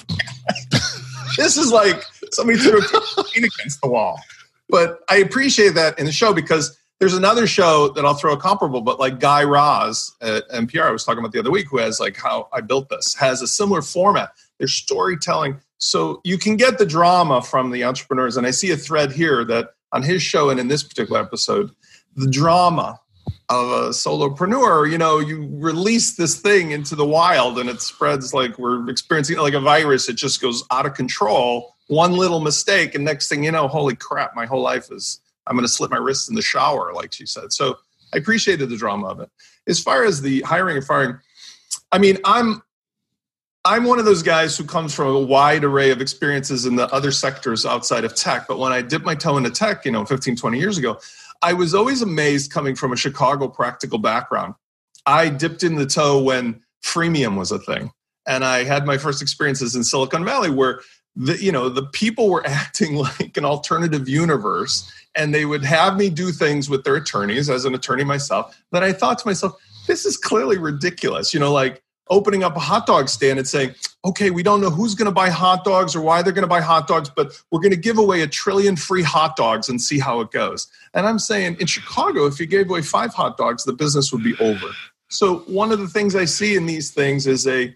this 1.37 1.57
is 1.57 1.73
like 1.73 2.05
somebody 2.31 2.59
threw 2.59 2.79
a 2.79 2.83
paint 3.33 3.47
against 3.47 3.81
the 3.83 3.89
wall. 3.89 4.21
But 4.69 5.01
I 5.09 5.17
appreciate 5.17 5.71
that 5.71 5.99
in 5.99 6.07
the 6.07 6.13
show 6.13 6.33
because 6.33 6.79
there's 7.01 7.15
another 7.15 7.47
show 7.47 7.89
that 7.89 8.05
I'll 8.05 8.15
throw 8.15 8.35
a 8.35 8.37
comparable, 8.37 8.83
but 8.83 9.01
like 9.01 9.19
Guy 9.19 9.43
Raz 9.43 10.13
at 10.21 10.47
NPR, 10.51 10.83
I 10.83 10.91
was 10.91 11.03
talking 11.03 11.21
about 11.21 11.33
the 11.33 11.39
other 11.39 11.51
week, 11.51 11.67
who 11.69 11.79
has 11.79 11.99
like 11.99 12.17
how 12.17 12.49
I 12.53 12.61
built 12.61 12.91
this, 12.91 13.15
has 13.15 13.41
a 13.41 13.49
similar 13.49 13.81
format. 13.81 14.33
There's 14.59 14.75
storytelling. 14.75 15.61
So 15.79 16.21
you 16.25 16.37
can 16.37 16.57
get 16.57 16.77
the 16.77 16.85
drama 16.85 17.41
from 17.41 17.71
the 17.71 17.85
entrepreneurs. 17.85 18.37
And 18.37 18.47
I 18.47 18.51
see 18.51 18.71
a 18.71 18.77
thread 18.77 19.13
here 19.13 19.47
that 19.47 19.71
on 19.93 20.03
his 20.03 20.23
show 20.23 20.51
and 20.51 20.61
in 20.61 20.69
this 20.69 20.83
particular 20.83 21.21
episode, 21.21 21.71
the 22.17 22.31
drama 22.31 23.01
of 23.49 23.71
a 23.71 23.89
solopreneur, 23.89 24.91
you 24.91 24.99
know, 24.99 25.21
you 25.21 25.49
release 25.55 26.17
this 26.17 26.39
thing 26.39 26.73
into 26.73 26.95
the 26.95 27.07
wild 27.07 27.59
and 27.59 27.71
it 27.71 27.81
spreads 27.81 28.35
like 28.35 28.59
we're 28.59 28.89
experiencing 28.91 29.39
like 29.39 29.55
a 29.55 29.61
virus. 29.61 30.11
It 30.11 30.17
just 30.17 30.43
goes 30.43 30.65
out 30.71 30.85
of 30.85 30.93
control. 30.93 31.75
One 31.89 32.13
little 32.13 32.41
mistake, 32.41 32.95
and 32.95 33.05
next 33.05 33.29
thing 33.29 33.43
you 33.43 33.51
know, 33.51 33.67
holy 33.67 33.97
crap, 33.97 34.37
my 34.37 34.47
whole 34.47 34.63
life 34.63 34.93
is 34.93 35.19
I'm 35.51 35.57
going 35.57 35.67
to 35.67 35.73
slip 35.73 35.91
my 35.91 35.99
wrists 35.99 36.29
in 36.29 36.37
the 36.37 36.43
shower, 36.43 36.93
like 36.95 37.13
she 37.13 37.27
said. 37.27 37.53
So 37.53 37.77
I 38.15 38.19
appreciated 38.19 38.71
the 38.71 38.77
drama 38.77 39.09
of 39.09 39.21
it. 39.21 39.29
As 39.67 39.81
far 39.81 40.05
as 40.05 40.23
the 40.23 40.41
hiring 40.43 40.77
and 40.77 40.87
firing, 40.87 41.19
I 41.93 41.99
mean, 41.99 42.19
I'm 42.25 42.63
I'm 43.65 43.85
one 43.85 43.99
of 43.99 44.07
those 44.07 44.23
guys 44.23 44.57
who 44.57 44.65
comes 44.65 44.95
from 44.95 45.09
a 45.09 45.21
wide 45.21 45.65
array 45.65 45.91
of 45.91 46.01
experiences 46.01 46.65
in 46.65 46.77
the 46.77 46.89
other 46.95 47.11
sectors 47.11 47.67
outside 47.67 48.05
of 48.05 48.15
tech. 48.15 48.49
But 48.49 48.59
when 48.59 48.73
I 48.73 48.81
dipped 48.81 49.05
my 49.05 49.15
toe 49.15 49.37
into 49.37 49.51
tech, 49.51 49.85
you 49.85 49.91
know, 49.91 50.07
15, 50.07 50.37
20 50.37 50.59
years 50.59 50.79
ago, 50.79 50.99
I 51.43 51.53
was 51.53 51.75
always 51.75 52.01
amazed 52.01 52.51
coming 52.51 52.75
from 52.75 52.93
a 52.93 52.97
Chicago 52.97 53.49
practical 53.49 53.99
background. 53.99 54.55
I 55.05 55.29
dipped 55.29 55.63
in 55.63 55.75
the 55.75 55.85
toe 55.85 56.23
when 56.23 56.63
freemium 56.83 57.37
was 57.37 57.53
a 57.53 57.59
thing. 57.59 57.91
And 58.27 58.45
I 58.45 58.65
had 58.65 58.87
my 58.87 58.97
first 58.97 59.21
experiences 59.21 59.75
in 59.75 59.85
Silicon 59.85 60.25
Valley 60.25 60.51
where 60.51 60.81
the 61.21 61.37
you 61.43 61.53
know 61.53 61.69
the 61.69 61.85
people 61.85 62.29
were 62.29 62.47
acting 62.47 62.97
like 62.97 63.37
an 63.37 63.45
alternative 63.45 64.09
universe 64.09 64.91
and 65.15 65.35
they 65.35 65.45
would 65.45 65.65
have 65.65 65.97
me 65.97 66.09
do 66.09 66.31
things 66.31 66.71
with 66.71 66.85
their 66.85 66.97
attorneys 66.97 67.51
as 67.51 67.65
an 67.65 67.75
attorney 67.75 68.05
myself 68.05 68.57
that 68.73 68.83
I 68.83 68.93
thought 68.93 69.19
to 69.19 69.27
myself, 69.27 69.61
this 69.87 70.07
is 70.07 70.17
clearly 70.17 70.57
ridiculous. 70.57 71.35
You 71.35 71.41
know, 71.41 71.53
like 71.53 71.83
opening 72.09 72.43
up 72.43 72.57
a 72.57 72.61
hot 72.61 72.87
dog 72.87 73.09
stand 73.09 73.39
and 73.39 73.47
saying, 73.47 73.75
okay, 74.05 74.31
we 74.31 74.43
don't 74.43 74.61
know 74.61 74.71
who's 74.71 74.95
going 74.95 75.07
to 75.07 75.13
buy 75.13 75.31
hot 75.31 75.65
dogs 75.65 75.95
or 75.95 76.01
why 76.01 76.23
they're 76.23 76.33
going 76.33 76.43
to 76.43 76.49
buy 76.49 76.61
hot 76.61 76.89
dogs, 76.89 77.09
but 77.09 77.41
we're 77.51 77.61
going 77.61 77.71
to 77.71 77.77
give 77.77 77.99
away 77.99 78.21
a 78.23 78.27
trillion 78.27 78.77
free 78.77 79.03
hot 79.03 79.37
dogs 79.37 79.69
and 79.69 79.81
see 79.81 79.99
how 79.99 80.21
it 80.21 80.31
goes. 80.31 80.69
And 80.95 81.07
I'm 81.07 81.19
saying 81.19 81.57
in 81.61 81.67
Chicago, 81.67 82.27
if 82.27 82.41
you 82.41 82.47
gave 82.47 82.69
away 82.69 82.83
five 82.83 83.15
hot 83.15 83.37
dogs, 83.37 83.65
the 83.65 83.73
business 83.73 84.13
would 84.13 84.25
be 84.25 84.37
over. 84.39 84.67
So 85.09 85.39
one 85.41 85.73
of 85.73 85.79
the 85.79 85.89
things 85.89 86.15
I 86.15 86.25
see 86.25 86.57
in 86.57 86.67
these 86.67 86.91
things 86.93 87.27
is 87.27 87.47
a 87.47 87.75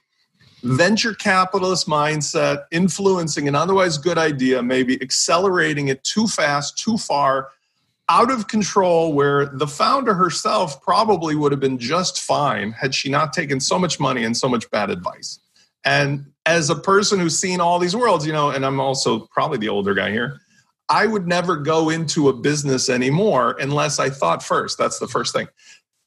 venture 0.65 1.15
capitalist 1.15 1.87
mindset 1.87 2.65
influencing 2.71 3.47
an 3.47 3.55
otherwise 3.55 3.99
good 3.99 4.19
idea, 4.19 4.63
maybe 4.63 5.01
accelerating 5.03 5.89
it 5.89 6.03
too 6.05 6.27
fast, 6.27 6.79
too 6.79 6.97
far, 6.97 7.51
out 8.09 8.31
of 8.31 8.49
control, 8.49 9.13
where 9.13 9.47
the 9.47 9.67
founder 9.67 10.15
herself 10.15 10.83
probably 10.83 11.35
would 11.35 11.53
have 11.53 11.61
been 11.61 11.79
just 11.79 12.21
fine 12.21 12.73
had 12.73 12.95
she 12.95 13.09
not 13.09 13.33
taken 13.33 13.61
so 13.61 13.79
much 13.79 14.01
money 14.01 14.25
and 14.25 14.37
so 14.37 14.49
much 14.49 14.71
bad 14.71 14.91
advice. 14.91 15.39
And 15.85 16.27
as 16.47 16.71
a 16.71 16.75
person 16.75 17.21
who's 17.21 17.39
seen 17.39 17.61
all 17.61 17.79
these 17.79 17.95
worlds, 17.95 18.27
you 18.27 18.33
know, 18.33 18.51
and 18.51 18.65
I'm 18.65 18.81
also 18.81 19.21
probably 19.21 19.59
the 19.59 19.69
older 19.69 19.95
guy 19.95 20.11
here, 20.11 20.41
I 20.89 21.07
would 21.07 21.27
never 21.27 21.57
go 21.57 21.89
into 21.89 22.29
a 22.29 22.33
business 22.33 22.89
anymore 22.89 23.57
unless 23.59 23.99
I 23.99 24.11
thought 24.11 24.43
first. 24.43 24.77
That's 24.79 24.99
the 24.99 25.09
first 25.09 25.35
thing 25.35 25.49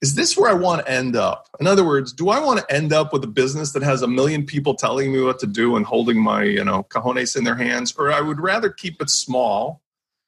is 0.01 0.15
this 0.15 0.37
where 0.37 0.49
I 0.49 0.53
want 0.53 0.85
to 0.85 0.91
end 0.91 1.15
up? 1.15 1.47
In 1.59 1.65
other 1.65 1.83
words, 1.83 2.13
do 2.13 2.29
I 2.29 2.39
want 2.39 2.59
to 2.59 2.73
end 2.73 2.93
up 2.93 3.11
with 3.11 3.23
a 3.23 3.27
business 3.27 3.71
that 3.73 3.81
has 3.81 4.01
a 4.01 4.07
million 4.07 4.45
people 4.45 4.75
telling 4.75 5.11
me 5.11 5.21
what 5.21 5.39
to 5.39 5.47
do 5.47 5.75
and 5.75 5.85
holding 5.85 6.21
my, 6.21 6.43
you 6.43 6.63
know, 6.63 6.83
cojones 6.89 7.35
in 7.35 7.43
their 7.43 7.55
hands? 7.55 7.95
Or 7.97 8.11
I 8.11 8.21
would 8.21 8.39
rather 8.39 8.69
keep 8.69 9.01
it 9.01 9.09
small 9.09 9.81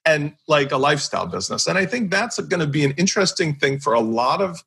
and 0.06 0.34
like 0.48 0.72
a 0.72 0.78
lifestyle 0.78 1.28
business. 1.28 1.68
And 1.68 1.78
I 1.78 1.86
think 1.86 2.10
that's 2.10 2.40
going 2.40 2.62
to 2.62 2.68
be 2.68 2.84
an 2.84 2.94
interesting 2.98 3.54
thing 3.56 3.80
for 3.80 3.94
a 3.94 4.00
lot 4.00 4.42
of 4.42 4.64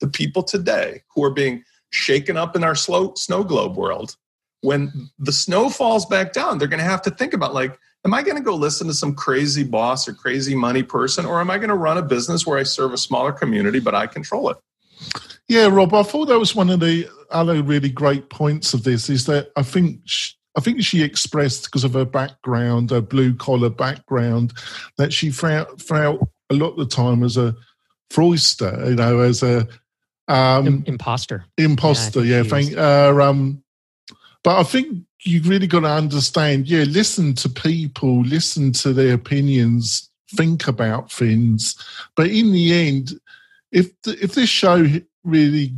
the 0.00 0.08
people 0.08 0.42
today 0.42 1.02
who 1.14 1.22
are 1.22 1.30
being 1.30 1.62
shaken 1.90 2.36
up 2.36 2.56
in 2.56 2.64
our 2.64 2.74
slow 2.74 3.12
snow 3.14 3.44
globe 3.44 3.76
world. 3.76 4.16
When 4.62 5.10
the 5.18 5.32
snow 5.32 5.68
falls 5.68 6.06
back 6.06 6.32
down, 6.32 6.58
they're 6.58 6.68
going 6.68 6.82
to 6.82 6.84
have 6.84 7.02
to 7.02 7.10
think 7.10 7.34
about 7.34 7.52
like, 7.52 7.78
am 8.06 8.14
I 8.14 8.22
going 8.22 8.36
to 8.36 8.42
go 8.42 8.54
listen 8.54 8.86
to 8.86 8.94
some 8.94 9.14
crazy 9.14 9.64
boss 9.64 10.06
or 10.06 10.14
crazy 10.14 10.54
money 10.54 10.84
person, 10.84 11.26
or 11.26 11.40
am 11.40 11.50
I 11.50 11.58
going 11.58 11.70
to 11.70 11.74
run 11.74 11.98
a 11.98 12.02
business 12.02 12.46
where 12.46 12.56
I 12.56 12.62
serve 12.62 12.92
a 12.92 12.98
smaller 12.98 13.32
community 13.32 13.80
but 13.80 13.96
I 13.96 14.06
control 14.06 14.48
it? 14.50 14.56
Yeah, 15.48 15.66
Rob, 15.66 15.92
I 15.92 16.04
thought 16.04 16.26
that 16.26 16.38
was 16.38 16.54
one 16.54 16.70
of 16.70 16.78
the 16.80 17.08
other 17.30 17.62
really 17.62 17.88
great 17.88 18.30
points 18.30 18.74
of 18.74 18.84
this 18.84 19.10
is 19.10 19.26
that 19.26 19.50
I 19.56 19.62
think 19.62 20.00
she, 20.04 20.34
I 20.56 20.60
think 20.60 20.82
she 20.82 21.02
expressed 21.02 21.64
because 21.64 21.82
of 21.82 21.94
her 21.94 22.04
background, 22.04 22.90
her 22.90 23.00
blue 23.00 23.34
collar 23.34 23.70
background, 23.70 24.52
that 24.98 25.12
she 25.12 25.30
felt, 25.30 25.82
felt 25.82 26.28
a 26.50 26.54
lot 26.54 26.70
of 26.70 26.76
the 26.78 26.86
time 26.86 27.24
as 27.24 27.36
a 27.36 27.54
fraudster, 28.10 28.88
you 28.88 28.94
know, 28.94 29.18
as 29.18 29.42
a 29.42 29.66
um, 30.28 30.84
imposter. 30.86 31.44
Imposter, 31.58 32.24
yeah. 32.24 32.38
yeah 32.38 32.42
thank. 32.44 32.76
Uh, 32.76 33.20
um, 33.20 33.62
but 34.44 34.60
I 34.60 34.62
think 34.62 35.04
you've 35.26 35.48
really 35.48 35.66
got 35.66 35.80
to 35.80 35.88
understand. 35.88 36.68
Yeah, 36.68 36.84
listen 36.84 37.34
to 37.34 37.48
people, 37.48 38.22
listen 38.22 38.72
to 38.72 38.92
their 38.92 39.14
opinions, 39.14 40.10
think 40.34 40.68
about 40.68 41.10
things. 41.10 41.76
But 42.14 42.28
in 42.28 42.52
the 42.52 42.72
end, 42.72 43.20
if 43.72 43.90
the, 44.02 44.16
if 44.22 44.34
this 44.34 44.48
show 44.48 44.86
really, 45.24 45.74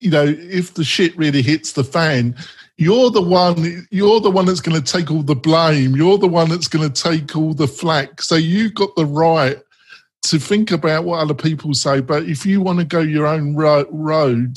you 0.00 0.10
know, 0.10 0.24
if 0.26 0.74
the 0.74 0.84
shit 0.84 1.16
really 1.16 1.42
hits 1.42 1.72
the 1.72 1.84
fan, 1.84 2.36
you're 2.76 3.10
the 3.10 3.20
one. 3.20 3.86
You're 3.90 4.20
the 4.20 4.30
one 4.30 4.46
that's 4.46 4.62
going 4.62 4.82
to 4.82 4.92
take 4.92 5.10
all 5.10 5.22
the 5.22 5.34
blame. 5.34 5.94
You're 5.94 6.16
the 6.16 6.26
one 6.26 6.48
that's 6.48 6.68
going 6.68 6.90
to 6.90 7.02
take 7.02 7.36
all 7.36 7.52
the 7.52 7.68
flack. 7.68 8.22
So 8.22 8.36
you've 8.36 8.74
got 8.74 8.96
the 8.96 9.04
right 9.04 9.58
to 10.22 10.38
think 10.38 10.70
about 10.70 11.04
what 11.04 11.20
other 11.20 11.34
people 11.34 11.74
say. 11.74 12.00
But 12.00 12.24
if 12.24 12.46
you 12.46 12.62
want 12.62 12.78
to 12.78 12.86
go 12.86 13.00
your 13.00 13.26
own 13.26 13.54
ro- 13.54 13.86
road, 13.90 14.56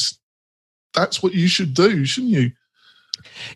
that's 0.94 1.22
what 1.22 1.34
you 1.34 1.48
should 1.50 1.74
do, 1.74 2.06
shouldn't 2.06 2.32
you? 2.32 2.52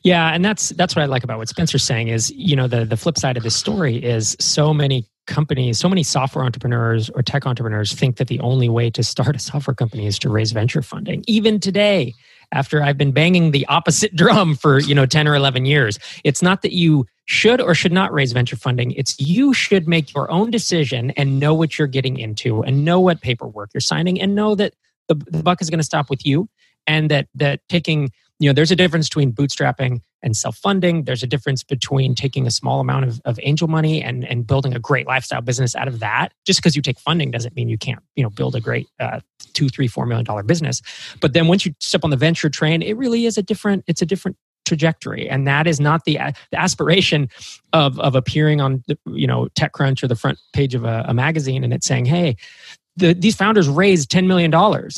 Yeah, 0.04 0.34
and 0.34 0.44
that's 0.44 0.70
that's 0.70 0.96
what 0.96 1.04
I 1.04 1.06
like 1.06 1.24
about 1.24 1.38
what 1.38 1.50
Spencer's 1.50 1.84
saying 1.84 2.08
is, 2.10 2.32
you 2.32 2.56
know, 2.56 2.68
the 2.68 2.86
the 2.86 2.98
flip 2.98 3.18
side 3.18 3.38
of 3.38 3.44
this 3.44 3.56
story 3.56 3.98
is 3.98 4.36
so 4.40 4.74
many 4.74 5.06
companies, 5.28 5.78
so 5.78 5.90
many 5.90 6.04
software 6.04 6.44
entrepreneurs 6.44 7.10
or 7.12 7.22
tech 7.22 7.46
entrepreneurs 7.46 7.94
think 7.94 8.18
that 8.18 8.28
the 8.28 8.40
only 8.40 8.70
way 8.70 8.90
to 8.90 9.04
start 9.04 9.36
a 9.36 9.40
software 9.40 9.76
company 9.76 10.08
is 10.08 10.18
to 10.20 10.30
raise 10.30 10.52
venture 10.52 10.82
funding. 10.82 11.24
Even 11.28 11.60
today, 11.60 12.14
after 12.52 12.82
I've 12.82 12.98
been 12.98 13.12
banging 13.12 13.52
the 13.52 13.66
opposite 13.68 14.16
drum 14.16 14.56
for, 14.56 14.80
you 14.80 14.96
know, 14.96 15.06
10 15.06 15.28
or 15.28 15.36
11 15.36 15.66
years, 15.66 16.00
it's 16.24 16.42
not 16.42 16.62
that 16.64 16.74
you 16.74 17.06
should 17.26 17.62
or 17.62 17.76
should 17.76 17.92
not 17.92 18.12
raise 18.14 18.32
venture 18.32 18.56
funding. 18.56 18.92
It's 18.94 19.20
you 19.20 19.54
should 19.54 19.88
make 19.88 20.14
your 20.16 20.32
own 20.32 20.50
decision 20.50 21.12
and 21.12 21.40
know 21.40 21.54
what 21.54 21.78
you're 21.78 21.88
getting 21.88 22.18
into 22.18 22.64
and 22.64 22.86
know 22.86 23.00
what 23.00 23.22
paperwork 23.22 23.72
you're 23.74 23.82
signing 23.82 24.20
and 24.20 24.34
know 24.34 24.56
that 24.56 24.74
the, 25.08 25.16
the 25.16 25.44
buck 25.44 25.62
is 25.62 25.70
going 25.70 25.80
to 25.80 25.86
stop 25.86 26.10
with 26.10 26.26
you 26.26 26.50
and 26.86 27.12
that 27.12 27.28
that 27.36 27.60
taking 27.68 28.10
you 28.40 28.48
know 28.48 28.54
there's 28.54 28.72
a 28.72 28.76
difference 28.76 29.10
between 29.10 29.32
bootstrapping 29.32 30.02
and 30.22 30.36
self-funding 30.36 31.04
there's 31.04 31.24
a 31.24 31.28
difference 31.28 31.64
between 31.64 32.16
taking 32.16 32.48
a 32.48 32.52
small 32.52 32.80
amount 32.80 33.06
of, 33.06 33.22
of 33.26 33.40
angel 33.44 33.68
money 33.68 34.02
and, 34.02 34.26
and 34.26 34.48
building 34.48 34.76
a 34.76 34.80
great 34.80 35.08
lifestyle 35.08 35.42
business 35.42 35.76
out 35.76 35.88
of 35.88 36.00
that 36.00 36.32
just 36.46 36.60
because 36.60 36.76
you 36.76 36.82
take 36.82 37.00
funding 37.00 37.32
doesn't 37.32 37.56
mean 37.56 37.70
you 37.70 37.78
can't 37.78 38.00
you 38.16 38.24
know 38.24 38.30
build 38.30 38.56
a 38.56 38.62
great 38.62 38.88
uh, 39.00 39.20
two 39.54 39.70
three 39.70 39.88
four 39.88 40.06
million 40.06 40.26
dollar 40.26 40.44
business 40.44 40.82
but 41.22 41.34
then 41.34 41.48
once 41.48 41.66
you 41.66 41.74
step 41.80 42.04
on 42.04 42.10
the 42.10 42.18
venture 42.18 42.50
train 42.50 42.82
it 42.82 42.98
really 42.98 43.26
is 43.26 43.38
a 43.38 43.44
different 43.44 43.84
it's 43.88 44.02
a 44.02 44.06
different 44.06 44.38
trajectory 44.66 45.30
and 45.30 45.48
that 45.48 45.66
is 45.66 45.80
not 45.80 46.04
the, 46.04 46.18
the 46.52 46.60
aspiration 46.60 47.30
of 47.72 47.98
of 48.00 48.16
appearing 48.16 48.60
on 48.60 48.84
the, 48.88 48.98
you 49.14 49.26
know 49.26 49.48
techcrunch 49.58 50.04
or 50.04 50.08
the 50.08 50.16
front 50.16 50.38
page 50.52 50.76
of 50.76 50.84
a, 50.84 51.06
a 51.08 51.14
magazine 51.14 51.64
and 51.64 51.74
it's 51.74 51.88
saying 51.88 52.06
hey 52.06 52.36
the, 52.98 53.14
these 53.14 53.36
founders 53.36 53.70
raised 53.70 54.10
$10 54.10 54.26
million. 54.26 54.52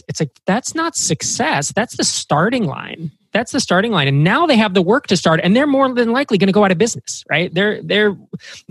It's 0.08 0.20
like, 0.22 0.32
that's 0.46 0.74
not 0.74 0.96
success. 0.96 1.74
That's 1.74 1.98
the 1.98 2.06
starting 2.06 2.66
line. 2.66 3.12
That's 3.32 3.52
the 3.52 3.60
starting 3.60 3.92
line. 3.92 4.08
And 4.08 4.24
now 4.24 4.46
they 4.46 4.58
have 4.58 4.74
the 4.74 4.82
work 4.82 5.08
to 5.08 5.18
start 5.18 5.40
and 5.44 5.56
they're 5.56 5.68
more 5.68 5.94
than 5.94 6.12
likely 6.12 6.38
going 6.38 6.48
to 6.48 6.54
go 6.54 6.64
out 6.64 6.72
of 6.72 6.78
business, 6.78 7.24
right? 7.30 7.54
They're, 7.54 7.82
they're 7.84 8.14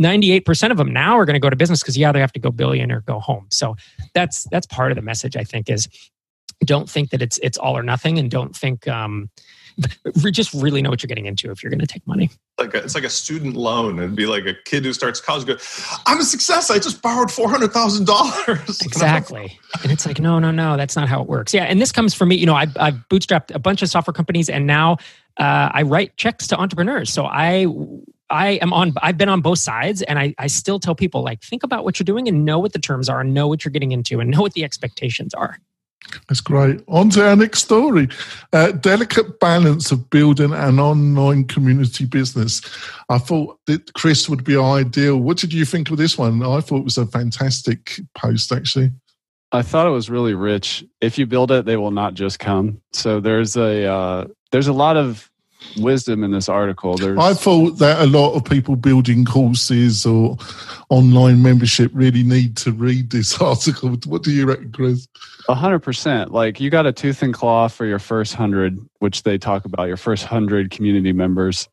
98% 0.01 0.71
of 0.71 0.77
them 0.77 0.93
now 0.93 1.17
are 1.19 1.25
going 1.25 1.35
to 1.35 1.41
go 1.41 1.51
to 1.51 1.57
business 1.57 1.81
because 1.81 1.97
yeah, 1.97 2.11
they 2.13 2.21
have 2.21 2.33
to 2.33 2.41
go 2.41 2.51
billion 2.51 2.91
or 2.91 3.03
go 3.03 3.21
home. 3.21 3.47
So 3.51 3.77
that's, 4.15 4.47
that's 4.51 4.67
part 4.67 4.91
of 4.91 4.97
the 4.97 5.03
message 5.03 5.37
I 5.37 5.45
think 5.45 5.71
is 5.71 5.89
don't 6.65 6.91
think 6.91 7.11
that 7.11 7.23
it's, 7.23 7.39
it's 7.39 7.57
all 7.57 7.77
or 7.77 7.85
nothing 7.85 8.19
and 8.19 8.31
don't 8.31 8.55
think, 8.55 8.89
um, 8.89 9.31
just 10.31 10.53
really 10.55 10.83
know 10.83 10.91
what 10.91 11.03
you're 11.03 11.09
getting 11.09 11.27
into 11.27 11.51
if 11.51 11.63
you're 11.63 11.71
going 11.71 11.81
to 11.81 11.87
take 11.87 12.07
money. 12.07 12.31
Like 12.59 12.75
a, 12.75 12.79
it's 12.79 12.95
like 12.95 13.05
a 13.05 13.11
student 13.11 13.57
loan. 13.57 13.99
It'd 13.99 14.17
be 14.17 14.27
like 14.27 14.47
a 14.47 14.55
kid 14.65 14.85
who 14.85 14.93
starts 14.93 15.21
college. 15.21 15.47
Go, 15.47 15.57
I'm 16.07 16.19
a 16.19 16.25
success. 16.25 16.71
I 16.71 16.79
just 16.79 17.03
borrowed 17.03 17.31
four 17.31 17.49
hundred 17.49 17.73
thousand 17.73 18.07
dollars. 18.07 18.83
Exactly, 18.89 19.59
and 19.83 19.93
it's 19.93 20.07
like, 20.07 20.19
no, 20.19 20.39
no, 20.39 20.51
no, 20.51 20.77
that's 20.77 20.97
not 20.97 21.09
how 21.09 21.21
it 21.23 21.29
works. 21.29 21.53
Yeah, 21.55 21.65
and 21.65 21.81
this 21.81 21.93
comes 21.93 22.15
from 22.15 22.31
me. 22.31 22.37
You 22.37 22.47
know, 22.47 22.55
I've, 22.55 22.77
I've 22.77 22.95
bootstrapped 23.09 23.55
a 23.55 23.59
bunch 23.59 23.83
of 23.83 23.89
software 23.89 24.15
companies, 24.15 24.49
and 24.49 24.67
now 24.67 24.97
uh, 25.39 25.71
I 25.73 25.83
write 25.83 26.17
checks 26.17 26.47
to 26.49 26.57
entrepreneurs. 26.59 27.13
So 27.13 27.27
I 27.27 27.67
I 28.31 28.53
am 28.63 28.73
on 28.73 28.93
I've 29.03 29.17
been 29.17 29.29
on 29.29 29.41
both 29.41 29.59
sides 29.59 30.03
and 30.03 30.19
I, 30.19 30.35
I 30.39 30.49
still 30.49 30.79
tell 30.79 30.95
people 30.95 31.23
like 31.23 31.43
think 31.43 31.63
about 31.63 31.85
what 31.85 31.99
you're 31.99 32.05
doing 32.05 32.29
and 32.29 32.45
know 32.45 32.59
what 32.59 32.73
the 32.73 32.79
terms 32.79 33.09
are 33.09 33.21
and 33.21 33.33
know 33.33 33.49
what 33.49 33.65
you're 33.65 33.73
getting 33.73 33.93
into 33.93 34.21
and 34.21 34.31
know 34.31 34.43
what 34.43 34.53
the 34.53 34.65
expectations 34.65 35.33
are. 35.35 35.59
That's 36.29 36.41
great. 36.41 36.83
On 36.89 37.11
to 37.11 37.29
our 37.29 37.37
next 37.37 37.61
story. 37.61 38.09
Uh, 38.53 38.73
delicate 38.73 39.41
balance 39.41 39.93
of 39.93 40.09
building 40.11 40.53
an 40.53 40.79
online 40.79 41.45
community 41.45 42.07
business. 42.07 42.61
I 43.09 43.19
thought 43.19 43.59
that 43.67 43.93
Chris 43.95 44.29
would 44.29 44.45
be 44.45 44.57
ideal. 44.57 45.19
What 45.19 45.39
did 45.39 45.53
you 45.53 45.65
think 45.65 45.91
of 45.91 45.97
this 45.97 46.17
one? 46.17 46.43
I 46.43 46.61
thought 46.61 46.79
it 46.79 46.85
was 46.85 46.99
a 46.99 47.07
fantastic 47.07 48.01
post, 48.15 48.53
actually. 48.53 48.93
I 49.53 49.63
thought 49.63 49.87
it 49.87 49.91
was 49.91 50.11
really 50.11 50.35
rich. 50.35 50.85
If 51.01 51.19
you 51.19 51.27
build 51.27 51.51
it, 51.51 51.65
they 51.65 51.77
will 51.77 51.91
not 51.91 52.15
just 52.15 52.39
come. 52.39 52.81
So 52.93 53.21
there's 53.21 53.57
a 53.57 53.87
uh, 53.87 54.27
there's 54.53 54.69
a 54.69 54.73
lot 54.75 54.97
of 54.97 55.31
wisdom 55.77 56.25
in 56.25 56.31
this 56.31 56.49
article. 56.49 56.97
There's, 56.97 57.19
I 57.19 57.35
thought 57.35 57.79
that 57.79 58.01
a 58.01 58.07
lot 58.07 58.35
of 58.35 58.45
people 58.45 58.77
building 58.77 59.25
courses 59.25 60.07
or 60.07 60.37
online 60.89 61.43
membership 61.43 61.91
really 61.95 62.23
need 62.23 62.57
to 62.59 62.73
read 62.73 63.11
this 63.11 63.39
article. 63.41 63.97
What 64.07 64.23
do 64.23 64.31
you 64.31 64.47
reckon, 64.47 64.73
Chris? 64.73 65.09
A 65.49 65.55
hundred 65.55 65.81
percent. 65.81 66.33
Like 66.33 66.61
you 66.61 66.71
got 66.71 66.87
a 66.87 66.93
tooth 66.93 67.23
and 67.23 67.35
claw 67.35 67.69
for 67.69 67.87
your 67.87 67.99
first 67.99 68.35
hundred, 68.35 68.79
which 68.99 69.23
they 69.23 69.39
talk 69.39 69.65
about 69.65 69.89
your 69.89 69.97
first 69.97 70.25
hundred 70.25 70.71
community 70.71 71.13
members. 71.13 71.69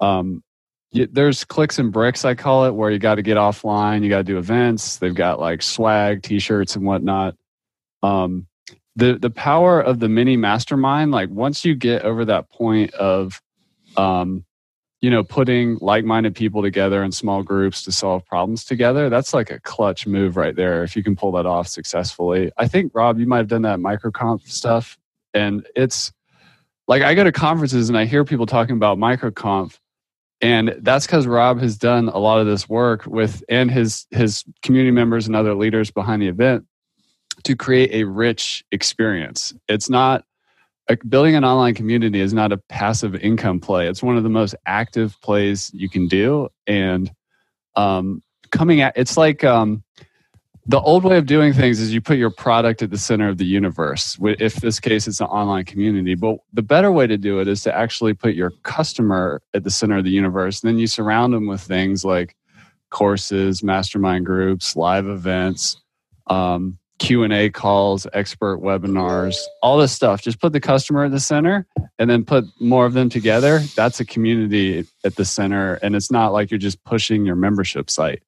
Um, 0.00 0.42
you, 0.90 1.06
there's 1.06 1.44
clicks 1.44 1.78
and 1.78 1.92
bricks, 1.92 2.24
I 2.24 2.34
call 2.34 2.64
it, 2.64 2.74
where 2.74 2.90
you 2.90 2.98
got 2.98 3.16
to 3.16 3.22
get 3.22 3.36
offline. 3.36 4.02
You 4.02 4.08
got 4.08 4.18
to 4.18 4.24
do 4.24 4.38
events. 4.38 4.96
They've 4.96 5.14
got 5.14 5.38
like 5.38 5.62
swag, 5.62 6.22
t-shirts, 6.22 6.76
and 6.76 6.84
whatnot. 6.84 7.36
Um, 8.02 8.46
the 8.98 9.16
the 9.16 9.30
power 9.30 9.80
of 9.80 10.00
the 10.00 10.08
mini 10.08 10.36
mastermind 10.36 11.12
like 11.12 11.30
once 11.30 11.64
you 11.64 11.74
get 11.76 12.02
over 12.02 12.24
that 12.24 12.50
point 12.50 12.92
of 12.94 13.40
um 13.96 14.44
you 15.00 15.08
know 15.08 15.22
putting 15.22 15.78
like-minded 15.80 16.34
people 16.34 16.62
together 16.62 17.04
in 17.04 17.12
small 17.12 17.44
groups 17.44 17.84
to 17.84 17.92
solve 17.92 18.26
problems 18.26 18.64
together 18.64 19.08
that's 19.08 19.32
like 19.32 19.50
a 19.52 19.60
clutch 19.60 20.04
move 20.06 20.36
right 20.36 20.56
there 20.56 20.82
if 20.82 20.96
you 20.96 21.04
can 21.04 21.14
pull 21.14 21.30
that 21.32 21.46
off 21.46 21.68
successfully. 21.68 22.50
I 22.58 22.66
think 22.66 22.90
rob 22.92 23.20
you 23.20 23.26
might 23.26 23.38
have 23.38 23.48
done 23.48 23.62
that 23.62 23.78
microconf 23.78 24.48
stuff 24.48 24.98
and 25.32 25.64
it's 25.76 26.12
like 26.88 27.02
i 27.02 27.14
go 27.14 27.22
to 27.22 27.30
conferences 27.30 27.88
and 27.88 27.96
i 27.96 28.04
hear 28.04 28.24
people 28.24 28.46
talking 28.46 28.74
about 28.74 28.98
microconf 28.98 29.78
and 30.40 30.74
that's 30.80 31.06
because 31.06 31.24
rob 31.24 31.60
has 31.60 31.78
done 31.78 32.08
a 32.08 32.18
lot 32.18 32.40
of 32.40 32.48
this 32.48 32.68
work 32.68 33.06
with 33.06 33.44
and 33.48 33.70
his 33.70 34.06
his 34.10 34.44
community 34.62 34.90
members 34.90 35.28
and 35.28 35.36
other 35.36 35.54
leaders 35.54 35.92
behind 35.92 36.20
the 36.20 36.26
event 36.26 36.64
to 37.44 37.56
create 37.56 37.92
a 37.92 38.04
rich 38.04 38.64
experience. 38.72 39.54
It's 39.68 39.90
not 39.90 40.24
building 41.08 41.34
an 41.34 41.44
online 41.44 41.74
community 41.74 42.20
is 42.20 42.32
not 42.32 42.52
a 42.52 42.56
passive 42.56 43.14
income 43.16 43.60
play. 43.60 43.88
It's 43.88 44.02
one 44.02 44.16
of 44.16 44.22
the 44.22 44.30
most 44.30 44.54
active 44.66 45.20
plays 45.20 45.70
you 45.74 45.88
can 45.88 46.08
do. 46.08 46.48
And 46.66 47.10
um, 47.76 48.22
coming 48.50 48.80
at 48.80 48.94
it's 48.96 49.16
like 49.16 49.44
um, 49.44 49.82
the 50.66 50.80
old 50.80 51.04
way 51.04 51.18
of 51.18 51.26
doing 51.26 51.52
things 51.52 51.80
is 51.80 51.92
you 51.92 52.00
put 52.00 52.16
your 52.16 52.30
product 52.30 52.82
at 52.82 52.90
the 52.90 52.98
center 52.98 53.28
of 53.28 53.38
the 53.38 53.44
universe. 53.44 54.18
If 54.22 54.56
this 54.56 54.80
case 54.80 55.06
it's 55.06 55.20
an 55.20 55.26
online 55.26 55.64
community, 55.64 56.14
but 56.14 56.38
the 56.52 56.62
better 56.62 56.90
way 56.90 57.06
to 57.06 57.18
do 57.18 57.40
it 57.40 57.48
is 57.48 57.62
to 57.62 57.74
actually 57.74 58.14
put 58.14 58.34
your 58.34 58.50
customer 58.62 59.42
at 59.54 59.64
the 59.64 59.70
center 59.70 59.98
of 59.98 60.04
the 60.04 60.10
universe. 60.10 60.62
And 60.62 60.68
then 60.68 60.78
you 60.78 60.86
surround 60.86 61.32
them 61.34 61.46
with 61.46 61.60
things 61.60 62.04
like 62.04 62.34
courses, 62.90 63.62
mastermind 63.62 64.26
groups, 64.26 64.76
live 64.76 65.06
events. 65.06 65.80
Um, 66.28 66.78
q&a 66.98 67.50
calls 67.50 68.06
expert 68.12 68.60
webinars 68.60 69.38
all 69.62 69.78
this 69.78 69.92
stuff. 69.92 70.22
Just 70.22 70.40
put 70.40 70.52
the 70.52 70.60
customer 70.60 71.04
at 71.04 71.10
the 71.10 71.20
center 71.20 71.66
and 71.98 72.10
then 72.10 72.24
put 72.24 72.44
more 72.60 72.86
of 72.86 72.92
them 72.92 73.08
together. 73.08 73.60
That's 73.76 74.00
a 74.00 74.04
community 74.04 74.84
at 75.04 75.16
the 75.16 75.24
center 75.24 75.74
and 75.74 75.94
it's 75.94 76.10
not 76.10 76.32
like 76.32 76.50
you're 76.50 76.58
just 76.58 76.82
pushing 76.84 77.24
your 77.24 77.36
membership 77.36 77.90
site. 77.90 78.22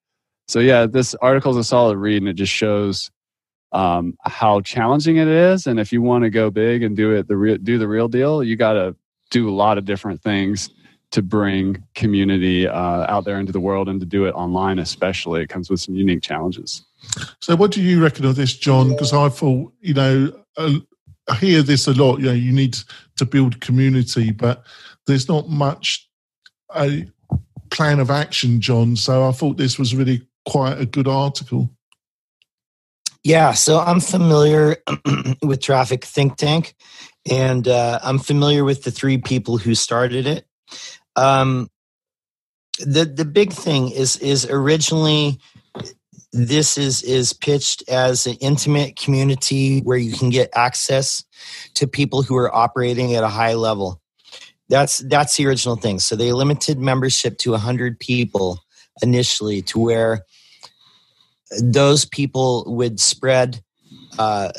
So 0.47 0.59
yeah 0.59 0.85
this 0.85 1.15
article 1.15 1.51
is 1.51 1.57
a 1.57 1.63
solid 1.63 1.97
read 1.97 2.21
and 2.21 2.29
it 2.29 2.33
just 2.33 2.53
shows 2.53 3.11
um, 3.73 4.17
how 4.25 4.59
challenging 4.61 5.15
it 5.15 5.29
is. 5.29 5.65
And 5.65 5.79
if 5.79 5.93
you 5.93 6.01
want 6.01 6.25
to 6.25 6.29
go 6.29 6.49
big 6.49 6.83
and 6.83 6.95
do 6.95 7.11
it 7.15 7.27
the 7.27 7.59
do 7.61 7.77
the 7.77 7.87
real 7.87 8.07
deal 8.07 8.43
you 8.43 8.55
got 8.55 8.73
to 8.73 8.95
do 9.29 9.49
a 9.49 9.55
lot 9.55 9.77
of 9.77 9.85
different 9.85 10.21
things 10.21 10.69
to 11.11 11.21
bring 11.21 11.83
community 11.93 12.67
uh, 12.67 13.05
out 13.11 13.25
there 13.25 13.39
into 13.39 13.51
the 13.51 13.59
world 13.59 13.89
and 13.89 13.99
to 13.99 14.05
do 14.05 14.25
it 14.25 14.31
online 14.31 14.79
especially 14.79 15.41
it 15.41 15.49
comes 15.49 15.69
with 15.69 15.79
some 15.79 15.95
unique 15.95 16.21
challenges 16.21 16.83
so, 17.39 17.55
what 17.55 17.71
do 17.71 17.81
you 17.81 18.01
reckon 18.01 18.25
of 18.25 18.35
this, 18.35 18.55
John? 18.55 18.89
Because 18.89 19.13
I 19.13 19.29
thought, 19.29 19.73
you 19.81 19.93
know, 19.93 20.31
uh, 20.57 20.79
I 21.27 21.35
hear 21.35 21.61
this 21.61 21.87
a 21.87 21.93
lot. 21.93 22.19
You 22.19 22.27
know, 22.27 22.33
you 22.33 22.51
need 22.51 22.77
to 23.17 23.25
build 23.25 23.61
community, 23.61 24.31
but 24.31 24.63
there's 25.07 25.27
not 25.27 25.49
much 25.49 26.07
a 26.75 27.07
plan 27.69 27.99
of 27.99 28.11
action, 28.11 28.61
John. 28.61 28.95
So, 28.95 29.27
I 29.27 29.31
thought 29.31 29.57
this 29.57 29.79
was 29.79 29.95
really 29.95 30.27
quite 30.47 30.79
a 30.79 30.85
good 30.85 31.07
article. 31.07 31.69
Yeah, 33.23 33.53
so 33.53 33.79
I'm 33.79 33.99
familiar 33.99 34.77
with 35.43 35.61
Traffic 35.61 36.05
Think 36.05 36.37
Tank, 36.37 36.75
and 37.29 37.67
uh, 37.67 37.99
I'm 38.01 38.17
familiar 38.17 38.63
with 38.63 38.83
the 38.83 38.89
three 38.89 39.19
people 39.19 39.57
who 39.57 39.75
started 39.75 40.25
it. 40.25 40.47
Um, 41.15 41.69
the 42.79 43.05
the 43.05 43.25
big 43.25 43.53
thing 43.53 43.91
is 43.91 44.17
is 44.17 44.45
originally 44.49 45.39
this 46.33 46.77
is 46.77 47.03
is 47.03 47.33
pitched 47.33 47.87
as 47.89 48.27
an 48.27 48.35
intimate 48.41 48.95
community 48.95 49.81
where 49.81 49.97
you 49.97 50.13
can 50.13 50.29
get 50.29 50.49
access 50.55 51.23
to 51.75 51.87
people 51.87 52.23
who 52.23 52.37
are 52.37 52.53
operating 52.55 53.15
at 53.15 53.23
a 53.23 53.29
high 53.29 53.55
level 53.55 53.99
That's 54.69 54.99
that's 54.99 55.37
the 55.37 55.47
original 55.47 55.75
thing. 55.75 55.99
So 55.99 56.15
they 56.15 56.31
limited 56.31 56.79
membership 56.79 57.37
to 57.39 57.51
100 57.51 57.99
people 57.99 58.59
initially 59.03 59.61
to 59.63 59.79
where 59.79 60.25
those 61.61 62.05
people 62.05 62.65
would 62.67 62.99
spread 62.99 63.61
uh, 64.17 64.51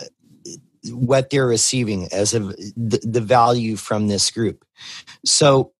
what 0.90 1.30
they're 1.30 1.46
receiving 1.46 2.08
as 2.12 2.34
of 2.34 2.48
the, 2.76 3.00
the 3.02 3.20
value 3.22 3.76
from 3.76 4.08
this 4.08 4.30
group. 4.30 4.64
So 5.24 5.72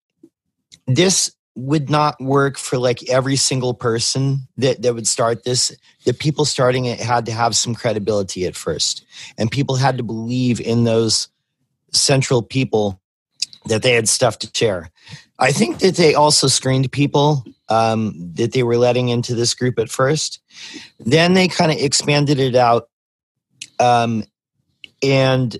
this 0.86 1.32
would 1.54 1.90
not 1.90 2.18
work 2.20 2.56
for 2.56 2.78
like 2.78 3.08
every 3.10 3.36
single 3.36 3.74
person 3.74 4.48
that, 4.56 4.80
that 4.82 4.94
would 4.94 5.06
start 5.06 5.44
this. 5.44 5.76
The 6.04 6.14
people 6.14 6.44
starting 6.44 6.86
it 6.86 6.98
had 6.98 7.26
to 7.26 7.32
have 7.32 7.54
some 7.54 7.74
credibility 7.74 8.46
at 8.46 8.56
first. 8.56 9.04
And 9.36 9.50
people 9.50 9.76
had 9.76 9.98
to 9.98 10.02
believe 10.02 10.60
in 10.60 10.84
those 10.84 11.28
central 11.92 12.42
people 12.42 13.00
that 13.66 13.82
they 13.82 13.92
had 13.92 14.08
stuff 14.08 14.38
to 14.40 14.50
share. 14.54 14.90
I 15.38 15.52
think 15.52 15.80
that 15.80 15.96
they 15.96 16.14
also 16.14 16.46
screened 16.46 16.90
people 16.90 17.44
um, 17.68 18.14
that 18.34 18.52
they 18.52 18.62
were 18.62 18.76
letting 18.76 19.08
into 19.08 19.34
this 19.34 19.54
group 19.54 19.78
at 19.78 19.90
first. 19.90 20.40
Then 21.00 21.34
they 21.34 21.48
kind 21.48 21.70
of 21.70 21.78
expanded 21.78 22.40
it 22.40 22.54
out. 22.54 22.88
Um, 23.78 24.24
and 25.02 25.56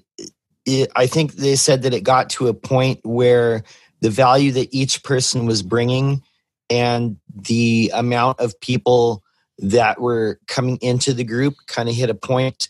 it, 0.64 0.90
I 0.94 1.06
think 1.06 1.34
they 1.34 1.56
said 1.56 1.82
that 1.82 1.94
it 1.94 2.02
got 2.02 2.30
to 2.30 2.48
a 2.48 2.54
point 2.54 3.00
where 3.02 3.64
the 4.02 4.10
value 4.10 4.50
that 4.52 4.68
each 4.74 5.02
person 5.04 5.46
was 5.46 5.62
bringing 5.62 6.22
and 6.68 7.16
the 7.34 7.90
amount 7.94 8.40
of 8.40 8.58
people 8.60 9.22
that 9.58 10.00
were 10.00 10.40
coming 10.48 10.76
into 10.82 11.14
the 11.14 11.24
group 11.24 11.54
kind 11.68 11.88
of 11.88 11.94
hit 11.94 12.10
a 12.10 12.14
point 12.14 12.68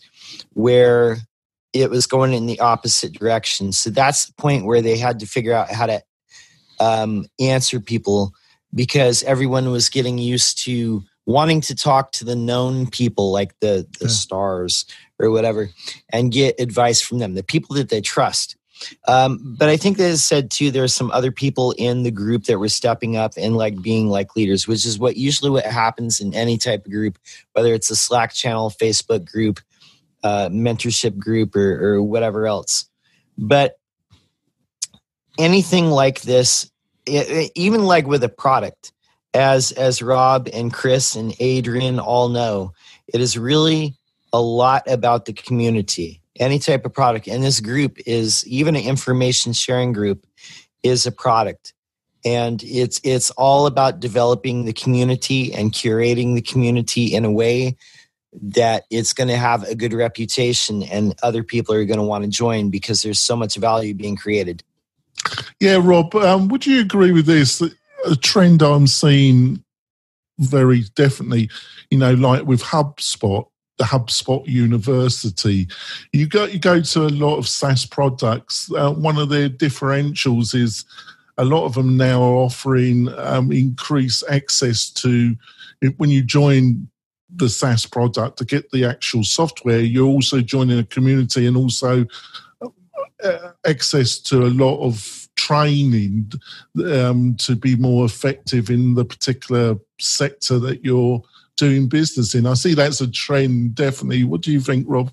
where 0.51 1.17
it 1.73 1.89
was 1.89 2.05
going 2.05 2.33
in 2.33 2.45
the 2.45 2.59
opposite 2.59 3.13
direction. 3.13 3.71
So 3.71 3.89
that's 3.89 4.27
the 4.27 4.33
point 4.33 4.65
where 4.65 4.81
they 4.81 4.95
had 4.95 5.19
to 5.21 5.25
figure 5.25 5.53
out 5.53 5.71
how 5.71 5.87
to 5.87 6.03
um, 6.79 7.25
answer 7.39 7.79
people 7.79 8.31
because 8.73 9.23
everyone 9.23 9.71
was 9.71 9.89
getting 9.89 10.19
used 10.19 10.63
to 10.65 11.03
wanting 11.25 11.61
to 11.61 11.73
talk 11.73 12.11
to 12.11 12.25
the 12.25 12.35
known 12.35 12.87
people 12.87 13.31
like 13.31 13.57
the 13.59 13.87
the 13.99 14.05
yeah. 14.05 14.11
stars 14.11 14.85
or 15.19 15.31
whatever 15.31 15.69
and 16.11 16.33
get 16.33 16.59
advice 16.59 17.01
from 17.01 17.19
them 17.19 17.33
the 17.33 17.43
people 17.43 17.77
that 17.77 17.87
they 17.87 18.01
trust 18.01 18.57
um, 19.07 19.55
but 19.57 19.69
i 19.69 19.77
think 19.77 19.97
that 19.97 20.09
is 20.09 20.23
said 20.23 20.49
too 20.49 20.71
there's 20.71 20.93
some 20.93 21.11
other 21.11 21.31
people 21.31 21.73
in 21.77 22.03
the 22.03 22.11
group 22.11 22.45
that 22.45 22.59
were 22.59 22.69
stepping 22.69 23.15
up 23.15 23.33
and 23.37 23.55
like 23.55 23.81
being 23.81 24.07
like 24.07 24.35
leaders 24.35 24.67
which 24.67 24.85
is 24.85 24.99
what 24.99 25.17
usually 25.17 25.49
what 25.49 25.65
happens 25.65 26.19
in 26.19 26.33
any 26.33 26.57
type 26.57 26.85
of 26.85 26.91
group 26.91 27.17
whether 27.53 27.73
it's 27.73 27.89
a 27.89 27.95
slack 27.95 28.33
channel 28.33 28.69
facebook 28.69 29.25
group 29.25 29.59
uh, 30.23 30.47
mentorship 30.47 31.17
group 31.17 31.53
or, 31.55 31.95
or 31.95 32.01
whatever 32.01 32.47
else 32.47 32.89
but 33.37 33.77
anything 35.37 35.89
like 35.89 36.21
this 36.21 36.71
even 37.05 37.83
like 37.83 38.07
with 38.07 38.23
a 38.23 38.29
product 38.29 38.93
as 39.33 39.71
as 39.71 40.01
Rob 40.01 40.47
and 40.53 40.71
Chris 40.71 41.15
and 41.15 41.35
Adrian 41.39 41.99
all 41.99 42.29
know, 42.29 42.73
it 43.07 43.21
is 43.21 43.37
really 43.37 43.95
a 44.31 44.41
lot 44.41 44.83
about 44.87 45.25
the 45.25 45.33
community. 45.33 46.21
Any 46.39 46.59
type 46.59 46.85
of 46.85 46.93
product, 46.93 47.27
and 47.27 47.43
this 47.43 47.59
group 47.59 47.97
is 48.05 48.45
even 48.47 48.75
an 48.75 48.83
information 48.83 49.53
sharing 49.53 49.93
group 49.93 50.25
is 50.81 51.05
a 51.05 51.11
product, 51.11 51.73
and 52.25 52.61
it's 52.63 52.99
it's 53.03 53.29
all 53.31 53.67
about 53.67 53.99
developing 53.99 54.65
the 54.65 54.73
community 54.73 55.53
and 55.53 55.71
curating 55.71 56.33
the 56.33 56.41
community 56.41 57.13
in 57.13 57.23
a 57.23 57.31
way 57.31 57.77
that 58.41 58.85
it's 58.89 59.13
going 59.13 59.27
to 59.27 59.37
have 59.37 59.63
a 59.65 59.75
good 59.75 59.93
reputation 59.93 60.81
and 60.81 61.13
other 61.21 61.43
people 61.43 61.75
are 61.75 61.85
going 61.85 61.99
to 61.99 62.05
want 62.05 62.23
to 62.23 62.29
join 62.29 62.71
because 62.71 63.03
there's 63.03 63.19
so 63.19 63.35
much 63.35 63.55
value 63.57 63.93
being 63.93 64.15
created. 64.15 64.63
Yeah, 65.59 65.79
Rob, 65.79 66.15
um, 66.15 66.47
would 66.47 66.65
you 66.65 66.81
agree 66.81 67.11
with 67.11 67.27
this? 67.27 67.61
a 68.05 68.15
trend 68.15 68.61
I'm 68.61 68.87
seeing 68.87 69.63
very 70.39 70.83
definitely, 70.95 71.49
you 71.89 71.97
know, 71.97 72.13
like 72.13 72.45
with 72.45 72.61
HubSpot, 72.61 73.47
the 73.77 73.83
HubSpot 73.85 74.45
University. 74.45 75.67
You 76.11 76.27
go 76.27 76.45
you 76.45 76.59
go 76.59 76.81
to 76.81 77.01
a 77.01 77.09
lot 77.09 77.37
of 77.37 77.47
SaaS 77.47 77.85
products. 77.85 78.71
Uh, 78.71 78.93
one 78.93 79.17
of 79.17 79.29
their 79.29 79.49
differentials 79.49 80.53
is 80.55 80.85
a 81.37 81.45
lot 81.45 81.65
of 81.65 81.73
them 81.73 81.97
now 81.97 82.21
are 82.21 82.35
offering 82.35 83.09
um, 83.17 83.51
increased 83.51 84.23
access 84.29 84.89
to 84.91 85.35
when 85.97 86.09
you 86.09 86.23
join 86.23 86.87
the 87.35 87.49
SaaS 87.49 87.85
product 87.85 88.37
to 88.37 88.45
get 88.45 88.69
the 88.71 88.85
actual 88.85 89.23
software. 89.23 89.79
You're 89.79 90.07
also 90.07 90.41
joining 90.41 90.79
a 90.79 90.83
community 90.83 91.47
and 91.47 91.57
also 91.57 92.05
uh, 93.23 93.51
access 93.65 94.19
to 94.19 94.43
a 94.43 94.53
lot 94.53 94.79
of 94.85 95.27
training 95.35 96.31
um, 96.85 97.35
to 97.35 97.55
be 97.55 97.75
more 97.75 98.05
effective 98.05 98.69
in 98.69 98.93
the 98.93 99.05
particular 99.05 99.75
sector 99.99 100.59
that 100.59 100.85
you're 100.85 101.21
doing 101.57 101.87
business 101.87 102.33
in. 102.35 102.45
I 102.45 102.53
see 102.53 102.73
that's 102.73 103.01
a 103.01 103.09
trend, 103.09 103.75
definitely. 103.75 104.23
What 104.23 104.41
do 104.41 104.51
you 104.51 104.59
think, 104.59 104.85
Rob? 104.87 105.11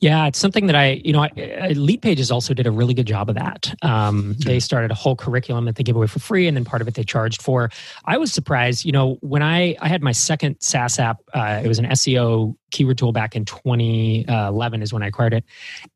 Yeah, 0.00 0.26
it's 0.26 0.38
something 0.38 0.66
that 0.66 0.76
I, 0.76 1.00
you 1.04 1.12
know, 1.12 1.20
Leadpages 1.20 2.30
also 2.30 2.54
did 2.54 2.66
a 2.66 2.70
really 2.70 2.94
good 2.94 3.06
job 3.06 3.28
of 3.28 3.36
that. 3.36 3.74
Um, 3.82 4.34
they 4.44 4.58
started 4.60 4.90
a 4.90 4.94
whole 4.94 5.16
curriculum 5.16 5.64
that 5.66 5.76
they 5.76 5.82
give 5.82 5.96
away 5.96 6.06
for 6.06 6.18
free, 6.18 6.48
and 6.48 6.56
then 6.56 6.64
part 6.64 6.82
of 6.82 6.88
it 6.88 6.94
they 6.94 7.04
charged 7.04 7.40
for. 7.40 7.70
I 8.04 8.18
was 8.18 8.32
surprised, 8.32 8.84
you 8.84 8.92
know, 8.92 9.16
when 9.20 9.42
I 9.42 9.76
I 9.80 9.88
had 9.88 10.02
my 10.02 10.12
second 10.12 10.56
SaaS 10.60 10.98
app. 10.98 11.20
Uh, 11.32 11.60
it 11.64 11.68
was 11.68 11.78
an 11.78 11.86
SEO 11.86 12.56
keyword 12.70 12.98
tool 12.98 13.12
back 13.12 13.36
in 13.36 13.44
2011 13.44 14.82
is 14.82 14.92
when 14.92 15.02
I 15.02 15.06
acquired 15.06 15.34
it, 15.34 15.44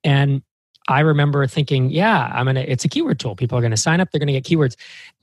and 0.04 0.42
I 0.88 1.00
remember 1.00 1.46
thinking, 1.46 1.90
yeah, 1.90 2.30
I'm 2.32 2.46
gonna. 2.46 2.60
It's 2.60 2.84
a 2.84 2.88
keyword 2.88 3.20
tool. 3.20 3.36
People 3.36 3.58
are 3.58 3.62
gonna 3.62 3.76
sign 3.76 4.00
up. 4.00 4.10
They're 4.10 4.20
gonna 4.20 4.32
get 4.32 4.44
keywords, 4.44 4.76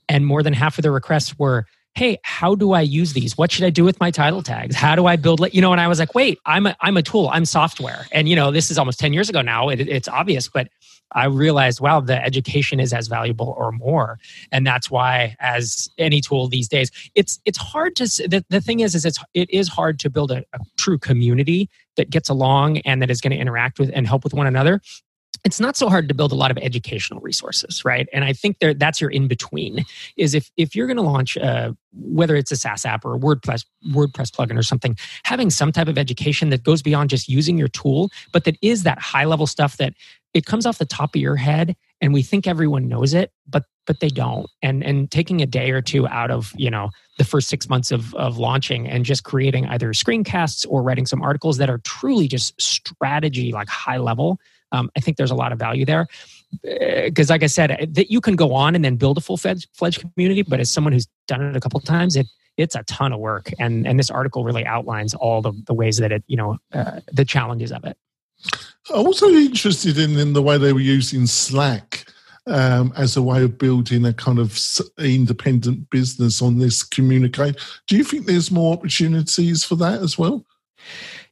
and 0.08 0.24
more 0.26 0.42
than 0.42 0.52
half 0.52 0.78
of 0.78 0.82
the 0.82 0.90
requests 0.90 1.38
were, 1.38 1.66
"Hey, 1.96 2.18
how 2.22 2.54
do 2.54 2.72
I 2.72 2.82
use 2.82 3.12
these? 3.12 3.36
What 3.36 3.50
should 3.50 3.64
I 3.64 3.70
do 3.70 3.84
with 3.84 3.98
my 4.00 4.10
title 4.10 4.42
tags? 4.42 4.76
How 4.76 4.94
do 4.94 5.06
I 5.06 5.16
build?" 5.16 5.40
You 5.52 5.60
know, 5.60 5.72
and 5.72 5.80
I 5.80 5.88
was 5.88 5.98
like, 5.98 6.14
"Wait, 6.14 6.38
I'm 6.46 6.66
a 6.66 6.76
I'm 6.80 6.96
a 6.96 7.02
tool. 7.02 7.28
I'm 7.32 7.44
software." 7.44 8.06
And 8.12 8.28
you 8.28 8.36
know, 8.36 8.50
this 8.50 8.70
is 8.70 8.78
almost 8.78 9.00
ten 9.00 9.12
years 9.12 9.28
ago 9.28 9.42
now. 9.42 9.68
It, 9.68 9.80
it's 9.80 10.08
obvious, 10.08 10.48
but 10.48 10.68
I 11.12 11.26
realized, 11.26 11.80
wow, 11.80 12.00
the 12.00 12.22
education 12.22 12.80
is 12.80 12.92
as 12.92 13.06
valuable 13.06 13.54
or 13.56 13.72
more, 13.72 14.18
and 14.52 14.66
that's 14.66 14.90
why, 14.90 15.36
as 15.40 15.88
any 15.98 16.20
tool 16.20 16.48
these 16.48 16.68
days, 16.68 16.90
it's 17.14 17.40
it's 17.44 17.58
hard 17.58 17.96
to. 17.96 18.04
The, 18.04 18.44
the 18.50 18.60
thing 18.60 18.80
is, 18.80 18.94
is 18.94 19.04
it's 19.04 19.18
it 19.34 19.48
is 19.50 19.68
hard 19.68 19.98
to 20.00 20.10
build 20.10 20.30
a, 20.30 20.44
a 20.52 20.58
true 20.76 20.98
community 20.98 21.70
that 21.96 22.10
gets 22.10 22.28
along 22.28 22.78
and 22.78 23.00
that 23.02 23.10
is 23.10 23.20
going 23.20 23.30
to 23.30 23.38
interact 23.38 23.78
with 23.78 23.90
and 23.94 24.06
help 24.06 24.22
with 24.22 24.34
one 24.34 24.46
another 24.46 24.80
it's 25.44 25.60
not 25.60 25.76
so 25.76 25.88
hard 25.88 26.08
to 26.08 26.14
build 26.14 26.32
a 26.32 26.34
lot 26.34 26.50
of 26.50 26.58
educational 26.58 27.20
resources 27.20 27.84
right? 27.84 28.08
And 28.12 28.24
i 28.24 28.32
think 28.32 28.58
there 28.58 28.74
that's 28.74 29.00
your 29.00 29.10
in 29.10 29.28
between 29.28 29.84
is 30.16 30.34
if 30.34 30.50
if 30.56 30.74
you're 30.74 30.86
going 30.86 30.96
to 30.96 31.02
launch 31.02 31.36
uh, 31.36 31.72
whether 31.92 32.36
it's 32.36 32.52
a 32.52 32.56
saas 32.56 32.84
app 32.84 33.04
or 33.04 33.14
a 33.14 33.18
wordpress 33.18 33.64
wordpress 33.88 34.30
plugin 34.30 34.58
or 34.58 34.62
something 34.62 34.96
having 35.24 35.50
some 35.50 35.72
type 35.72 35.88
of 35.88 35.98
education 35.98 36.50
that 36.50 36.62
goes 36.62 36.82
beyond 36.82 37.10
just 37.10 37.28
using 37.28 37.58
your 37.58 37.68
tool 37.68 38.10
but 38.32 38.44
that 38.44 38.56
is 38.62 38.82
that 38.82 38.98
high 38.98 39.24
level 39.24 39.46
stuff 39.46 39.76
that 39.76 39.94
it 40.34 40.44
comes 40.44 40.66
off 40.66 40.78
the 40.78 40.84
top 40.84 41.14
of 41.14 41.20
your 41.20 41.36
head 41.36 41.76
and 42.00 42.12
we 42.12 42.22
think 42.22 42.46
everyone 42.46 42.88
knows 42.88 43.14
it 43.14 43.32
but 43.46 43.64
but 43.86 44.00
they 44.00 44.08
don't. 44.08 44.48
And 44.62 44.84
and 44.84 45.10
taking 45.10 45.40
a 45.40 45.46
day 45.46 45.70
or 45.70 45.80
two 45.80 46.06
out 46.08 46.30
of 46.30 46.52
you 46.56 46.70
know 46.70 46.90
the 47.18 47.24
first 47.24 47.48
six 47.48 47.68
months 47.68 47.90
of 47.90 48.14
of 48.14 48.36
launching 48.36 48.86
and 48.86 49.04
just 49.04 49.24
creating 49.24 49.66
either 49.66 49.92
screencasts 49.92 50.66
or 50.68 50.82
writing 50.82 51.06
some 51.06 51.22
articles 51.22 51.56
that 51.58 51.70
are 51.70 51.78
truly 51.78 52.28
just 52.28 52.60
strategy 52.60 53.52
like 53.52 53.68
high 53.68 53.98
level 53.98 54.38
um, 54.72 54.90
I 54.96 55.00
think 55.00 55.16
there's 55.16 55.30
a 55.30 55.36
lot 55.36 55.52
of 55.52 55.58
value 55.58 55.84
there 55.84 56.06
because, 56.62 57.30
uh, 57.30 57.34
like 57.34 57.42
I 57.42 57.46
said, 57.46 57.70
uh, 57.70 57.86
that 57.90 58.10
you 58.10 58.20
can 58.20 58.36
go 58.36 58.54
on 58.54 58.74
and 58.74 58.84
then 58.84 58.96
build 58.96 59.18
a 59.18 59.20
full 59.20 59.36
fledged 59.36 60.00
community. 60.00 60.42
But 60.42 60.60
as 60.60 60.70
someone 60.70 60.92
who's 60.92 61.08
done 61.26 61.42
it 61.42 61.56
a 61.56 61.60
couple 61.60 61.80
times, 61.80 62.16
it 62.16 62.26
it's 62.56 62.74
a 62.74 62.82
ton 62.84 63.12
of 63.12 63.20
work, 63.20 63.52
and 63.58 63.86
and 63.86 63.98
this 63.98 64.10
article 64.10 64.44
really 64.44 64.64
outlines 64.64 65.14
all 65.14 65.42
the 65.42 65.52
the 65.66 65.74
ways 65.74 65.98
that 65.98 66.12
it 66.12 66.24
you 66.26 66.36
know 66.36 66.58
uh, 66.72 67.00
the 67.12 67.24
challenges 67.24 67.72
of 67.72 67.84
it. 67.84 67.96
I'm 68.90 69.06
also 69.06 69.28
interested 69.28 69.98
in, 69.98 70.18
in 70.18 70.32
the 70.32 70.42
way 70.42 70.58
they 70.58 70.72
were 70.72 70.80
using 70.80 71.26
Slack 71.26 72.04
um, 72.46 72.92
as 72.96 73.16
a 73.16 73.22
way 73.22 73.42
of 73.42 73.58
building 73.58 74.04
a 74.04 74.12
kind 74.12 74.38
of 74.38 74.58
independent 74.98 75.90
business 75.90 76.40
on 76.40 76.58
this 76.58 76.82
communicate. 76.82 77.56
Do 77.88 77.96
you 77.96 78.04
think 78.04 78.26
there's 78.26 78.50
more 78.50 78.74
opportunities 78.74 79.64
for 79.64 79.74
that 79.76 80.00
as 80.02 80.16
well? 80.18 80.44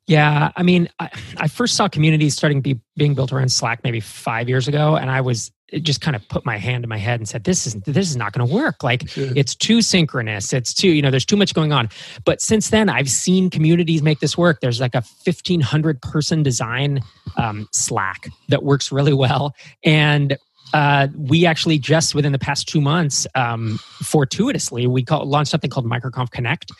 Yeah, 0.06 0.50
I 0.54 0.62
mean, 0.62 0.88
I, 1.00 1.10
I, 1.38 1.48
first 1.48 1.76
saw 1.76 1.88
communities 1.88 2.34
starting 2.34 2.60
be 2.60 2.78
being 2.94 3.14
built 3.14 3.32
around 3.32 3.50
Slack 3.50 3.82
maybe 3.84 4.00
five 4.00 4.50
years 4.50 4.68
ago, 4.68 4.96
and 4.96 5.10
I 5.10 5.22
was 5.22 5.50
just 5.80 6.02
kind 6.02 6.14
of 6.14 6.28
put 6.28 6.44
my 6.44 6.58
hand 6.58 6.84
in 6.84 6.90
my 6.90 6.98
head 6.98 7.20
and 7.20 7.26
said, 7.26 7.44
"This 7.44 7.66
is 7.66 7.74
this 7.86 8.10
is 8.10 8.16
not 8.16 8.32
going 8.34 8.46
to 8.46 8.54
work. 8.54 8.82
Like, 8.82 9.08
sure. 9.08 9.30
it's 9.34 9.54
too 9.54 9.80
synchronous. 9.80 10.52
It's 10.52 10.74
too 10.74 10.90
you 10.90 11.00
know, 11.00 11.10
there's 11.10 11.24
too 11.24 11.38
much 11.38 11.54
going 11.54 11.72
on." 11.72 11.88
But 12.26 12.42
since 12.42 12.68
then, 12.68 12.90
I've 12.90 13.08
seen 13.08 13.48
communities 13.48 14.02
make 14.02 14.20
this 14.20 14.36
work. 14.36 14.60
There's 14.60 14.78
like 14.78 14.94
a 14.94 15.02
1500 15.24 16.02
person 16.02 16.42
design 16.42 17.00
um, 17.38 17.66
Slack 17.72 18.28
that 18.50 18.62
works 18.62 18.92
really 18.92 19.14
well, 19.14 19.54
and 19.84 20.36
uh, 20.74 21.08
we 21.16 21.46
actually 21.46 21.78
just 21.78 22.14
within 22.14 22.32
the 22.32 22.38
past 22.38 22.68
two 22.68 22.80
months, 22.80 23.26
um, 23.34 23.78
fortuitously, 24.02 24.86
we 24.86 25.04
call, 25.04 25.24
launched 25.24 25.50
something 25.50 25.70
called 25.70 25.86
MicroConf 25.86 26.30
Connect, 26.30 26.72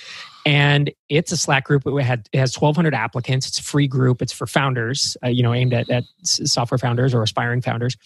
and 0.45 0.91
it's 1.09 1.33
a 1.33 1.37
Slack 1.37 1.65
group. 1.65 1.87
It 1.87 2.03
had 2.03 2.29
it 2.33 2.39
has 2.39 2.59
1,200 2.61 2.95
applicants. 2.95 3.49
It's 3.49 3.59
a 3.59 3.63
free 3.63 3.87
group. 3.87 4.21
It's 4.21 4.33
for 4.33 4.47
founders, 4.47 5.17
uh, 5.25 5.29
you 5.29 5.43
know, 5.43 5.55
aimed 5.55 5.73
at, 5.73 5.89
at 5.91 6.05
software 6.23 6.79
founders 6.79 7.15
or 7.15 7.23
aspiring 7.23 7.63
founders. 7.63 7.97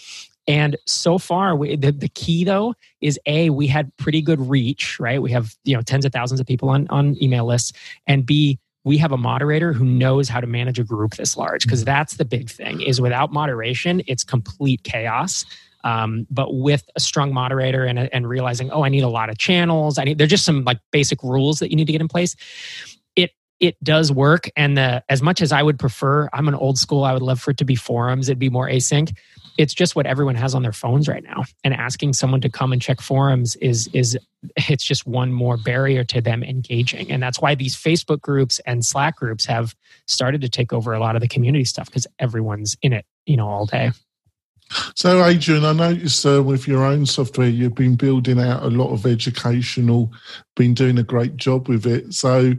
And 0.47 0.77
so 0.87 1.19
far, 1.19 1.55
we, 1.55 1.77
the, 1.77 1.93
the 1.93 2.09
key 2.09 2.45
though 2.45 2.75
is 3.01 3.19
a 3.27 3.51
we 3.51 3.67
had 3.67 3.95
pretty 3.99 4.23
good 4.23 4.41
reach, 4.41 4.99
right? 4.99 5.21
We 5.21 5.31
have 5.33 5.55
you 5.65 5.75
know 5.75 5.83
tens 5.83 6.05
of 6.05 6.13
thousands 6.13 6.41
of 6.41 6.47
people 6.47 6.69
on 6.71 6.87
on 6.89 7.23
email 7.23 7.47
lists, 7.47 7.73
and 8.07 8.25
b 8.25 8.59
we 8.85 8.97
have 8.97 9.13
a 9.13 9.19
moderator 9.19 9.75
who 9.75 9.85
knows 9.85 10.29
how 10.31 10.41
to 10.41 10.47
manage 10.47 10.79
a 10.79 10.85
group 10.85 11.17
this 11.17 11.37
large 11.37 11.65
because 11.65 11.85
that's 11.85 12.15
the 12.15 12.25
big 12.25 12.49
thing 12.49 12.81
is 12.81 13.01
without 13.01 13.33
moderation 13.33 14.01
it's 14.07 14.25
complete 14.25 14.83
chaos 14.83 15.45
um, 15.85 16.27
but 16.31 16.55
with 16.55 16.85
a 16.97 17.01
strong 17.01 17.33
moderator 17.33 17.85
and, 17.85 17.99
and 17.99 18.29
realizing 18.29 18.71
oh 18.71 18.83
i 18.83 18.89
need 18.89 19.05
a 19.05 19.09
lot 19.09 19.31
of 19.31 19.39
channels 19.39 19.99
i 19.99 20.05
need 20.05 20.19
there's 20.19 20.31
just 20.31 20.45
some 20.45 20.65
like 20.65 20.79
basic 20.91 21.23
rules 21.23 21.59
that 21.59 21.71
you 21.71 21.77
need 21.77 21.87
to 21.87 21.93
get 21.93 22.01
in 22.01 22.09
place. 22.09 22.37
It 23.17 23.33
it 23.61 23.83
does 23.83 24.13
work 24.13 24.51
and 24.57 24.77
the 24.77 25.03
as 25.09 25.23
much 25.23 25.41
as 25.41 25.53
i 25.53 25.63
would 25.63 25.79
prefer 25.79 26.29
i'm 26.33 26.49
an 26.49 26.55
old 26.55 26.79
school 26.79 27.05
i 27.05 27.13
would 27.13 27.23
love 27.23 27.41
for 27.41 27.51
it 27.51 27.57
to 27.59 27.65
be 27.65 27.75
forums 27.75 28.29
it'd 28.29 28.39
be 28.39 28.51
more 28.51 28.69
async. 28.69 29.15
It's 29.57 29.75
just 29.75 29.97
what 29.97 30.07
everyone 30.07 30.37
has 30.37 30.55
on 30.55 30.63
their 30.63 30.73
phones 30.73 31.09
right 31.09 31.25
now 31.25 31.43
and 31.65 31.75
asking 31.75 32.13
someone 32.13 32.41
to 32.43 32.49
come 32.49 32.73
and 32.73 32.81
check 32.81 33.01
forums 33.01 33.57
is 33.57 33.89
is 33.93 34.17
it's 34.69 34.85
just 34.85 35.05
one 35.05 35.33
more 35.33 35.57
barrier 35.57 36.05
to 36.05 36.21
them 36.21 36.45
engaging 36.45 37.11
and 37.11 37.21
that's 37.21 37.41
why 37.41 37.55
these 37.57 37.77
facebook 37.77 38.21
groups 38.21 38.61
and 38.67 38.85
slack 38.85 39.17
groups 39.17 39.45
have 39.47 39.75
started 40.07 40.41
to 40.43 40.49
take 40.49 40.73
over 40.73 40.93
a 40.93 41.01
lot 41.01 41.17
of 41.17 41.23
the 41.23 41.29
community 41.29 41.65
stuff 41.65 41.87
because 41.87 42.07
everyone's 42.21 42.77
in 42.83 42.93
it 42.93 43.05
you 43.27 43.37
know 43.37 43.49
all 43.49 43.67
day 43.67 43.91
so 44.95 45.25
adrian 45.25 45.65
i 45.65 45.73
noticed 45.73 46.25
uh, 46.27 46.43
with 46.43 46.69
your 46.69 46.85
own 46.85 47.07
software 47.07 47.49
you've 47.49 47.75
been 47.75 47.97
building 47.97 48.41
out 48.41 48.63
a 48.63 48.69
lot 48.69 48.93
of 48.93 49.07
educational 49.07 50.11
been 50.59 50.75
doing 50.75 50.99
a 50.99 51.03
great 51.03 51.37
job 51.37 51.69
with 51.69 51.87
it. 51.87 52.13
So 52.13 52.53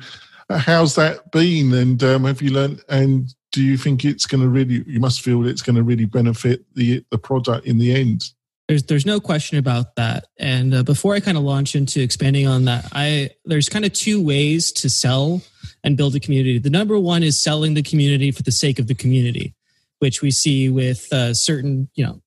uh, 0.49 0.57
how's 0.57 0.95
that 0.95 1.32
been? 1.32 1.74
And 1.74 2.03
um, 2.03 2.24
have 2.24 2.41
you 2.41 2.51
learned 2.51 2.82
and 2.89 3.34
do 3.51 3.64
you 3.64 3.78
think 3.78 4.05
it's 4.05 4.26
going 4.26 4.41
to 4.41 4.47
really 4.47 4.84
you 4.88 4.99
must 4.99 5.22
feel 5.22 5.45
it's 5.45 5.62
going 5.62 5.76
to 5.76 5.84
really 5.84 6.05
benefit 6.05 6.64
the 6.74 7.05
the 7.12 7.20
product 7.20 7.68
in 7.68 7.78
the 7.78 7.93
end? 7.93 8.24
There's 8.68 8.84
there's 8.84 9.05
no 9.05 9.20
question 9.20 9.57
about 9.57 9.95
that. 9.95 10.26
And 10.39 10.74
uh, 10.74 10.84
before 10.84 11.14
i 11.14 11.20
kind 11.20 11.38
of 11.38 11.43
launch 11.43 11.76
into 11.76 12.01
expanding 12.01 12.47
on 12.47 12.66
that 12.66 12.88
i 12.93 13.30
there's 13.45 13.70
kind 13.70 13.86
of 13.86 13.93
two 13.93 14.24
ways 14.24 14.72
to 14.74 14.89
sell 14.89 15.41
and 15.84 15.97
build 15.97 16.16
a 16.16 16.20
community. 16.20 16.60
The 16.60 16.70
number 16.70 16.97
one 16.99 17.24
is 17.24 17.41
selling 17.41 17.74
the 17.74 17.84
community 17.84 18.32
for 18.32 18.43
the 18.43 18.51
sake 18.51 18.80
of 18.80 18.88
the 18.88 18.95
community 18.95 19.53
which 20.00 20.22
we 20.22 20.32
see 20.32 20.70
with 20.70 21.12
uh, 21.14 21.34
certain 21.34 21.89
you 21.95 22.06
know 22.06 22.22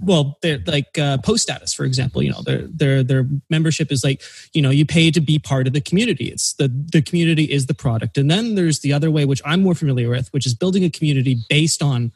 well 0.00 0.38
they're 0.42 0.62
like 0.66 0.96
uh, 0.98 1.18
post 1.18 1.42
status 1.42 1.74
for 1.74 1.84
example 1.84 2.22
you 2.22 2.30
know 2.30 2.42
their 2.42 2.62
their 2.68 3.02
their 3.02 3.26
membership 3.50 3.90
is 3.90 4.04
like 4.04 4.22
you 4.52 4.62
know 4.62 4.70
you 4.70 4.86
pay 4.86 5.10
to 5.10 5.20
be 5.20 5.38
part 5.38 5.66
of 5.66 5.72
the 5.72 5.80
community. 5.80 6.26
It's 6.26 6.54
the 6.54 6.68
the 6.68 7.02
community 7.02 7.44
is 7.44 7.66
the 7.66 7.74
product. 7.74 8.18
And 8.18 8.30
then 8.30 8.54
there's 8.54 8.80
the 8.80 8.92
other 8.92 9.10
way 9.10 9.24
which 9.24 9.42
i'm 9.44 9.62
more 9.62 9.74
familiar 9.74 10.08
with 10.08 10.32
which 10.32 10.46
is 10.46 10.54
building 10.54 10.84
a 10.84 10.90
community 10.90 11.36
based 11.48 11.82
on 11.82 12.12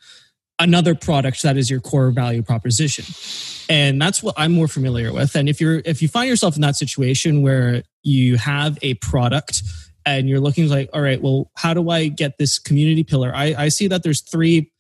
another 0.59 0.95
product 0.95 1.43
that 1.43 1.57
is 1.57 1.71
your 1.71 1.81
core 1.81 2.11
value 2.11 2.43
proposition. 2.43 3.05
And 3.69 4.01
that's 4.01 4.23
what 4.23 4.35
i'm 4.39 4.53
more 4.53 4.69
familiar 4.69 5.13
with. 5.13 5.35
And 5.35 5.49
if 5.49 5.61
you're 5.61 5.83
if 5.85 6.03
you 6.03 6.09
find 6.09 6.29
yourself 6.29 6.55
in 6.55 6.63
that 6.63 6.77
situation 6.77 7.43
where 7.43 7.83
you 8.03 8.37
have 8.37 8.79
a 8.83 8.95
product 8.95 9.63
and 10.05 10.29
you're 10.29 10.41
looking 10.41 10.69
like 10.69 10.91
all 10.93 11.01
right 11.01 11.23
well 11.23 11.49
how 11.57 11.73
do 11.75 11.91
i 11.91 12.09
get 12.09 12.39
this 12.39 12.59
community 12.59 13.03
pillar? 13.03 13.33
I, 13.35 13.55
I 13.57 13.69
see 13.69 13.89
that 13.89 14.03
there's 14.03 14.21
three 14.21 14.72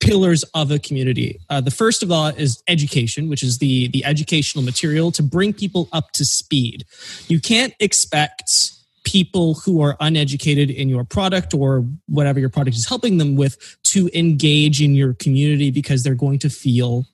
pillars 0.00 0.44
of 0.54 0.70
a 0.70 0.78
community. 0.78 1.40
Uh, 1.48 1.60
the 1.60 1.70
first 1.70 2.02
of 2.02 2.10
all 2.10 2.26
is 2.28 2.62
education, 2.68 3.28
which 3.28 3.42
is 3.42 3.58
the 3.58 3.88
the 3.88 4.04
educational 4.04 4.64
material 4.64 5.10
to 5.12 5.22
bring 5.22 5.52
people 5.52 5.88
up 5.92 6.12
to 6.12 6.24
speed. 6.24 6.84
You 7.28 7.40
can't 7.40 7.74
expect 7.80 8.72
people 9.04 9.54
who 9.54 9.80
are 9.80 9.96
uneducated 10.00 10.68
in 10.68 10.88
your 10.88 11.04
product 11.04 11.54
or 11.54 11.86
whatever 12.08 12.40
your 12.40 12.48
product 12.48 12.76
is 12.76 12.88
helping 12.88 13.18
them 13.18 13.36
with 13.36 13.76
to 13.84 14.10
engage 14.12 14.82
in 14.82 14.94
your 14.94 15.14
community 15.14 15.70
because 15.70 16.02
they're 16.02 16.14
going 16.14 16.40
to 16.40 16.50
feel 16.50 17.06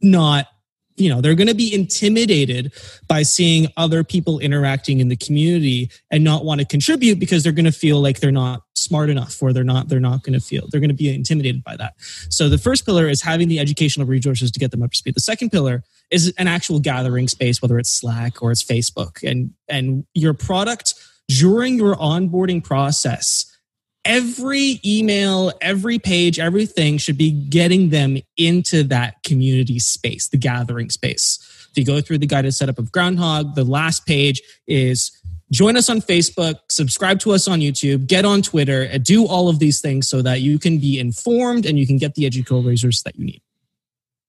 not 0.00 0.46
you 0.96 1.08
know 1.08 1.20
they're 1.20 1.34
going 1.34 1.46
to 1.48 1.54
be 1.54 1.72
intimidated 1.74 2.72
by 3.08 3.22
seeing 3.22 3.68
other 3.76 4.02
people 4.02 4.38
interacting 4.38 5.00
in 5.00 5.08
the 5.08 5.16
community 5.16 5.90
and 6.10 6.24
not 6.24 6.44
want 6.44 6.60
to 6.60 6.66
contribute 6.66 7.18
because 7.18 7.42
they're 7.42 7.52
going 7.52 7.64
to 7.64 7.72
feel 7.72 8.00
like 8.00 8.20
they're 8.20 8.32
not 8.32 8.62
smart 8.74 9.10
enough 9.10 9.42
or 9.42 9.52
they're 9.52 9.64
not 9.64 9.88
they're 9.88 10.00
not 10.00 10.22
going 10.22 10.38
to 10.38 10.44
feel 10.44 10.66
they're 10.70 10.80
going 10.80 10.88
to 10.88 10.94
be 10.94 11.14
intimidated 11.14 11.62
by 11.64 11.76
that. 11.76 11.94
So 12.30 12.48
the 12.48 12.58
first 12.58 12.84
pillar 12.84 13.08
is 13.08 13.22
having 13.22 13.48
the 13.48 13.58
educational 13.58 14.06
resources 14.06 14.50
to 14.50 14.60
get 14.60 14.70
them 14.70 14.82
up 14.82 14.92
to 14.92 14.96
speed. 14.96 15.14
The 15.14 15.20
second 15.20 15.50
pillar 15.50 15.82
is 16.10 16.32
an 16.38 16.48
actual 16.48 16.80
gathering 16.80 17.28
space 17.28 17.60
whether 17.60 17.78
it's 17.78 17.90
slack 17.90 18.42
or 18.42 18.50
it's 18.50 18.64
facebook. 18.64 19.22
And 19.28 19.52
and 19.68 20.04
your 20.14 20.34
product 20.34 20.94
during 21.28 21.76
your 21.76 21.96
onboarding 21.96 22.62
process 22.62 23.55
every 24.06 24.80
email, 24.84 25.52
every 25.60 25.98
page, 25.98 26.38
everything 26.38 26.96
should 26.96 27.18
be 27.18 27.30
getting 27.30 27.90
them 27.90 28.16
into 28.36 28.84
that 28.84 29.22
community 29.24 29.78
space, 29.78 30.28
the 30.28 30.38
gathering 30.38 30.88
space. 30.88 31.68
If 31.70 31.76
you 31.76 31.84
go 31.84 32.00
through 32.00 32.18
the 32.18 32.26
guided 32.26 32.54
setup 32.54 32.78
of 32.78 32.92
Groundhogg, 32.92 33.54
the 33.54 33.64
last 33.64 34.06
page 34.06 34.40
is 34.66 35.10
join 35.50 35.76
us 35.76 35.90
on 35.90 36.00
Facebook, 36.00 36.54
subscribe 36.70 37.18
to 37.20 37.32
us 37.32 37.48
on 37.48 37.60
YouTube, 37.60 38.06
get 38.06 38.24
on 38.24 38.42
Twitter, 38.42 38.82
and 38.84 39.04
do 39.04 39.26
all 39.26 39.48
of 39.48 39.58
these 39.58 39.80
things 39.80 40.08
so 40.08 40.22
that 40.22 40.40
you 40.40 40.58
can 40.58 40.78
be 40.78 40.98
informed 40.98 41.66
and 41.66 41.78
you 41.78 41.86
can 41.86 41.98
get 41.98 42.14
the 42.14 42.24
educational 42.24 42.62
resources 42.62 43.02
that 43.02 43.16
you 43.16 43.26
need. 43.26 43.42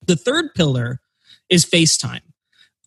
The 0.06 0.16
third 0.16 0.54
pillar 0.54 1.00
is 1.48 1.64
FaceTime 1.64 2.20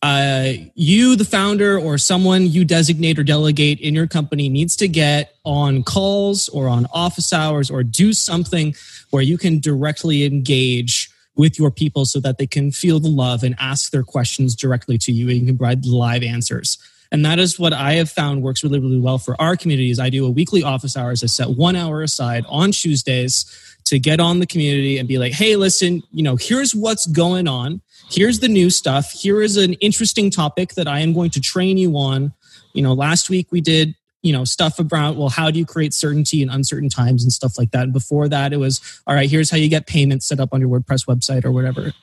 uh, 0.03 0.53
you, 0.73 1.15
the 1.15 1.25
founder, 1.25 1.77
or 1.77 1.97
someone 1.97 2.47
you 2.47 2.65
designate 2.65 3.19
or 3.19 3.23
delegate 3.23 3.79
in 3.79 3.93
your 3.93 4.07
company 4.07 4.49
needs 4.49 4.75
to 4.77 4.87
get 4.87 5.35
on 5.45 5.83
calls 5.83 6.49
or 6.49 6.67
on 6.67 6.87
office 6.91 7.31
hours 7.31 7.69
or 7.69 7.83
do 7.83 8.11
something 8.11 8.73
where 9.11 9.21
you 9.21 9.37
can 9.37 9.59
directly 9.59 10.25
engage 10.25 11.11
with 11.35 11.59
your 11.59 11.71
people 11.71 12.05
so 12.05 12.19
that 12.19 12.37
they 12.37 12.47
can 12.47 12.71
feel 12.71 12.99
the 12.99 13.09
love 13.09 13.43
and 13.43 13.55
ask 13.59 13.91
their 13.91 14.03
questions 14.03 14.55
directly 14.55 14.97
to 14.97 15.11
you 15.11 15.29
and 15.29 15.39
you 15.39 15.45
can 15.45 15.57
provide 15.57 15.85
live 15.85 16.23
answers. 16.23 16.77
And 17.11 17.25
that 17.25 17.39
is 17.39 17.59
what 17.59 17.73
I 17.73 17.93
have 17.93 18.09
found 18.09 18.41
works 18.41 18.63
really, 18.63 18.79
really 18.79 18.99
well 18.99 19.17
for 19.17 19.39
our 19.39 19.55
communities. 19.55 19.99
I 19.99 20.09
do 20.09 20.25
a 20.25 20.31
weekly 20.31 20.63
office 20.63 20.95
hours. 20.95 21.23
I 21.23 21.27
set 21.27 21.49
one 21.49 21.75
hour 21.75 22.01
aside 22.01 22.45
on 22.47 22.71
Tuesdays 22.71 23.45
to 23.85 23.99
get 23.99 24.19
on 24.19 24.39
the 24.39 24.47
community 24.47 24.97
and 24.97 25.07
be 25.07 25.17
like, 25.17 25.33
hey, 25.33 25.57
listen, 25.57 26.01
you 26.11 26.23
know, 26.23 26.37
here's 26.37 26.73
what's 26.73 27.05
going 27.07 27.47
on 27.47 27.81
here's 28.11 28.39
the 28.39 28.47
new 28.47 28.69
stuff. 28.69 29.11
Here 29.11 29.41
is 29.41 29.57
an 29.57 29.73
interesting 29.73 30.29
topic 30.29 30.73
that 30.73 30.87
I 30.87 30.99
am 30.99 31.13
going 31.13 31.29
to 31.31 31.39
train 31.39 31.77
you 31.77 31.95
on. 31.97 32.33
You 32.73 32.81
know, 32.81 32.93
last 32.93 33.29
week 33.29 33.47
we 33.51 33.61
did, 33.61 33.95
you 34.21 34.33
know, 34.33 34.43
stuff 34.43 34.79
about, 34.79 35.15
well, 35.15 35.29
how 35.29 35.49
do 35.49 35.57
you 35.57 35.65
create 35.65 35.93
certainty 35.93 36.41
in 36.41 36.49
uncertain 36.49 36.89
times 36.89 37.23
and 37.23 37.31
stuff 37.31 37.57
like 37.57 37.71
that. 37.71 37.83
And 37.83 37.93
before 37.93 38.27
that, 38.29 38.53
it 38.53 38.57
was, 38.57 39.01
all 39.07 39.15
right, 39.15 39.29
here's 39.29 39.49
how 39.49 39.57
you 39.57 39.69
get 39.69 39.87
payments 39.87 40.27
set 40.27 40.39
up 40.39 40.49
on 40.53 40.61
your 40.61 40.69
WordPress 40.69 41.07
website 41.07 41.45
or 41.45 41.51
whatever 41.51 41.93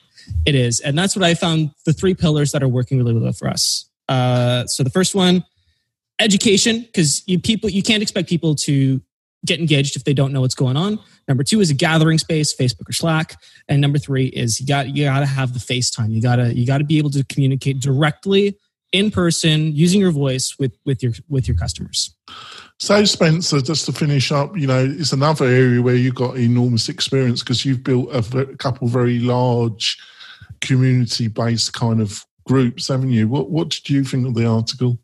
it 0.45 0.55
is. 0.55 0.79
And 0.79 0.97
that's 0.97 1.15
what 1.15 1.23
I 1.23 1.33
found 1.33 1.71
the 1.85 1.93
three 1.93 2.13
pillars 2.13 2.51
that 2.51 2.61
are 2.61 2.67
working 2.67 2.97
really 2.97 3.13
well 3.13 3.31
for 3.31 3.47
us. 3.47 3.89
Uh, 4.07 4.65
so 4.65 4.83
the 4.83 4.89
first 4.89 5.15
one, 5.15 5.45
education, 6.19 6.81
because 6.81 7.23
you 7.27 7.39
people, 7.39 7.69
you 7.69 7.83
can't 7.83 8.01
expect 8.01 8.27
people 8.27 8.55
to 8.55 9.01
get 9.45 9.59
engaged 9.59 9.95
if 9.95 10.03
they 10.03 10.13
don't 10.13 10.33
know 10.33 10.41
what's 10.41 10.55
going 10.55 10.77
on. 10.77 10.99
Number 11.27 11.43
two 11.43 11.61
is 11.61 11.69
a 11.69 11.73
gathering 11.73 12.17
space, 12.17 12.55
Facebook 12.55 12.89
or 12.89 12.93
Slack. 12.93 13.35
And 13.67 13.81
number 13.81 13.97
three 13.97 14.27
is 14.27 14.59
you 14.59 14.67
got 14.67 14.95
you 14.95 15.05
got 15.05 15.19
to 15.19 15.25
have 15.25 15.53
the 15.53 15.59
FaceTime. 15.59 16.11
You 16.11 16.21
gotta 16.21 16.53
you 16.53 16.65
got 16.65 16.79
to 16.79 16.83
be 16.83 16.97
able 16.97 17.11
to 17.11 17.23
communicate 17.25 17.79
directly 17.79 18.57
in 18.91 19.11
person 19.11 19.75
using 19.75 20.01
your 20.01 20.11
voice 20.11 20.55
with 20.59 20.73
with 20.85 21.03
your 21.03 21.13
with 21.29 21.47
your 21.47 21.57
customers. 21.57 22.15
So 22.79 23.03
Spencer, 23.05 23.61
just 23.61 23.85
to 23.85 23.91
finish 23.91 24.31
up, 24.31 24.57
you 24.57 24.65
know, 24.65 24.85
it's 24.97 25.11
another 25.11 25.45
area 25.45 25.81
where 25.81 25.95
you've 25.95 26.15
got 26.15 26.37
enormous 26.37 26.87
experience 26.87 27.41
because 27.43 27.65
you've 27.65 27.83
built 27.83 28.09
a, 28.11 28.39
a 28.39 28.57
couple 28.57 28.87
very 28.87 29.19
large 29.19 29.97
community-based 30.61 31.73
kind 31.73 32.01
of 32.01 32.25
groups, 32.45 32.87
haven't 32.87 33.11
you? 33.11 33.27
What 33.27 33.49
what 33.49 33.69
did 33.69 33.89
you 33.89 34.03
think 34.03 34.27
of 34.27 34.33
the 34.33 34.45
article? 34.45 34.97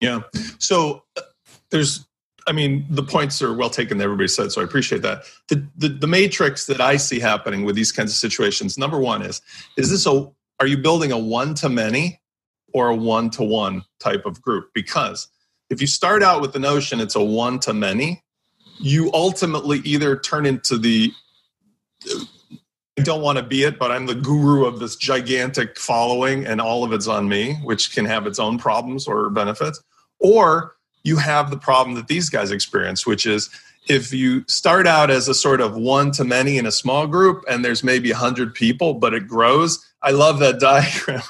Yeah, 0.00 0.20
so 0.58 1.04
uh, 1.16 1.22
there's 1.70 2.06
I 2.46 2.52
mean, 2.52 2.86
the 2.90 3.02
points 3.02 3.40
are 3.42 3.52
well 3.52 3.70
taken 3.70 3.98
that 3.98 4.04
everybody 4.04 4.28
said, 4.28 4.52
so 4.52 4.60
I 4.60 4.64
appreciate 4.64 5.02
that. 5.02 5.24
The, 5.48 5.66
the, 5.76 5.88
the 5.88 6.06
matrix 6.06 6.66
that 6.66 6.80
I 6.80 6.96
see 6.96 7.20
happening 7.20 7.64
with 7.64 7.76
these 7.76 7.92
kinds 7.92 8.10
of 8.10 8.16
situations, 8.16 8.76
number 8.76 8.98
one 8.98 9.22
is, 9.22 9.40
is 9.76 9.90
this 9.90 10.06
a, 10.06 10.30
are 10.60 10.66
you 10.66 10.76
building 10.76 11.12
a 11.12 11.18
one 11.18 11.54
to 11.56 11.68
many 11.68 12.20
or 12.72 12.88
a 12.88 12.96
one 12.96 13.30
to 13.30 13.42
one 13.42 13.82
type 14.00 14.26
of 14.26 14.40
group? 14.42 14.70
Because 14.74 15.28
if 15.70 15.80
you 15.80 15.86
start 15.86 16.22
out 16.22 16.40
with 16.40 16.52
the 16.52 16.58
notion 16.58 17.00
it's 17.00 17.14
a 17.14 17.22
one 17.22 17.58
to 17.60 17.72
many, 17.72 18.22
you 18.78 19.10
ultimately 19.12 19.78
either 19.84 20.16
turn 20.16 20.44
into 20.46 20.78
the, 20.78 21.12
I 22.98 23.02
don't 23.02 23.22
want 23.22 23.38
to 23.38 23.44
be 23.44 23.62
it, 23.62 23.78
but 23.78 23.90
I'm 23.90 24.06
the 24.06 24.14
guru 24.14 24.64
of 24.64 24.80
this 24.80 24.96
gigantic 24.96 25.78
following 25.78 26.46
and 26.46 26.60
all 26.60 26.82
of 26.82 26.92
it's 26.92 27.06
on 27.06 27.28
me, 27.28 27.54
which 27.62 27.94
can 27.94 28.04
have 28.04 28.26
its 28.26 28.38
own 28.38 28.58
problems 28.58 29.06
or 29.06 29.30
benefits. 29.30 29.82
Or 30.18 30.76
you 31.04 31.16
have 31.16 31.50
the 31.50 31.56
problem 31.56 31.94
that 31.96 32.08
these 32.08 32.28
guys 32.30 32.50
experience, 32.50 33.06
which 33.06 33.26
is 33.26 33.50
if 33.88 34.12
you 34.12 34.44
start 34.46 34.86
out 34.86 35.10
as 35.10 35.28
a 35.28 35.34
sort 35.34 35.60
of 35.60 35.76
one 35.76 36.12
to 36.12 36.24
many 36.24 36.58
in 36.58 36.66
a 36.66 36.72
small 36.72 37.06
group 37.06 37.44
and 37.48 37.64
there's 37.64 37.82
maybe 37.82 38.10
100 38.10 38.54
people, 38.54 38.94
but 38.94 39.12
it 39.12 39.26
grows. 39.26 39.84
I 40.02 40.12
love 40.12 40.38
that 40.38 40.60
diagram 40.60 41.22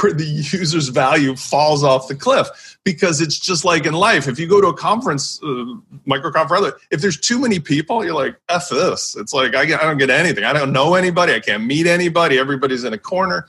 where 0.00 0.12
the 0.12 0.24
user's 0.24 0.88
value 0.88 1.36
falls 1.36 1.84
off 1.84 2.08
the 2.08 2.14
cliff 2.14 2.78
because 2.84 3.20
it's 3.20 3.38
just 3.38 3.64
like 3.64 3.84
in 3.84 3.92
life. 3.92 4.28
If 4.28 4.38
you 4.38 4.48
go 4.48 4.60
to 4.60 4.68
a 4.68 4.76
conference, 4.76 5.42
uh, 5.42 5.64
micro 6.06 6.30
conference, 6.30 6.74
if 6.90 7.00
there's 7.02 7.18
too 7.18 7.38
many 7.38 7.58
people, 7.60 8.04
you're 8.04 8.14
like, 8.14 8.36
F 8.48 8.70
this. 8.70 9.16
It's 9.16 9.34
like, 9.34 9.54
I, 9.54 9.66
get, 9.66 9.82
I 9.82 9.84
don't 9.84 9.98
get 9.98 10.10
anything. 10.10 10.44
I 10.44 10.52
don't 10.52 10.72
know 10.72 10.94
anybody. 10.94 11.34
I 11.34 11.40
can't 11.40 11.64
meet 11.64 11.86
anybody. 11.86 12.38
Everybody's 12.38 12.84
in 12.84 12.92
a 12.92 12.98
corner. 12.98 13.48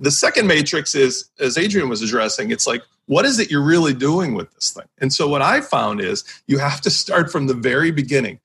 The 0.00 0.10
second 0.10 0.46
matrix 0.46 0.94
is, 0.94 1.30
as 1.38 1.56
Adrian 1.56 1.88
was 1.88 2.02
addressing, 2.02 2.50
it's 2.50 2.66
like, 2.66 2.82
what 3.06 3.24
is 3.24 3.38
it 3.38 3.50
you're 3.50 3.62
really 3.62 3.94
doing 3.94 4.34
with 4.34 4.52
this 4.54 4.70
thing? 4.70 4.86
And 4.98 5.12
so 5.12 5.28
what 5.28 5.42
I 5.42 5.60
found 5.60 6.00
is 6.00 6.24
you 6.46 6.58
have 6.58 6.80
to 6.82 6.90
start 6.90 7.30
from 7.30 7.46
the 7.46 7.54
very 7.54 7.90
beginning. 7.90 8.40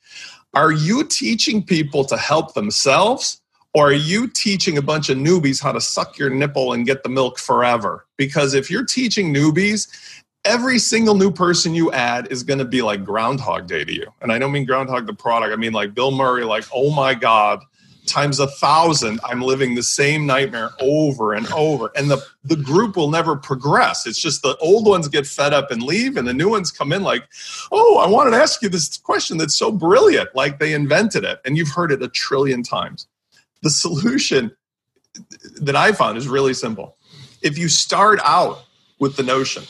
Are 0.53 0.71
you 0.71 1.03
teaching 1.03 1.63
people 1.63 2.03
to 2.05 2.17
help 2.17 2.53
themselves? 2.53 3.41
Or 3.73 3.89
are 3.89 3.93
you 3.93 4.27
teaching 4.27 4.77
a 4.77 4.81
bunch 4.81 5.09
of 5.09 5.17
newbies 5.17 5.61
how 5.61 5.71
to 5.71 5.79
suck 5.79 6.17
your 6.17 6.29
nipple 6.31 6.73
and 6.73 6.85
get 6.85 7.03
the 7.03 7.09
milk 7.09 7.37
forever? 7.37 8.05
Because 8.17 8.55
if 8.55 8.71
you're 8.71 8.85
teaching 8.85 9.33
newbies, 9.33 9.87
every 10.43 10.79
single 10.79 11.15
new 11.15 11.31
person 11.31 11.75
you 11.75 11.91
add 11.91 12.27
is 12.31 12.41
going 12.41 12.57
to 12.57 12.65
be 12.65 12.81
like 12.81 13.05
Groundhog 13.05 13.67
Day 13.67 13.85
to 13.85 13.93
you. 13.93 14.07
And 14.21 14.31
I 14.31 14.39
don't 14.39 14.51
mean 14.51 14.65
Groundhogg 14.65 15.05
the 15.05 15.13
product, 15.13 15.53
I 15.53 15.55
mean 15.55 15.73
like 15.73 15.93
Bill 15.93 16.11
Murray, 16.11 16.43
like, 16.43 16.65
oh 16.73 16.89
my 16.91 17.13
God, 17.13 17.63
times 18.09 18.39
a 18.39 18.47
thousand, 18.47 19.19
I'm 19.23 19.41
living 19.41 19.75
the 19.75 19.83
same 19.83 20.25
nightmare 20.25 20.71
over 20.81 21.33
and 21.33 21.47
over. 21.53 21.91
And 21.95 22.09
the, 22.09 22.21
the 22.43 22.55
group 22.55 22.95
will 22.95 23.09
never 23.09 23.35
progress. 23.35 24.05
It's 24.05 24.21
just 24.21 24.41
the 24.41 24.57
old 24.57 24.85
ones 24.85 25.07
get 25.07 25.25
fed 25.25 25.53
up 25.53 25.71
and 25.71 25.81
leave, 25.81 26.17
and 26.17 26.27
the 26.27 26.33
new 26.33 26.49
ones 26.49 26.71
come 26.71 26.91
in 26.91 27.03
like, 27.03 27.23
oh, 27.71 27.97
I 27.97 28.07
wanted 28.07 28.31
to 28.31 28.37
ask 28.37 28.61
you 28.61 28.69
this 28.69 28.97
question 28.97 29.37
that's 29.37 29.55
so 29.55 29.71
brilliant, 29.71 30.35
like 30.35 30.59
they 30.59 30.73
invented 30.73 31.23
it. 31.23 31.39
And 31.45 31.57
you've 31.57 31.69
heard 31.69 31.91
it 31.91 32.03
a 32.03 32.09
trillion 32.09 32.63
times. 32.63 33.07
The 33.61 33.69
solution 33.69 34.51
that 35.61 35.75
I 35.75 35.91
found 35.91 36.17
is 36.17 36.27
really 36.27 36.53
simple. 36.53 36.97
If 37.41 37.57
you 37.57 37.69
start 37.69 38.19
out 38.23 38.63
with 38.99 39.15
the 39.15 39.23
notion 39.23 39.63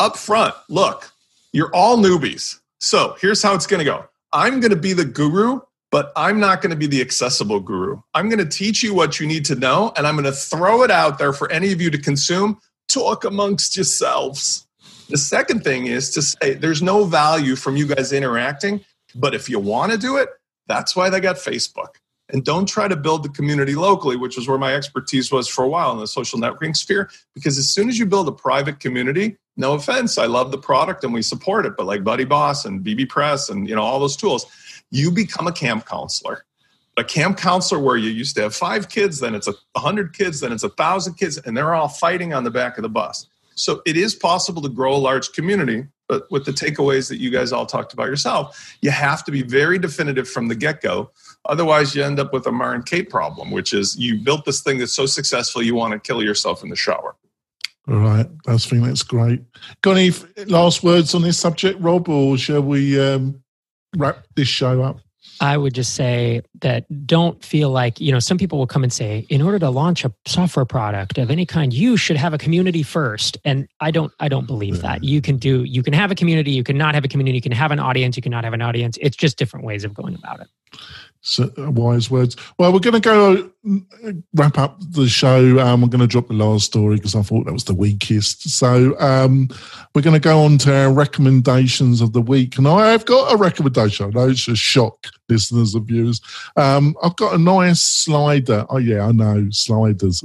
up 0.00 0.16
front, 0.16 0.54
look, 0.68 1.12
you're 1.52 1.74
all 1.74 1.96
newbies. 1.96 2.58
So 2.78 3.16
here's 3.20 3.42
how 3.42 3.54
it's 3.54 3.66
going 3.66 3.78
to 3.78 3.84
go 3.84 4.06
I'm 4.32 4.60
going 4.60 4.70
to 4.70 4.76
be 4.76 4.92
the 4.92 5.04
guru, 5.04 5.60
but 5.96 6.12
I'm 6.14 6.38
not 6.38 6.60
going 6.60 6.72
to 6.72 6.76
be 6.76 6.86
the 6.86 7.00
accessible 7.00 7.58
guru. 7.58 8.02
I'm 8.12 8.28
going 8.28 8.38
to 8.38 8.44
teach 8.44 8.82
you 8.82 8.92
what 8.92 9.18
you 9.18 9.26
need 9.26 9.46
to 9.46 9.54
know, 9.54 9.94
and 9.96 10.06
I'm 10.06 10.14
going 10.14 10.26
to 10.26 10.30
throw 10.30 10.82
it 10.82 10.90
out 10.90 11.18
there 11.18 11.32
for 11.32 11.50
any 11.50 11.72
of 11.72 11.80
you 11.80 11.88
to 11.90 11.96
consume. 11.96 12.60
Talk 12.86 13.24
amongst 13.24 13.76
yourselves. 13.76 14.66
The 15.08 15.16
second 15.16 15.64
thing 15.64 15.86
is 15.86 16.10
to 16.10 16.20
say 16.20 16.52
there's 16.52 16.82
no 16.82 17.04
value 17.04 17.56
from 17.56 17.78
you 17.78 17.86
guys 17.86 18.12
interacting, 18.12 18.84
but 19.14 19.34
if 19.34 19.48
you 19.48 19.58
want 19.58 19.90
to 19.90 19.96
do 19.96 20.18
it, 20.18 20.28
that's 20.66 20.94
why 20.94 21.08
they 21.08 21.18
got 21.18 21.36
Facebook 21.36 21.94
and 22.28 22.44
don't 22.44 22.66
try 22.66 22.88
to 22.88 22.96
build 22.96 23.22
the 23.22 23.30
community 23.30 23.74
locally, 23.74 24.16
which 24.16 24.36
is 24.36 24.46
where 24.46 24.58
my 24.58 24.74
expertise 24.74 25.32
was 25.32 25.48
for 25.48 25.64
a 25.64 25.68
while 25.68 25.92
in 25.92 25.98
the 25.98 26.06
social 26.06 26.38
networking 26.38 26.76
sphere. 26.76 27.08
Because 27.34 27.56
as 27.56 27.70
soon 27.70 27.88
as 27.88 27.98
you 27.98 28.04
build 28.04 28.28
a 28.28 28.32
private 28.32 28.80
community, 28.80 29.38
no 29.56 29.72
offense, 29.72 30.18
I 30.18 30.26
love 30.26 30.50
the 30.50 30.58
product 30.58 31.04
and 31.04 31.14
we 31.14 31.22
support 31.22 31.64
it, 31.64 31.74
but 31.76 31.86
like 31.86 32.04
Buddy 32.04 32.24
Boss 32.24 32.66
and 32.66 32.84
bbPress 32.84 33.48
and 33.48 33.66
you 33.66 33.74
know 33.74 33.82
all 33.82 33.98
those 33.98 34.16
tools, 34.16 34.44
you 34.90 35.10
become 35.10 35.46
a 35.46 35.52
camp 35.52 35.86
counselor. 35.86 36.44
A 36.98 37.04
camp 37.04 37.36
counselor 37.36 37.80
where 37.80 37.96
you 37.96 38.10
used 38.10 38.36
to 38.36 38.42
have 38.42 38.54
five 38.54 38.88
kids, 38.88 39.20
then 39.20 39.34
it's 39.34 39.48
a 39.48 39.54
hundred 39.78 40.16
kids, 40.16 40.40
then 40.40 40.52
it's 40.52 40.62
a 40.62 40.70
thousand 40.70 41.14
kids, 41.14 41.36
and 41.38 41.56
they're 41.56 41.74
all 41.74 41.88
fighting 41.88 42.32
on 42.32 42.44
the 42.44 42.50
back 42.50 42.78
of 42.78 42.82
the 42.82 42.88
bus. 42.88 43.26
So 43.54 43.82
it 43.84 43.96
is 43.96 44.14
possible 44.14 44.62
to 44.62 44.68
grow 44.68 44.94
a 44.94 44.96
large 44.96 45.32
community, 45.32 45.86
but 46.08 46.30
with 46.30 46.46
the 46.46 46.52
takeaways 46.52 47.08
that 47.08 47.18
you 47.18 47.30
guys 47.30 47.52
all 47.52 47.66
talked 47.66 47.92
about 47.92 48.06
yourself, 48.06 48.76
you 48.80 48.90
have 48.90 49.24
to 49.24 49.30
be 49.30 49.42
very 49.42 49.78
definitive 49.78 50.28
from 50.28 50.48
the 50.48 50.54
get 50.54 50.80
go 50.80 51.10
Otherwise, 51.48 51.94
you 51.94 52.02
end 52.02 52.18
up 52.18 52.32
with 52.32 52.46
a 52.46 52.52
Mar 52.52 52.74
and 52.74 52.84
Kate 52.84 53.08
problem, 53.08 53.50
which 53.50 53.72
is 53.72 53.96
you 53.96 54.18
built 54.18 54.44
this 54.44 54.60
thing 54.60 54.78
that's 54.78 54.94
so 54.94 55.06
successful 55.06 55.62
you 55.62 55.74
want 55.74 55.92
to 55.92 55.98
kill 55.98 56.22
yourself 56.22 56.62
in 56.62 56.70
the 56.70 56.76
shower. 56.76 57.16
All 57.88 57.98
right, 57.98 58.26
I 58.48 58.56
think 58.58 58.84
that's 58.84 59.04
great. 59.04 59.42
Got 59.82 59.96
any 59.96 60.10
last 60.46 60.82
words 60.82 61.14
on 61.14 61.22
this 61.22 61.38
subject, 61.38 61.80
Rob, 61.80 62.08
or 62.08 62.36
shall 62.36 62.62
we 62.62 63.00
um, 63.00 63.42
wrap 63.96 64.26
this 64.34 64.48
show 64.48 64.82
up? 64.82 65.00
I 65.40 65.56
would 65.56 65.74
just 65.74 65.94
say 65.94 66.42
that 66.60 66.86
don't 67.06 67.44
feel 67.44 67.70
like, 67.70 68.00
you 68.00 68.10
know, 68.10 68.18
some 68.18 68.38
people 68.38 68.58
will 68.58 68.66
come 68.66 68.82
and 68.82 68.92
say, 68.92 69.26
in 69.28 69.42
order 69.42 69.58
to 69.58 69.68
launch 69.68 70.04
a 70.04 70.12
software 70.26 70.64
product 70.64 71.18
of 71.18 71.30
any 71.30 71.44
kind, 71.44 71.72
you 71.72 71.96
should 71.96 72.16
have 72.16 72.32
a 72.32 72.38
community 72.38 72.82
first. 72.82 73.36
And 73.44 73.68
I 73.80 73.90
don't 73.90 74.12
I 74.18 74.28
don't 74.28 74.46
believe 74.46 74.80
that. 74.82 75.04
You 75.04 75.20
can 75.20 75.36
do 75.36 75.64
you 75.64 75.82
can 75.82 75.92
have 75.92 76.10
a 76.10 76.14
community, 76.14 76.52
you 76.52 76.64
can 76.64 76.78
not 76.78 76.94
have 76.94 77.04
a 77.04 77.08
community, 77.08 77.36
you 77.36 77.42
can 77.42 77.52
have 77.52 77.70
an 77.70 77.78
audience, 77.78 78.16
you 78.16 78.22
cannot 78.22 78.44
have 78.44 78.54
an 78.54 78.62
audience. 78.62 78.96
It's 79.00 79.16
just 79.16 79.36
different 79.36 79.66
ways 79.66 79.84
of 79.84 79.92
going 79.92 80.14
about 80.14 80.40
it. 80.40 80.48
So, 81.20 81.50
uh, 81.58 81.70
wise 81.70 82.10
words. 82.10 82.36
Well, 82.58 82.72
we're 82.72 82.78
going 82.78 82.94
to 82.94 83.00
go 83.00 83.50
wrap 84.34 84.58
up 84.58 84.78
the 84.92 85.08
show. 85.08 85.58
Um, 85.58 85.82
we're 85.82 85.88
going 85.88 86.00
to 86.00 86.06
drop 86.06 86.28
the 86.28 86.34
last 86.34 86.66
story 86.66 86.96
because 86.96 87.14
I 87.14 87.22
thought 87.22 87.46
that 87.46 87.52
was 87.52 87.64
the 87.64 87.74
weakest. 87.74 88.48
So 88.50 88.98
um, 89.00 89.48
we're 89.94 90.02
going 90.02 90.14
to 90.14 90.20
go 90.20 90.40
on 90.40 90.58
to 90.58 90.74
our 90.74 90.92
recommendations 90.92 92.00
of 92.00 92.12
the 92.12 92.20
week. 92.20 92.58
And 92.58 92.68
I 92.68 92.90
have 92.92 93.04
got 93.04 93.32
a 93.32 93.36
recommendation. 93.36 94.06
I 94.06 94.10
know 94.10 94.28
it's 94.28 94.48
a 94.48 94.56
shock, 94.56 95.06
listeners 95.28 95.74
and 95.74 95.86
viewers. 95.86 96.20
Um, 96.56 96.96
I've 97.02 97.16
got 97.16 97.34
a 97.34 97.38
nice 97.38 97.80
slider. 97.82 98.64
Oh, 98.70 98.78
yeah, 98.78 99.06
I 99.06 99.12
know, 99.12 99.48
sliders. 99.50 100.22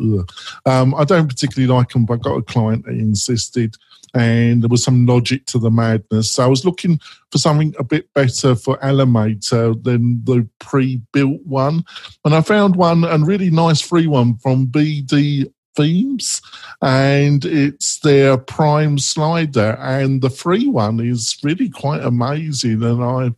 Um, 0.65 0.95
I 0.95 1.03
don't 1.03 1.27
particularly 1.27 1.73
like 1.73 1.89
them, 1.89 2.05
but 2.05 2.15
I've 2.15 2.23
got 2.23 2.37
a 2.37 2.43
client 2.43 2.85
that 2.85 2.93
insisted– 2.93 3.75
and 4.13 4.61
there 4.61 4.69
was 4.69 4.83
some 4.83 5.05
logic 5.05 5.45
to 5.47 5.59
the 5.59 5.71
madness. 5.71 6.31
So 6.31 6.43
I 6.43 6.47
was 6.47 6.65
looking 6.65 6.99
for 7.31 7.37
something 7.37 7.73
a 7.79 7.83
bit 7.83 8.13
better 8.13 8.55
for 8.55 8.77
Elementor 8.77 9.81
than 9.83 10.23
the 10.25 10.47
pre-built 10.59 11.41
one, 11.45 11.83
and 12.25 12.35
I 12.35 12.41
found 12.41 12.75
one, 12.75 13.03
a 13.03 13.17
really 13.32 13.49
nice 13.49 13.79
free 13.79 14.07
one 14.07 14.36
from 14.39 14.67
BD 14.67 15.49
themes 15.77 16.41
and 16.82 17.45
it's 17.45 17.99
their 17.99 18.38
prime 18.38 18.97
slider 18.99 19.77
and 19.79 20.21
the 20.21 20.29
free 20.29 20.67
one 20.67 20.99
is 20.99 21.38
really 21.43 21.69
quite 21.69 22.03
amazing 22.03 22.84
and 22.84 23.01
I've 23.01 23.36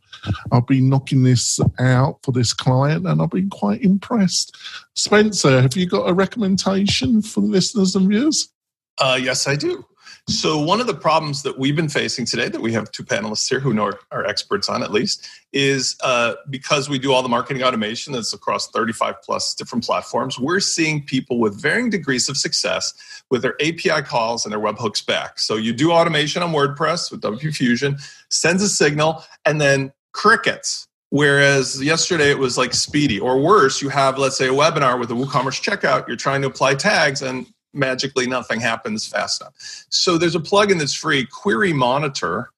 I've 0.51 0.65
been 0.65 0.89
knocking 0.89 1.21
this 1.21 1.59
out 1.79 2.17
for 2.23 2.31
this 2.31 2.53
client 2.53 3.05
and 3.05 3.21
I've 3.21 3.29
been 3.29 3.51
quite 3.51 3.83
impressed. 3.83 4.57
Spencer, 4.95 5.61
have 5.61 5.75
you 5.75 5.85
got 5.85 6.09
a 6.09 6.13
recommendation 6.13 7.21
for 7.21 7.41
the 7.41 7.47
listeners 7.47 7.95
and 7.95 8.09
viewers? 8.09 8.49
Uh, 8.97 9.19
yes, 9.21 9.47
I 9.47 9.55
do. 9.55 9.85
So, 10.29 10.57
one 10.57 10.79
of 10.79 10.87
the 10.87 10.93
problems 10.93 11.43
that 11.43 11.59
we've 11.59 11.75
been 11.75 11.89
facing 11.89 12.25
today, 12.25 12.47
that 12.47 12.61
we 12.61 12.71
have 12.71 12.89
two 12.91 13.03
panelists 13.03 13.49
here 13.49 13.59
who 13.59 13.73
know 13.73 13.87
are, 13.87 13.99
are 14.09 14.25
experts 14.25 14.69
on 14.69 14.81
at 14.81 14.89
least, 14.89 15.27
is 15.51 15.97
uh, 16.01 16.35
because 16.49 16.87
we 16.87 16.97
do 16.97 17.11
all 17.11 17.21
the 17.21 17.27
marketing 17.27 17.61
automation 17.61 18.13
that's 18.13 18.31
across 18.31 18.69
35 18.69 19.21
plus 19.21 19.53
different 19.53 19.83
platforms, 19.83 20.39
we're 20.39 20.61
seeing 20.61 21.03
people 21.03 21.39
with 21.39 21.61
varying 21.61 21.89
degrees 21.89 22.29
of 22.29 22.37
success 22.37 22.93
with 23.29 23.41
their 23.41 23.55
API 23.61 24.01
calls 24.01 24.45
and 24.45 24.53
their 24.53 24.61
webhooks 24.61 25.05
back. 25.05 25.39
So, 25.39 25.57
you 25.57 25.73
do 25.73 25.91
automation 25.91 26.41
on 26.41 26.53
WordPress 26.53 27.11
with 27.11 27.21
WP 27.21 27.53
Fusion, 27.53 27.97
sends 28.29 28.63
a 28.63 28.69
signal, 28.69 29.25
and 29.43 29.59
then 29.59 29.91
crickets. 30.13 30.87
Whereas 31.09 31.83
yesterday 31.83 32.31
it 32.31 32.39
was 32.39 32.57
like 32.57 32.73
speedy, 32.73 33.19
or 33.19 33.39
worse, 33.39 33.81
you 33.81 33.89
have, 33.89 34.17
let's 34.17 34.37
say, 34.37 34.47
a 34.47 34.53
webinar 34.53 34.97
with 34.97 35.11
a 35.11 35.13
WooCommerce 35.13 35.61
checkout, 35.61 36.07
you're 36.07 36.15
trying 36.15 36.41
to 36.41 36.47
apply 36.47 36.75
tags, 36.75 37.21
and 37.21 37.45
magically 37.73 38.27
nothing 38.27 38.59
happens 38.59 39.07
fast 39.07 39.41
enough. 39.41 39.53
So 39.89 40.17
there's 40.17 40.35
a 40.35 40.39
plugin 40.39 40.79
that's 40.79 40.93
free, 40.93 41.25
Query 41.25 41.73
Monitor 41.73 42.49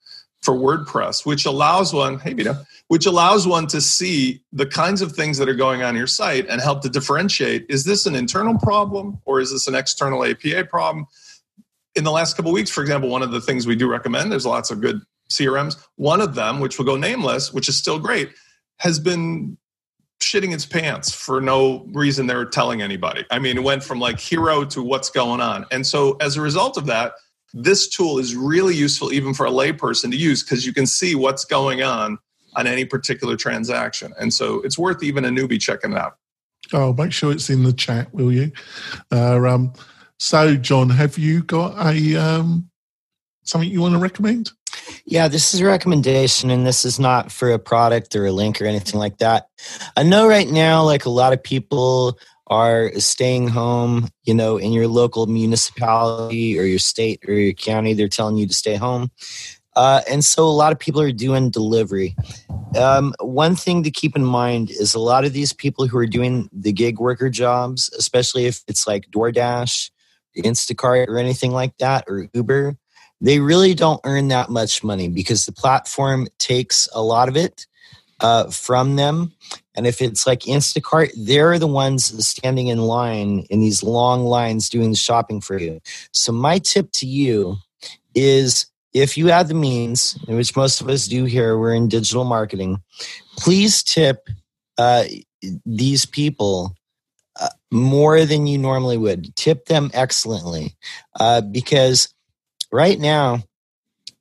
for 0.41 0.53
WordPress, 0.53 1.25
which 1.25 1.45
allows 1.45 1.93
one, 1.93 2.19
hey 2.19 2.33
Vito, 2.33 2.55
which 2.87 3.05
allows 3.05 3.47
one 3.47 3.65
to 3.67 3.81
see 3.81 4.41
the 4.53 4.65
kinds 4.65 5.01
of 5.01 5.11
things 5.13 5.37
that 5.39 5.49
are 5.49 5.55
going 5.55 5.81
on 5.81 5.95
your 5.95 6.07
site 6.07 6.47
and 6.47 6.61
help 6.61 6.81
to 6.83 6.89
differentiate 6.89 7.65
is 7.67 7.83
this 7.83 8.05
an 8.05 8.15
internal 8.15 8.57
problem 8.59 9.19
or 9.25 9.39
is 9.39 9.51
this 9.51 9.67
an 9.67 9.73
external 9.73 10.23
API 10.23 10.63
problem? 10.63 11.07
In 11.95 12.03
the 12.03 12.11
last 12.11 12.37
couple 12.37 12.51
weeks, 12.51 12.69
for 12.69 12.81
example, 12.81 13.09
one 13.09 13.23
of 13.23 13.31
the 13.31 13.41
things 13.41 13.65
we 13.65 13.75
do 13.75 13.89
recommend, 13.89 14.31
there's 14.31 14.45
lots 14.45 14.69
of 14.69 14.81
good 14.81 15.01
CRMs. 15.31 15.77
One 15.95 16.21
of 16.21 16.35
them, 16.35 16.59
which 16.59 16.77
will 16.77 16.85
go 16.85 16.97
nameless, 16.97 17.51
which 17.51 17.67
is 17.67 17.77
still 17.77 17.99
great, 17.99 18.31
has 18.77 18.99
been 18.99 19.57
shitting 20.21 20.53
its 20.53 20.65
pants 20.65 21.13
for 21.13 21.41
no 21.41 21.85
reason 21.91 22.27
they're 22.27 22.45
telling 22.45 22.81
anybody. 22.81 23.25
I 23.31 23.39
mean, 23.39 23.57
it 23.57 23.63
went 23.63 23.83
from 23.83 23.99
like 23.99 24.19
hero 24.19 24.65
to 24.65 24.81
what's 24.81 25.09
going 25.09 25.41
on. 25.41 25.65
And 25.71 25.85
so 25.85 26.13
as 26.21 26.37
a 26.37 26.41
result 26.41 26.77
of 26.77 26.85
that, 26.87 27.13
this 27.53 27.87
tool 27.87 28.17
is 28.17 28.35
really 28.35 28.75
useful 28.75 29.13
even 29.13 29.33
for 29.33 29.45
a 29.45 29.51
layperson 29.51 30.11
to 30.11 30.17
use 30.17 30.43
because 30.43 30.65
you 30.65 30.73
can 30.73 30.85
see 30.85 31.15
what's 31.15 31.45
going 31.45 31.83
on 31.83 32.17
on 32.55 32.67
any 32.67 32.85
particular 32.85 33.35
transaction. 33.35 34.13
And 34.19 34.33
so 34.33 34.61
it's 34.61 34.77
worth 34.77 35.03
even 35.03 35.25
a 35.25 35.29
newbie 35.29 35.59
checking 35.59 35.91
it 35.91 35.97
out. 35.97 36.17
Oh, 36.73 36.93
make 36.93 37.13
sure 37.13 37.31
it's 37.31 37.49
in 37.49 37.63
the 37.63 37.73
chat, 37.73 38.13
will 38.13 38.31
you? 38.31 38.51
Uh, 39.11 39.37
um, 39.45 39.73
so, 40.17 40.55
John, 40.55 40.89
have 40.89 41.17
you 41.17 41.43
got 41.43 41.75
a 41.85 42.15
um, 42.15 42.69
something 43.43 43.69
you 43.69 43.81
want 43.81 43.93
to 43.93 43.99
recommend? 43.99 44.51
Yeah, 45.05 45.27
this 45.27 45.53
is 45.53 45.61
a 45.61 45.65
recommendation, 45.65 46.49
and 46.49 46.65
this 46.65 46.85
is 46.85 46.99
not 46.99 47.31
for 47.31 47.51
a 47.51 47.59
product 47.59 48.15
or 48.15 48.25
a 48.25 48.31
link 48.31 48.61
or 48.61 48.65
anything 48.65 48.99
like 48.99 49.17
that. 49.19 49.49
I 49.95 50.03
know 50.03 50.27
right 50.27 50.47
now, 50.47 50.83
like 50.83 51.05
a 51.05 51.09
lot 51.09 51.33
of 51.33 51.43
people 51.43 52.19
are 52.47 52.91
staying 52.99 53.47
home, 53.47 54.07
you 54.23 54.33
know, 54.33 54.57
in 54.57 54.71
your 54.71 54.87
local 54.87 55.25
municipality 55.25 56.59
or 56.59 56.63
your 56.63 56.79
state 56.79 57.23
or 57.27 57.33
your 57.33 57.53
county, 57.53 57.93
they're 57.93 58.07
telling 58.07 58.37
you 58.37 58.47
to 58.47 58.53
stay 58.53 58.75
home. 58.75 59.09
Uh, 59.75 60.01
and 60.09 60.23
so 60.23 60.45
a 60.45 60.47
lot 60.47 60.71
of 60.71 60.79
people 60.79 61.01
are 61.01 61.11
doing 61.11 61.49
delivery. 61.49 62.15
Um, 62.77 63.13
one 63.19 63.55
thing 63.55 63.83
to 63.83 63.91
keep 63.91 64.15
in 64.15 64.23
mind 64.23 64.69
is 64.69 64.93
a 64.93 64.99
lot 64.99 65.25
of 65.25 65.33
these 65.33 65.53
people 65.53 65.87
who 65.87 65.97
are 65.97 66.05
doing 66.05 66.49
the 66.53 66.71
gig 66.71 66.99
worker 66.99 67.29
jobs, 67.29 67.89
especially 67.97 68.45
if 68.45 68.63
it's 68.67 68.87
like 68.87 69.09
DoorDash 69.11 69.89
Instacart 70.37 71.07
or 71.07 71.17
anything 71.17 71.51
like 71.51 71.77
that 71.77 72.05
or 72.07 72.27
Uber, 72.33 72.77
they 73.25 73.39
really 73.39 73.73
don't 73.73 74.01
earn 74.03 74.27
that 74.29 74.49
much 74.49 74.83
money 74.83 75.07
because 75.09 75.45
the 75.45 75.51
platform 75.51 76.27
takes 76.37 76.87
a 76.93 77.01
lot 77.01 77.27
of 77.27 77.35
it 77.35 77.65
uh, 78.19 78.49
from 78.49 78.95
them. 78.95 79.33
And 79.75 79.85
if 79.85 80.01
it's 80.01 80.25
like 80.25 80.41
Instacart, 80.41 81.11
they're 81.17 81.59
the 81.59 81.67
ones 81.67 82.25
standing 82.25 82.67
in 82.67 82.79
line 82.79 83.45
in 83.49 83.59
these 83.59 83.83
long 83.83 84.25
lines 84.25 84.69
doing 84.69 84.91
the 84.91 84.95
shopping 84.95 85.41
for 85.41 85.59
you. 85.59 85.81
So, 86.11 86.31
my 86.31 86.59
tip 86.59 86.91
to 86.93 87.07
you 87.07 87.57
is 88.13 88.67
if 88.93 89.17
you 89.17 89.27
have 89.27 89.49
the 89.49 89.53
means, 89.53 90.17
which 90.27 90.55
most 90.55 90.79
of 90.79 90.87
us 90.87 91.07
do 91.07 91.25
here, 91.25 91.57
we're 91.57 91.73
in 91.73 91.89
digital 91.89 92.23
marketing, 92.23 92.81
please 93.37 93.83
tip 93.83 94.29
uh, 94.77 95.03
these 95.65 96.05
people 96.05 96.73
uh, 97.41 97.49
more 97.71 98.23
than 98.23 98.47
you 98.47 98.57
normally 98.57 98.97
would. 98.97 99.35
Tip 99.35 99.65
them 99.65 99.91
excellently 99.93 100.77
uh, 101.19 101.41
because 101.41 102.14
right 102.75 102.99
now 102.99 103.41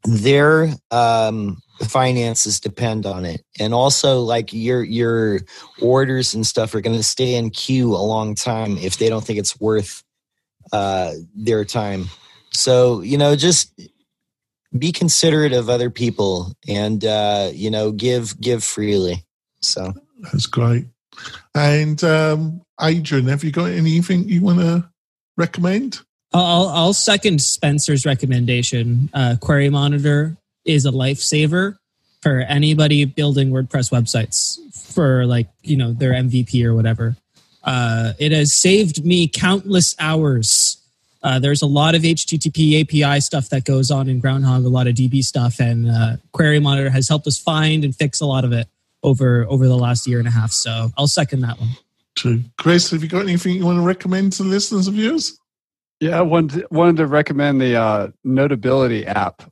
their 0.05 0.69
um, 0.91 1.61
finances 1.83 2.61
depend 2.61 3.07
on 3.07 3.25
it, 3.25 3.43
and 3.59 3.75
also 3.75 4.21
like 4.21 4.53
your 4.53 4.83
your 4.85 5.41
orders 5.81 6.35
and 6.35 6.47
stuff 6.47 6.75
are 6.75 6.81
going 6.81 6.97
to 6.97 7.03
stay 7.03 7.35
in 7.35 7.51
queue 7.51 7.95
a 7.95 7.99
long 7.99 8.35
time 8.35 8.77
if 8.79 8.99
they 8.99 9.09
don't 9.09 9.25
think 9.25 9.39
it's 9.39 9.59
worth 9.61 10.03
uh, 10.73 11.13
their 11.35 11.65
time. 11.65 12.07
So 12.51 13.01
you 13.01 13.19
know, 13.19 13.35
just 13.35 13.81
be 14.77 14.93
considerate 14.93 15.53
of 15.53 15.71
other 15.71 15.91
people 15.91 16.53
and 16.69 17.05
uh, 17.05 17.51
you 17.53 17.71
know 17.71 17.91
give 17.91 18.39
give 18.41 18.63
freely. 18.63 19.25
So 19.63 19.95
that's 20.23 20.47
great. 20.47 20.87
And 21.55 22.03
um, 22.05 22.61
Adrian, 22.81 23.29
have 23.29 23.43
you 23.43 23.53
got 23.53 23.71
anything 23.71 24.29
you 24.29 24.43
want 24.43 24.59
to 24.61 24.89
recommend? 25.37 26.01
I'll, 26.35 26.69
I'll 26.69 26.93
second 26.93 27.41
Spencer's 27.41 28.05
recommendation. 28.05 29.09
Uh, 29.15 29.37
Query 29.41 29.71
Monitor 29.71 30.37
is 30.65 30.85
a 30.85 30.91
lifesaver 30.91 31.77
for 32.23 32.41
anybody 32.41 33.05
building 33.05 33.51
WordPress 33.51 33.93
websites 33.93 34.59
for 34.93 35.27
like 35.27 35.49
you 35.63 35.77
know 35.77 35.93
their 35.93 36.13
MVP 36.13 36.65
or 36.65 36.75
whatever. 36.75 37.17
Uh, 37.63 38.15
it 38.19 38.33
has 38.33 38.53
saved 38.53 39.05
me 39.05 39.29
countless 39.29 39.95
hours. 40.01 40.79
Uh, 41.23 41.39
there's 41.39 41.63
a 41.63 41.67
lot 41.67 41.95
of 41.95 42.03
HTTP 42.03 42.83
API 42.83 43.21
stuff 43.21 43.49
that 43.49 43.65
goes 43.65 43.91
on 43.91 44.09
in 44.09 44.21
Groundhogg, 44.21 44.65
a 44.67 44.69
lot 44.69 44.87
of 44.87 44.95
DB 44.95 45.23
stuff, 45.23 45.61
and 45.61 45.89
uh, 45.89 46.17
Query 46.33 46.59
Monitor 46.59 46.91
has 46.91 47.09
helped 47.09 47.27
us 47.27 47.39
find 47.39 47.85
and 47.85 47.95
fix 47.97 48.21
a 48.21 48.27
lot 48.27 48.45
of 48.45 48.53
it 48.53 48.67
over 49.05 49.47
over 49.49 49.69
the 49.69 49.77
last 49.77 50.07
year 50.07 50.19
and 50.19 50.27
a 50.27 50.33
half. 50.33 50.51
So 50.51 50.91
I'll 50.99 51.07
second 51.07 51.41
that 51.43 51.61
one. 51.61 51.71
True. 52.17 52.43
Grace. 52.59 52.91
have 52.91 53.03
you 53.03 53.09
got 53.09 53.23
anything 53.23 53.55
you 53.57 53.65
want 53.65 53.79
to 53.79 53.83
recommend 53.83 54.33
to 54.35 54.43
listeners 54.43 54.89
of 54.89 54.97
yours? 54.97 55.39
Yeah, 56.05 56.19
I 56.19 56.21
wanted, 56.21 56.67
wanted 56.71 56.99
to 56.99 57.07
recommend 57.07 57.63
the 57.63 57.77
uh, 57.77 58.09
Notability 58.25 59.07
app. 59.07 59.43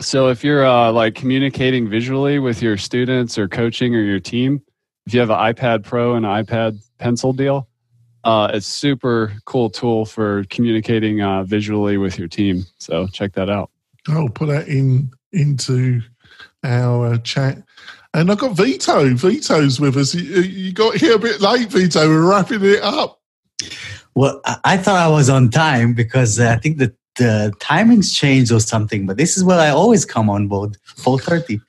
So 0.00 0.28
if 0.28 0.42
you're 0.42 0.64
uh, 0.64 0.90
like 0.90 1.14
communicating 1.14 1.86
visually 1.86 2.38
with 2.38 2.62
your 2.62 2.78
students 2.78 3.36
or 3.36 3.46
coaching 3.46 3.94
or 3.94 4.00
your 4.00 4.20
team, 4.20 4.62
if 5.04 5.12
you 5.12 5.20
have 5.20 5.28
an 5.28 5.36
iPad 5.36 5.84
Pro 5.84 6.14
and 6.14 6.24
an 6.24 6.46
iPad 6.46 6.82
Pencil 6.96 7.34
deal, 7.34 7.68
uh, 8.24 8.50
it's 8.54 8.66
super 8.66 9.34
cool 9.44 9.68
tool 9.68 10.06
for 10.06 10.44
communicating 10.44 11.20
uh, 11.20 11.42
visually 11.42 11.98
with 11.98 12.18
your 12.18 12.28
team. 12.28 12.64
So 12.78 13.06
check 13.08 13.34
that 13.34 13.50
out. 13.50 13.70
I'll 14.08 14.30
put 14.30 14.46
that 14.46 14.66
in 14.66 15.10
into 15.32 16.00
our 16.64 17.12
uh, 17.12 17.18
chat. 17.18 17.62
And 18.14 18.30
I've 18.30 18.38
got 18.38 18.56
Vito. 18.56 19.14
Vito's 19.14 19.78
with 19.78 19.98
us. 19.98 20.14
You, 20.14 20.40
you 20.40 20.72
got 20.72 20.96
here 20.96 21.16
a 21.16 21.18
bit 21.18 21.42
late, 21.42 21.70
Vito. 21.70 22.08
We're 22.08 22.30
wrapping 22.30 22.64
it 22.64 22.82
up. 22.82 23.19
Well, 24.14 24.40
I 24.64 24.76
thought 24.76 24.96
I 24.96 25.08
was 25.08 25.30
on 25.30 25.50
time 25.50 25.94
because 25.94 26.40
I 26.40 26.56
think 26.56 26.78
that 26.78 26.94
the 27.16 27.52
timings 27.60 28.14
changed 28.14 28.52
or 28.52 28.60
something. 28.60 29.06
But 29.06 29.16
this 29.16 29.36
is 29.36 29.44
where 29.44 29.60
I 29.60 29.68
always 29.68 30.04
come 30.04 30.28
on 30.30 30.48
board, 30.48 30.76
four 30.84 31.18
thirty. 31.18 31.60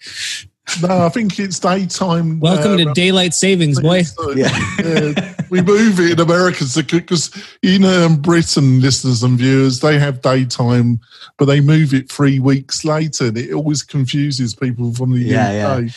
No, 0.82 1.06
I 1.06 1.10
think 1.10 1.38
it's 1.39 1.60
daytime. 1.60 2.39
Welcome 2.42 2.74
uh, 2.74 2.78
to 2.78 2.94
daylight 2.94 3.34
savings, 3.34 3.80
boy. 3.80 4.04
Yeah. 4.36 4.58
yeah. 4.80 5.36
we 5.50 5.62
move 5.62 6.00
it 6.00 6.12
in 6.12 6.20
America 6.20 6.64
because 6.76 7.30
you 7.62 7.80
know, 7.80 8.06
in 8.06 8.12
um, 8.12 8.22
Britain, 8.22 8.80
listeners 8.80 9.24
and 9.24 9.38
viewers, 9.38 9.82
they 9.82 10.00
have 10.00 10.22
daytime, 10.22 11.02
but 11.38 11.46
they 11.46 11.60
move 11.60 11.94
it 11.94 12.10
three 12.10 12.39
weeks 12.39 12.86
later. 12.86 13.26
And 13.26 13.38
it 13.38 13.54
always 13.54 13.84
confuses 13.84 14.56
people 14.56 14.94
from 14.94 15.12
the 15.12 15.20
yeah, 15.20 15.48
UK. 15.48 15.84
Yeah. 15.84 15.89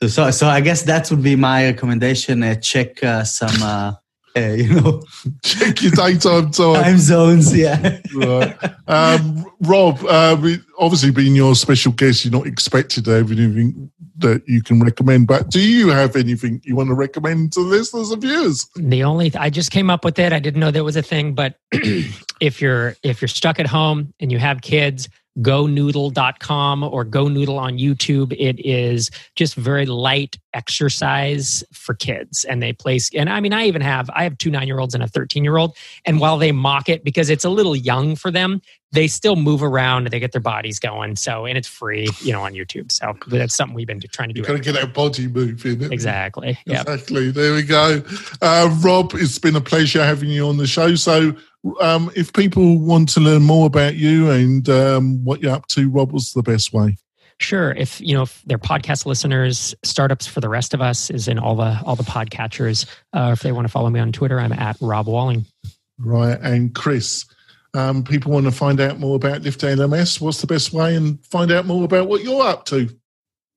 So, 0.00 0.06
so, 0.08 0.30
so 0.30 0.48
I 0.48 0.60
guess 0.60 0.82
that 0.82 1.10
would 1.10 1.22
be 1.22 1.36
my 1.36 1.66
recommendation. 1.66 2.42
Uh, 2.42 2.54
check 2.54 3.04
uh, 3.04 3.24
some, 3.24 3.62
uh, 4.36 4.40
you 4.40 4.74
know, 4.74 5.02
check 5.42 5.82
your 5.82 5.92
daytime 5.92 6.50
time. 6.50 6.82
time 6.82 6.98
zones. 6.98 7.56
Yeah. 7.56 7.98
right. 8.14 8.56
Um, 8.86 9.46
Rob, 9.60 10.04
uh, 10.04 10.36
obviously 10.78 11.10
being 11.10 11.34
your 11.34 11.54
special 11.54 11.92
guest, 11.92 12.24
you're 12.24 12.32
not 12.32 12.46
expected 12.46 13.04
to 13.04 13.10
have 13.12 13.30
anything 13.30 13.90
that 14.18 14.42
you 14.46 14.62
can 14.62 14.80
recommend. 14.80 15.26
But 15.26 15.50
do 15.50 15.60
you 15.60 15.88
have 15.88 16.16
anything 16.16 16.60
you 16.64 16.76
want 16.76 16.88
to 16.88 16.94
recommend 16.94 17.52
to 17.52 17.60
listeners 17.60 18.10
and 18.10 18.22
viewers? 18.22 18.66
The 18.76 19.04
only 19.04 19.30
th- 19.30 19.40
I 19.40 19.50
just 19.50 19.70
came 19.70 19.90
up 19.90 20.04
with 20.04 20.18
it. 20.18 20.32
I 20.32 20.38
didn't 20.38 20.60
know 20.60 20.70
there 20.70 20.84
was 20.84 20.96
a 20.96 21.02
thing, 21.02 21.34
but 21.34 21.56
if 21.72 22.60
you're 22.60 22.96
if 23.02 23.20
you're 23.20 23.28
stuck 23.28 23.60
at 23.60 23.66
home 23.66 24.12
and 24.20 24.32
you 24.32 24.38
have 24.38 24.62
kids 24.62 25.08
gonoodle.com 25.40 26.82
or 26.82 27.04
go 27.04 27.28
noodle 27.28 27.58
on 27.58 27.78
youtube. 27.78 28.34
It 28.38 28.60
is 28.64 29.10
just 29.34 29.54
very 29.54 29.86
light 29.86 30.38
exercise 30.52 31.64
for 31.72 31.94
kids. 31.94 32.44
And 32.44 32.62
they 32.62 32.72
place 32.72 33.10
and 33.14 33.30
i 33.30 33.40
mean 33.40 33.52
i 33.52 33.66
even 33.66 33.80
have 33.80 34.10
i 34.10 34.24
have 34.24 34.36
two 34.38 34.50
nine 34.50 34.66
year 34.66 34.78
olds 34.78 34.94
and 34.94 35.02
a 35.02 35.08
13 35.08 35.42
year 35.42 35.56
old 35.56 35.76
and 36.04 36.20
while 36.20 36.38
they 36.38 36.52
mock 36.52 36.88
it 36.88 37.04
because 37.04 37.30
it's 37.30 37.44
a 37.44 37.50
little 37.50 37.74
young 37.74 38.14
for 38.14 38.30
them 38.30 38.60
they 38.92 39.08
still 39.08 39.36
move 39.36 39.62
around 39.62 40.08
they 40.08 40.20
get 40.20 40.32
their 40.32 40.40
bodies 40.40 40.78
going. 40.78 41.16
So 41.16 41.46
and 41.46 41.56
it's 41.56 41.68
free 41.68 42.08
you 42.20 42.32
know 42.32 42.42
on 42.42 42.52
youtube. 42.52 42.92
So 42.92 43.14
that's 43.28 43.54
something 43.54 43.74
we've 43.74 43.86
been 43.86 44.00
trying 44.00 44.28
to 44.28 44.34
do 44.34 44.42
got 44.42 44.52
to 44.52 44.58
get 44.60 44.74
that 44.74 44.92
body 44.92 45.28
moving 45.28 45.90
exactly. 45.90 46.58
Yep. 46.66 46.80
exactly. 46.82 47.30
There 47.30 47.54
we 47.54 47.62
go. 47.62 48.02
Uh, 48.40 48.76
rob 48.82 49.12
it's 49.14 49.38
been 49.38 49.56
a 49.56 49.60
pleasure 49.60 50.04
having 50.04 50.28
you 50.28 50.46
on 50.46 50.58
the 50.58 50.66
show. 50.66 50.94
So 50.94 51.34
um, 51.80 52.10
if 52.16 52.32
people 52.32 52.78
want 52.78 53.08
to 53.10 53.20
learn 53.20 53.42
more 53.42 53.66
about 53.66 53.94
you 53.94 54.30
and 54.30 54.68
um, 54.68 55.24
what 55.24 55.42
you're 55.42 55.52
up 55.52 55.66
to, 55.68 55.88
Rob, 55.88 56.12
what's 56.12 56.32
the 56.32 56.42
best 56.42 56.72
way? 56.72 56.96
Sure. 57.38 57.72
If 57.72 58.00
you 58.00 58.14
know 58.14 58.22
if 58.22 58.42
they're 58.46 58.58
podcast 58.58 59.04
listeners, 59.04 59.74
startups 59.82 60.26
for 60.26 60.40
the 60.40 60.48
rest 60.48 60.74
of 60.74 60.80
us 60.80 61.10
is 61.10 61.26
in 61.26 61.38
all 61.38 61.56
the 61.56 61.80
all 61.84 61.96
the 61.96 62.04
podcatchers. 62.04 62.86
Uh, 63.12 63.30
if 63.32 63.40
they 63.40 63.50
want 63.50 63.66
to 63.66 63.72
follow 63.72 63.90
me 63.90 63.98
on 63.98 64.12
Twitter, 64.12 64.38
I'm 64.38 64.52
at 64.52 64.76
Rob 64.80 65.08
Walling. 65.08 65.44
Right, 65.98 66.38
and 66.40 66.74
Chris, 66.74 67.24
um, 67.74 68.04
people 68.04 68.32
want 68.32 68.44
to 68.46 68.52
find 68.52 68.80
out 68.80 69.00
more 69.00 69.16
about 69.16 69.42
Lift 69.42 69.62
LMS. 69.62 70.20
What's 70.20 70.40
the 70.40 70.46
best 70.46 70.72
way 70.72 70.94
and 70.94 71.24
find 71.26 71.50
out 71.50 71.66
more 71.66 71.84
about 71.84 72.06
what 72.08 72.22
you're 72.22 72.42
up 72.42 72.64
to? 72.66 72.88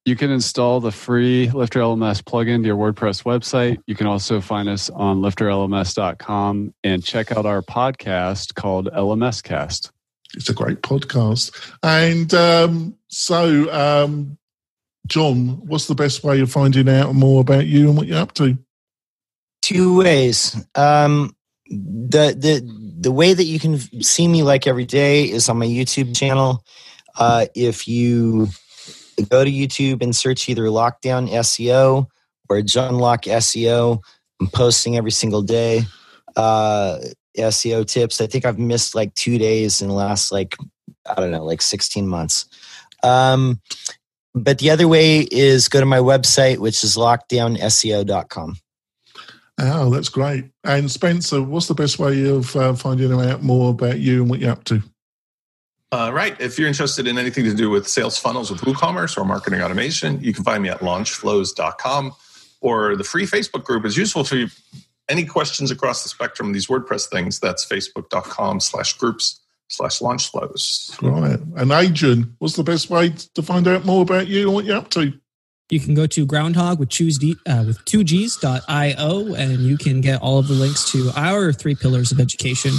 You 0.05 0.15
can 0.15 0.29
install 0.29 0.79
the 0.79 0.91
free 0.91 1.49
Lifter 1.49 1.79
LMS 1.79 2.21
plugin 2.21 2.61
to 2.61 2.67
your 2.67 2.77
WordPress 2.77 3.23
website. 3.23 3.81
You 3.87 3.95
can 3.95 4.05
also 4.05 4.39
find 4.39 4.69
us 4.69 4.91
on 4.91 5.19
lifterlms.com 5.21 6.75
and 6.83 7.03
check 7.03 7.31
out 7.31 7.47
our 7.47 7.63
podcast 7.63 8.53
called 8.53 8.87
LMS 8.93 9.41
Cast. 9.41 9.91
It's 10.35 10.47
a 10.47 10.53
great 10.53 10.83
podcast. 10.83 11.73
And 11.81 12.31
um, 12.35 12.95
so, 13.07 13.73
um, 13.73 14.37
John, 15.07 15.65
what's 15.65 15.87
the 15.87 15.95
best 15.95 16.23
way 16.23 16.39
of 16.39 16.51
finding 16.51 16.87
out 16.87 17.15
more 17.15 17.41
about 17.41 17.65
you 17.65 17.87
and 17.87 17.97
what 17.97 18.05
you're 18.05 18.19
up 18.19 18.33
to? 18.35 18.59
Two 19.63 19.97
ways. 19.97 20.55
Um, 20.75 21.35
the 21.67 22.35
the 22.37 22.95
the 22.99 23.11
way 23.11 23.33
that 23.33 23.45
you 23.45 23.59
can 23.59 23.79
see 24.03 24.27
me 24.27 24.43
like 24.43 24.67
every 24.67 24.85
day 24.85 25.23
is 25.23 25.49
on 25.49 25.57
my 25.57 25.65
YouTube 25.65 26.15
channel. 26.15 26.63
Uh, 27.17 27.47
if 27.55 27.87
you 27.87 28.49
go 29.23 29.43
to 29.43 29.51
YouTube 29.51 30.01
and 30.01 30.15
search 30.15 30.49
either 30.49 30.63
Lockedown 30.63 31.29
SEO 31.29 32.07
or 32.49 32.61
John 32.61 32.97
Locke 32.97 33.23
SEO. 33.23 34.01
I'm 34.39 34.47
posting 34.47 34.97
every 34.97 35.11
single 35.11 35.41
day 35.41 35.83
uh, 36.35 36.99
SEO 37.37 37.87
tips. 37.87 38.21
I 38.21 38.27
think 38.27 38.45
I've 38.45 38.59
missed 38.59 38.95
like 38.95 39.13
two 39.15 39.37
days 39.37 39.81
in 39.81 39.87
the 39.87 39.93
last 39.93 40.31
like 40.31 40.55
I 41.05 41.15
don't 41.15 41.31
know 41.31 41.45
like 41.45 41.61
16 41.61 42.07
months. 42.07 42.45
Um, 43.03 43.61
but 44.33 44.59
the 44.59 44.69
other 44.69 44.87
way 44.87 45.19
is 45.31 45.69
go 45.69 45.79
to 45.79 45.85
my 45.85 45.99
website, 45.99 46.57
which 46.57 46.83
is 46.83 46.97
lockedownseo.com. 46.97 48.57
Oh, 49.57 49.89
that's 49.89 50.09
great. 50.09 50.51
And 50.65 50.91
Spencer, 50.91 51.41
what's 51.41 51.67
the 51.67 51.73
best 51.73 51.97
way 51.97 52.27
of 52.27 52.53
uh, 52.55 52.73
finding 52.73 53.13
out 53.13 53.41
more 53.41 53.71
about 53.71 53.99
you 53.99 54.21
and 54.21 54.29
what 54.29 54.39
you're 54.39 54.51
up 54.51 54.65
to? 54.65 54.81
Uh, 55.91 56.11
right. 56.13 56.39
If 56.41 56.57
you're 56.57 56.67
interested 56.67 57.07
in 57.07 57.17
anything 57.17 57.45
to 57.45 57.53
do 57.53 57.69
with 57.69 57.87
sales 57.87 58.17
funnels 58.17 58.51
with 58.51 58.61
WooCommerce 58.61 59.17
or 59.17 59.23
marketing 59.23 59.61
automation, 59.61 60.21
you 60.21 60.33
can 60.33 60.43
find 60.43 60.61
me 60.61 60.69
at 60.69 60.79
launchflows.com 60.79 62.13
or 62.61 62.95
the 62.95 63.03
free 63.03 63.25
Facebook 63.25 63.63
group 63.63 63.85
is 63.85 63.95
useful 63.95 64.23
for 64.23 64.35
you. 64.35 64.47
Any 65.07 65.25
questions 65.25 65.69
across 65.69 66.01
the 66.01 66.09
spectrum 66.09 66.49
of 66.49 66.53
these 66.53 66.67
WordPress 66.67 67.09
things, 67.09 67.39
that's 67.39 67.65
facebook.com 67.65 68.59
slash 68.59 68.93
groups 68.97 69.39
slash 69.69 69.99
launchflows. 69.99 70.99
Right. 71.01 71.39
And 71.55 71.71
Adrian, 71.71 72.35
what's 72.39 72.55
the 72.55 72.63
best 72.63 72.89
way 72.89 73.13
to 73.35 73.43
find 73.43 73.67
out 73.67 73.85
more 73.85 74.01
about 74.01 74.27
you 74.27 74.47
and 74.47 74.53
what 74.53 74.65
you're 74.65 74.77
up 74.77 74.89
to? 74.91 75.13
You 75.69 75.79
can 75.79 75.95
go 75.95 76.05
to 76.07 76.25
groundhog 76.25 76.79
with 76.79 76.89
choose 76.89 77.17
D, 77.17 77.35
uh, 77.47 77.63
with 77.65 77.83
two 77.85 78.03
G's.io 78.03 79.33
and 79.33 79.59
you 79.61 79.77
can 79.77 80.01
get 80.01 80.21
all 80.21 80.37
of 80.37 80.47
the 80.47 80.53
links 80.53 80.91
to 80.91 81.11
our 81.15 81.51
three 81.51 81.73
pillars 81.73 82.11
of 82.11 82.19
education 82.19 82.71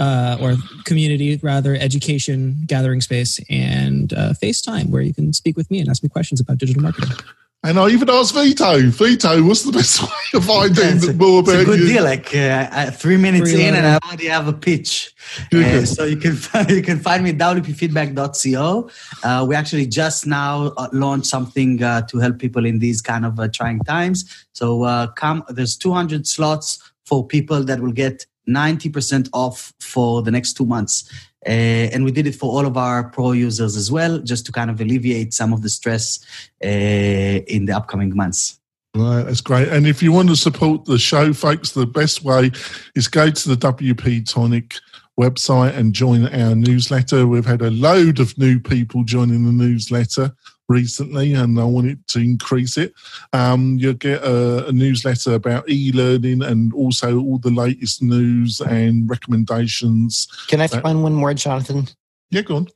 uh, 0.00 0.38
or 0.40 0.56
community 0.84 1.38
rather, 1.42 1.74
education 1.76 2.56
gathering 2.66 3.00
space, 3.00 3.38
and 3.48 4.12
uh, 4.14 4.32
FaceTime 4.42 4.88
where 4.88 5.02
you 5.02 5.14
can 5.14 5.32
speak 5.32 5.56
with 5.56 5.70
me 5.70 5.78
and 5.78 5.88
ask 5.88 6.02
me 6.02 6.08
questions 6.08 6.40
about 6.40 6.58
digital 6.58 6.82
marketing. 6.82 7.14
And 7.62 7.78
I 7.78 7.90
even 7.90 8.08
asked 8.08 8.32
Vito, 8.32 8.80
Vito, 8.88 9.42
what's 9.42 9.64
the 9.64 9.72
best 9.72 10.00
way 10.02 10.08
of 10.32 10.46
finding 10.46 10.96
It's 10.96 11.06
a, 11.06 11.12
more 11.12 11.40
it's 11.40 11.50
a 11.50 11.52
about 11.56 11.66
good 11.66 11.80
you? 11.80 11.88
deal. 11.88 12.04
Like 12.04 12.34
uh, 12.34 12.68
uh, 12.72 12.90
three 12.90 13.18
minutes 13.18 13.52
Three 13.52 13.66
in, 13.66 13.74
and. 13.74 13.86
I 13.86 13.98
already 14.02 14.28
have 14.28 14.48
a 14.48 14.54
pitch. 14.54 15.14
Good. 15.50 15.82
Uh, 15.82 15.84
so 15.84 16.04
you 16.04 16.16
can 16.16 16.36
find, 16.46 16.70
you 16.70 16.80
can 16.80 16.98
find 16.98 17.22
me 17.22 17.30
at 17.30 17.36
wpfeedback.co. 17.36 18.90
Uh, 19.22 19.44
we 19.46 19.54
actually 19.54 19.86
just 19.86 20.26
now 20.26 20.68
uh, 20.78 20.88
launched 20.92 21.26
something 21.26 21.82
uh, 21.82 22.00
to 22.06 22.18
help 22.18 22.38
people 22.38 22.64
in 22.64 22.78
these 22.78 23.02
kind 23.02 23.26
of 23.26 23.38
uh, 23.38 23.48
trying 23.48 23.80
times. 23.80 24.46
So 24.54 24.84
uh, 24.84 25.08
come, 25.08 25.44
there's 25.50 25.76
200 25.76 26.26
slots 26.26 26.78
for 27.04 27.26
people 27.26 27.62
that 27.64 27.80
will 27.80 27.92
get 27.92 28.24
90% 28.48 29.28
off 29.32 29.72
for 29.80 30.22
the 30.22 30.30
next 30.30 30.54
two 30.54 30.66
months. 30.66 31.10
Uh, 31.46 31.88
and 31.92 32.04
we 32.04 32.10
did 32.10 32.26
it 32.26 32.34
for 32.34 32.50
all 32.52 32.66
of 32.66 32.76
our 32.76 33.04
pro 33.04 33.32
users 33.32 33.76
as 33.76 33.90
well, 33.90 34.18
just 34.18 34.44
to 34.46 34.52
kind 34.52 34.70
of 34.70 34.80
alleviate 34.80 35.32
some 35.32 35.52
of 35.52 35.62
the 35.62 35.70
stress 35.70 36.20
uh, 36.62 36.66
in 36.66 37.64
the 37.64 37.72
upcoming 37.72 38.14
months. 38.14 38.60
Right, 38.94 39.22
that's 39.22 39.40
great. 39.40 39.68
And 39.68 39.86
if 39.86 40.02
you 40.02 40.12
want 40.12 40.28
to 40.28 40.36
support 40.36 40.84
the 40.84 40.98
show, 40.98 41.32
folks, 41.32 41.70
the 41.70 41.86
best 41.86 42.24
way 42.24 42.50
is 42.94 43.08
go 43.08 43.30
to 43.30 43.48
the 43.48 43.72
WP 43.72 44.30
Tonic 44.30 44.74
website 45.18 45.76
and 45.76 45.92
join 45.92 46.26
our 46.26 46.54
newsletter. 46.54 47.26
We've 47.26 47.46
had 47.46 47.62
a 47.62 47.70
load 47.70 48.18
of 48.18 48.36
new 48.36 48.58
people 48.58 49.04
joining 49.04 49.44
the 49.44 49.52
newsletter 49.52 50.32
recently, 50.70 51.34
and 51.34 51.58
I 51.60 51.64
wanted 51.64 52.06
to 52.08 52.20
increase 52.20 52.78
it. 52.78 52.94
Um, 53.32 53.76
you'll 53.78 53.94
get 53.94 54.22
a, 54.22 54.68
a 54.68 54.72
newsletter 54.72 55.34
about 55.34 55.68
e-learning 55.68 56.42
and 56.42 56.72
also 56.72 57.18
all 57.18 57.38
the 57.38 57.50
latest 57.50 58.02
news 58.02 58.60
and 58.60 59.10
recommendations. 59.10 60.28
Can 60.46 60.60
I 60.60 60.68
throw 60.68 60.88
in 60.88 61.02
one 61.02 61.14
more, 61.14 61.34
Jonathan? 61.34 61.88
Yeah, 62.30 62.42
go 62.42 62.56
on. 62.56 62.68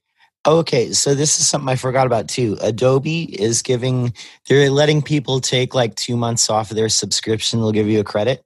Okay, 0.46 0.92
so 0.92 1.14
this 1.14 1.40
is 1.40 1.48
something 1.48 1.70
I 1.70 1.76
forgot 1.76 2.06
about 2.06 2.28
too. 2.28 2.58
Adobe 2.60 3.40
is 3.40 3.62
giving, 3.62 4.12
they're 4.46 4.68
letting 4.68 5.00
people 5.00 5.40
take 5.40 5.74
like 5.74 5.94
two 5.94 6.16
months 6.18 6.50
off 6.50 6.70
of 6.70 6.76
their 6.76 6.90
subscription. 6.90 7.60
They'll 7.60 7.72
give 7.72 7.88
you 7.88 8.00
a 8.00 8.04
credit. 8.04 8.44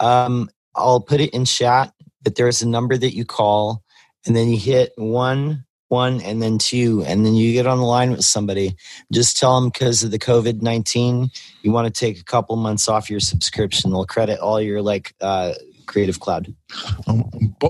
Um, 0.00 0.48
I'll 0.74 1.00
put 1.00 1.20
it 1.20 1.34
in 1.34 1.44
chat, 1.44 1.92
but 2.22 2.36
there's 2.36 2.62
a 2.62 2.68
number 2.68 2.96
that 2.96 3.14
you 3.14 3.26
call, 3.26 3.82
and 4.24 4.34
then 4.34 4.48
you 4.48 4.56
hit 4.56 4.92
one, 4.96 5.64
one, 5.88 6.20
and 6.22 6.40
then 6.42 6.58
two, 6.58 7.02
and 7.06 7.24
then 7.24 7.34
you 7.34 7.52
get 7.52 7.66
on 7.66 7.78
the 7.78 7.84
line 7.84 8.10
with 8.10 8.24
somebody. 8.24 8.76
Just 9.12 9.36
tell 9.36 9.60
them 9.60 9.70
because 9.70 10.02
of 10.02 10.10
the 10.10 10.18
COVID 10.18 10.62
19, 10.62 11.30
you 11.62 11.72
want 11.72 11.92
to 11.92 11.98
take 11.98 12.20
a 12.20 12.24
couple 12.24 12.56
months 12.56 12.88
off 12.88 13.10
your 13.10 13.20
subscription. 13.20 13.90
They'll 13.90 14.06
credit 14.06 14.38
all 14.40 14.60
your 14.60 14.82
like 14.82 15.14
uh, 15.20 15.54
Creative 15.88 16.20
Cloud. 16.20 16.54
I'm, 17.08 17.24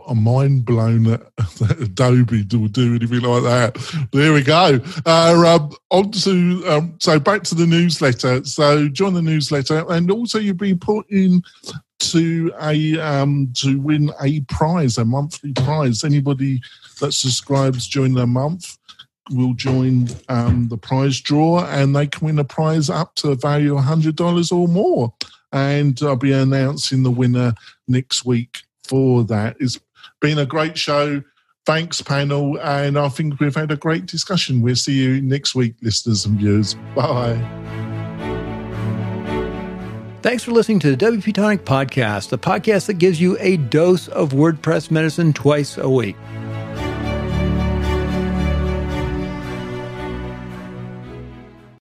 I'm 0.06 0.22
mind 0.22 0.66
blown 0.66 1.04
that, 1.04 1.34
that 1.36 1.80
Adobe 1.80 2.44
will 2.52 2.68
do 2.68 2.96
anything 2.96 3.20
like 3.20 3.44
that. 3.44 4.08
There 4.12 4.34
we 4.34 4.42
go. 4.42 4.80
Uh, 5.06 5.44
um, 5.46 5.70
on 5.90 6.10
to 6.10 6.64
um, 6.66 6.94
so 6.98 7.18
back 7.18 7.44
to 7.44 7.54
the 7.54 7.66
newsletter. 7.66 8.44
So 8.44 8.88
join 8.88 9.14
the 9.14 9.22
newsletter, 9.22 9.86
and 9.88 10.10
also 10.10 10.38
you'll 10.38 10.56
be 10.56 10.74
put 10.74 11.08
in 11.10 11.42
to 12.00 12.52
a 12.60 12.98
um, 12.98 13.52
to 13.54 13.80
win 13.80 14.10
a 14.20 14.40
prize, 14.42 14.98
a 14.98 15.04
monthly 15.04 15.52
prize. 15.54 16.04
Anybody 16.04 16.60
that 17.00 17.12
subscribes 17.12 17.88
during 17.88 18.14
the 18.14 18.26
month 18.26 18.78
will 19.30 19.54
join 19.54 20.08
um, 20.28 20.68
the 20.68 20.78
prize 20.78 21.20
draw, 21.20 21.64
and 21.66 21.94
they 21.94 22.06
can 22.06 22.26
win 22.26 22.38
a 22.38 22.44
prize 22.44 22.90
up 22.90 23.14
to 23.16 23.30
a 23.30 23.34
value 23.34 23.76
of 23.76 23.84
hundred 23.84 24.16
dollars 24.16 24.50
or 24.52 24.68
more. 24.68 25.12
And 25.52 25.98
I'll 26.02 26.16
be 26.16 26.32
announcing 26.32 27.02
the 27.02 27.10
winner 27.10 27.54
next 27.86 28.24
week 28.24 28.58
for 28.86 29.24
that. 29.24 29.56
It's 29.60 29.78
been 30.20 30.38
a 30.38 30.46
great 30.46 30.76
show. 30.76 31.22
Thanks, 31.64 32.00
panel. 32.00 32.58
And 32.60 32.98
I 32.98 33.08
think 33.08 33.40
we've 33.40 33.54
had 33.54 33.70
a 33.70 33.76
great 33.76 34.06
discussion. 34.06 34.62
We'll 34.62 34.76
see 34.76 34.94
you 34.94 35.20
next 35.20 35.54
week, 35.54 35.74
listeners 35.82 36.24
and 36.26 36.38
viewers. 36.38 36.74
Bye. 36.94 37.36
Thanks 40.20 40.42
for 40.42 40.50
listening 40.50 40.80
to 40.80 40.94
the 40.94 41.06
WP 41.06 41.32
Tonic 41.32 41.64
Podcast, 41.64 42.30
the 42.30 42.38
podcast 42.38 42.86
that 42.86 42.94
gives 42.94 43.20
you 43.20 43.36
a 43.38 43.56
dose 43.56 44.08
of 44.08 44.30
WordPress 44.30 44.90
medicine 44.90 45.32
twice 45.32 45.78
a 45.78 45.88
week. 45.88 46.16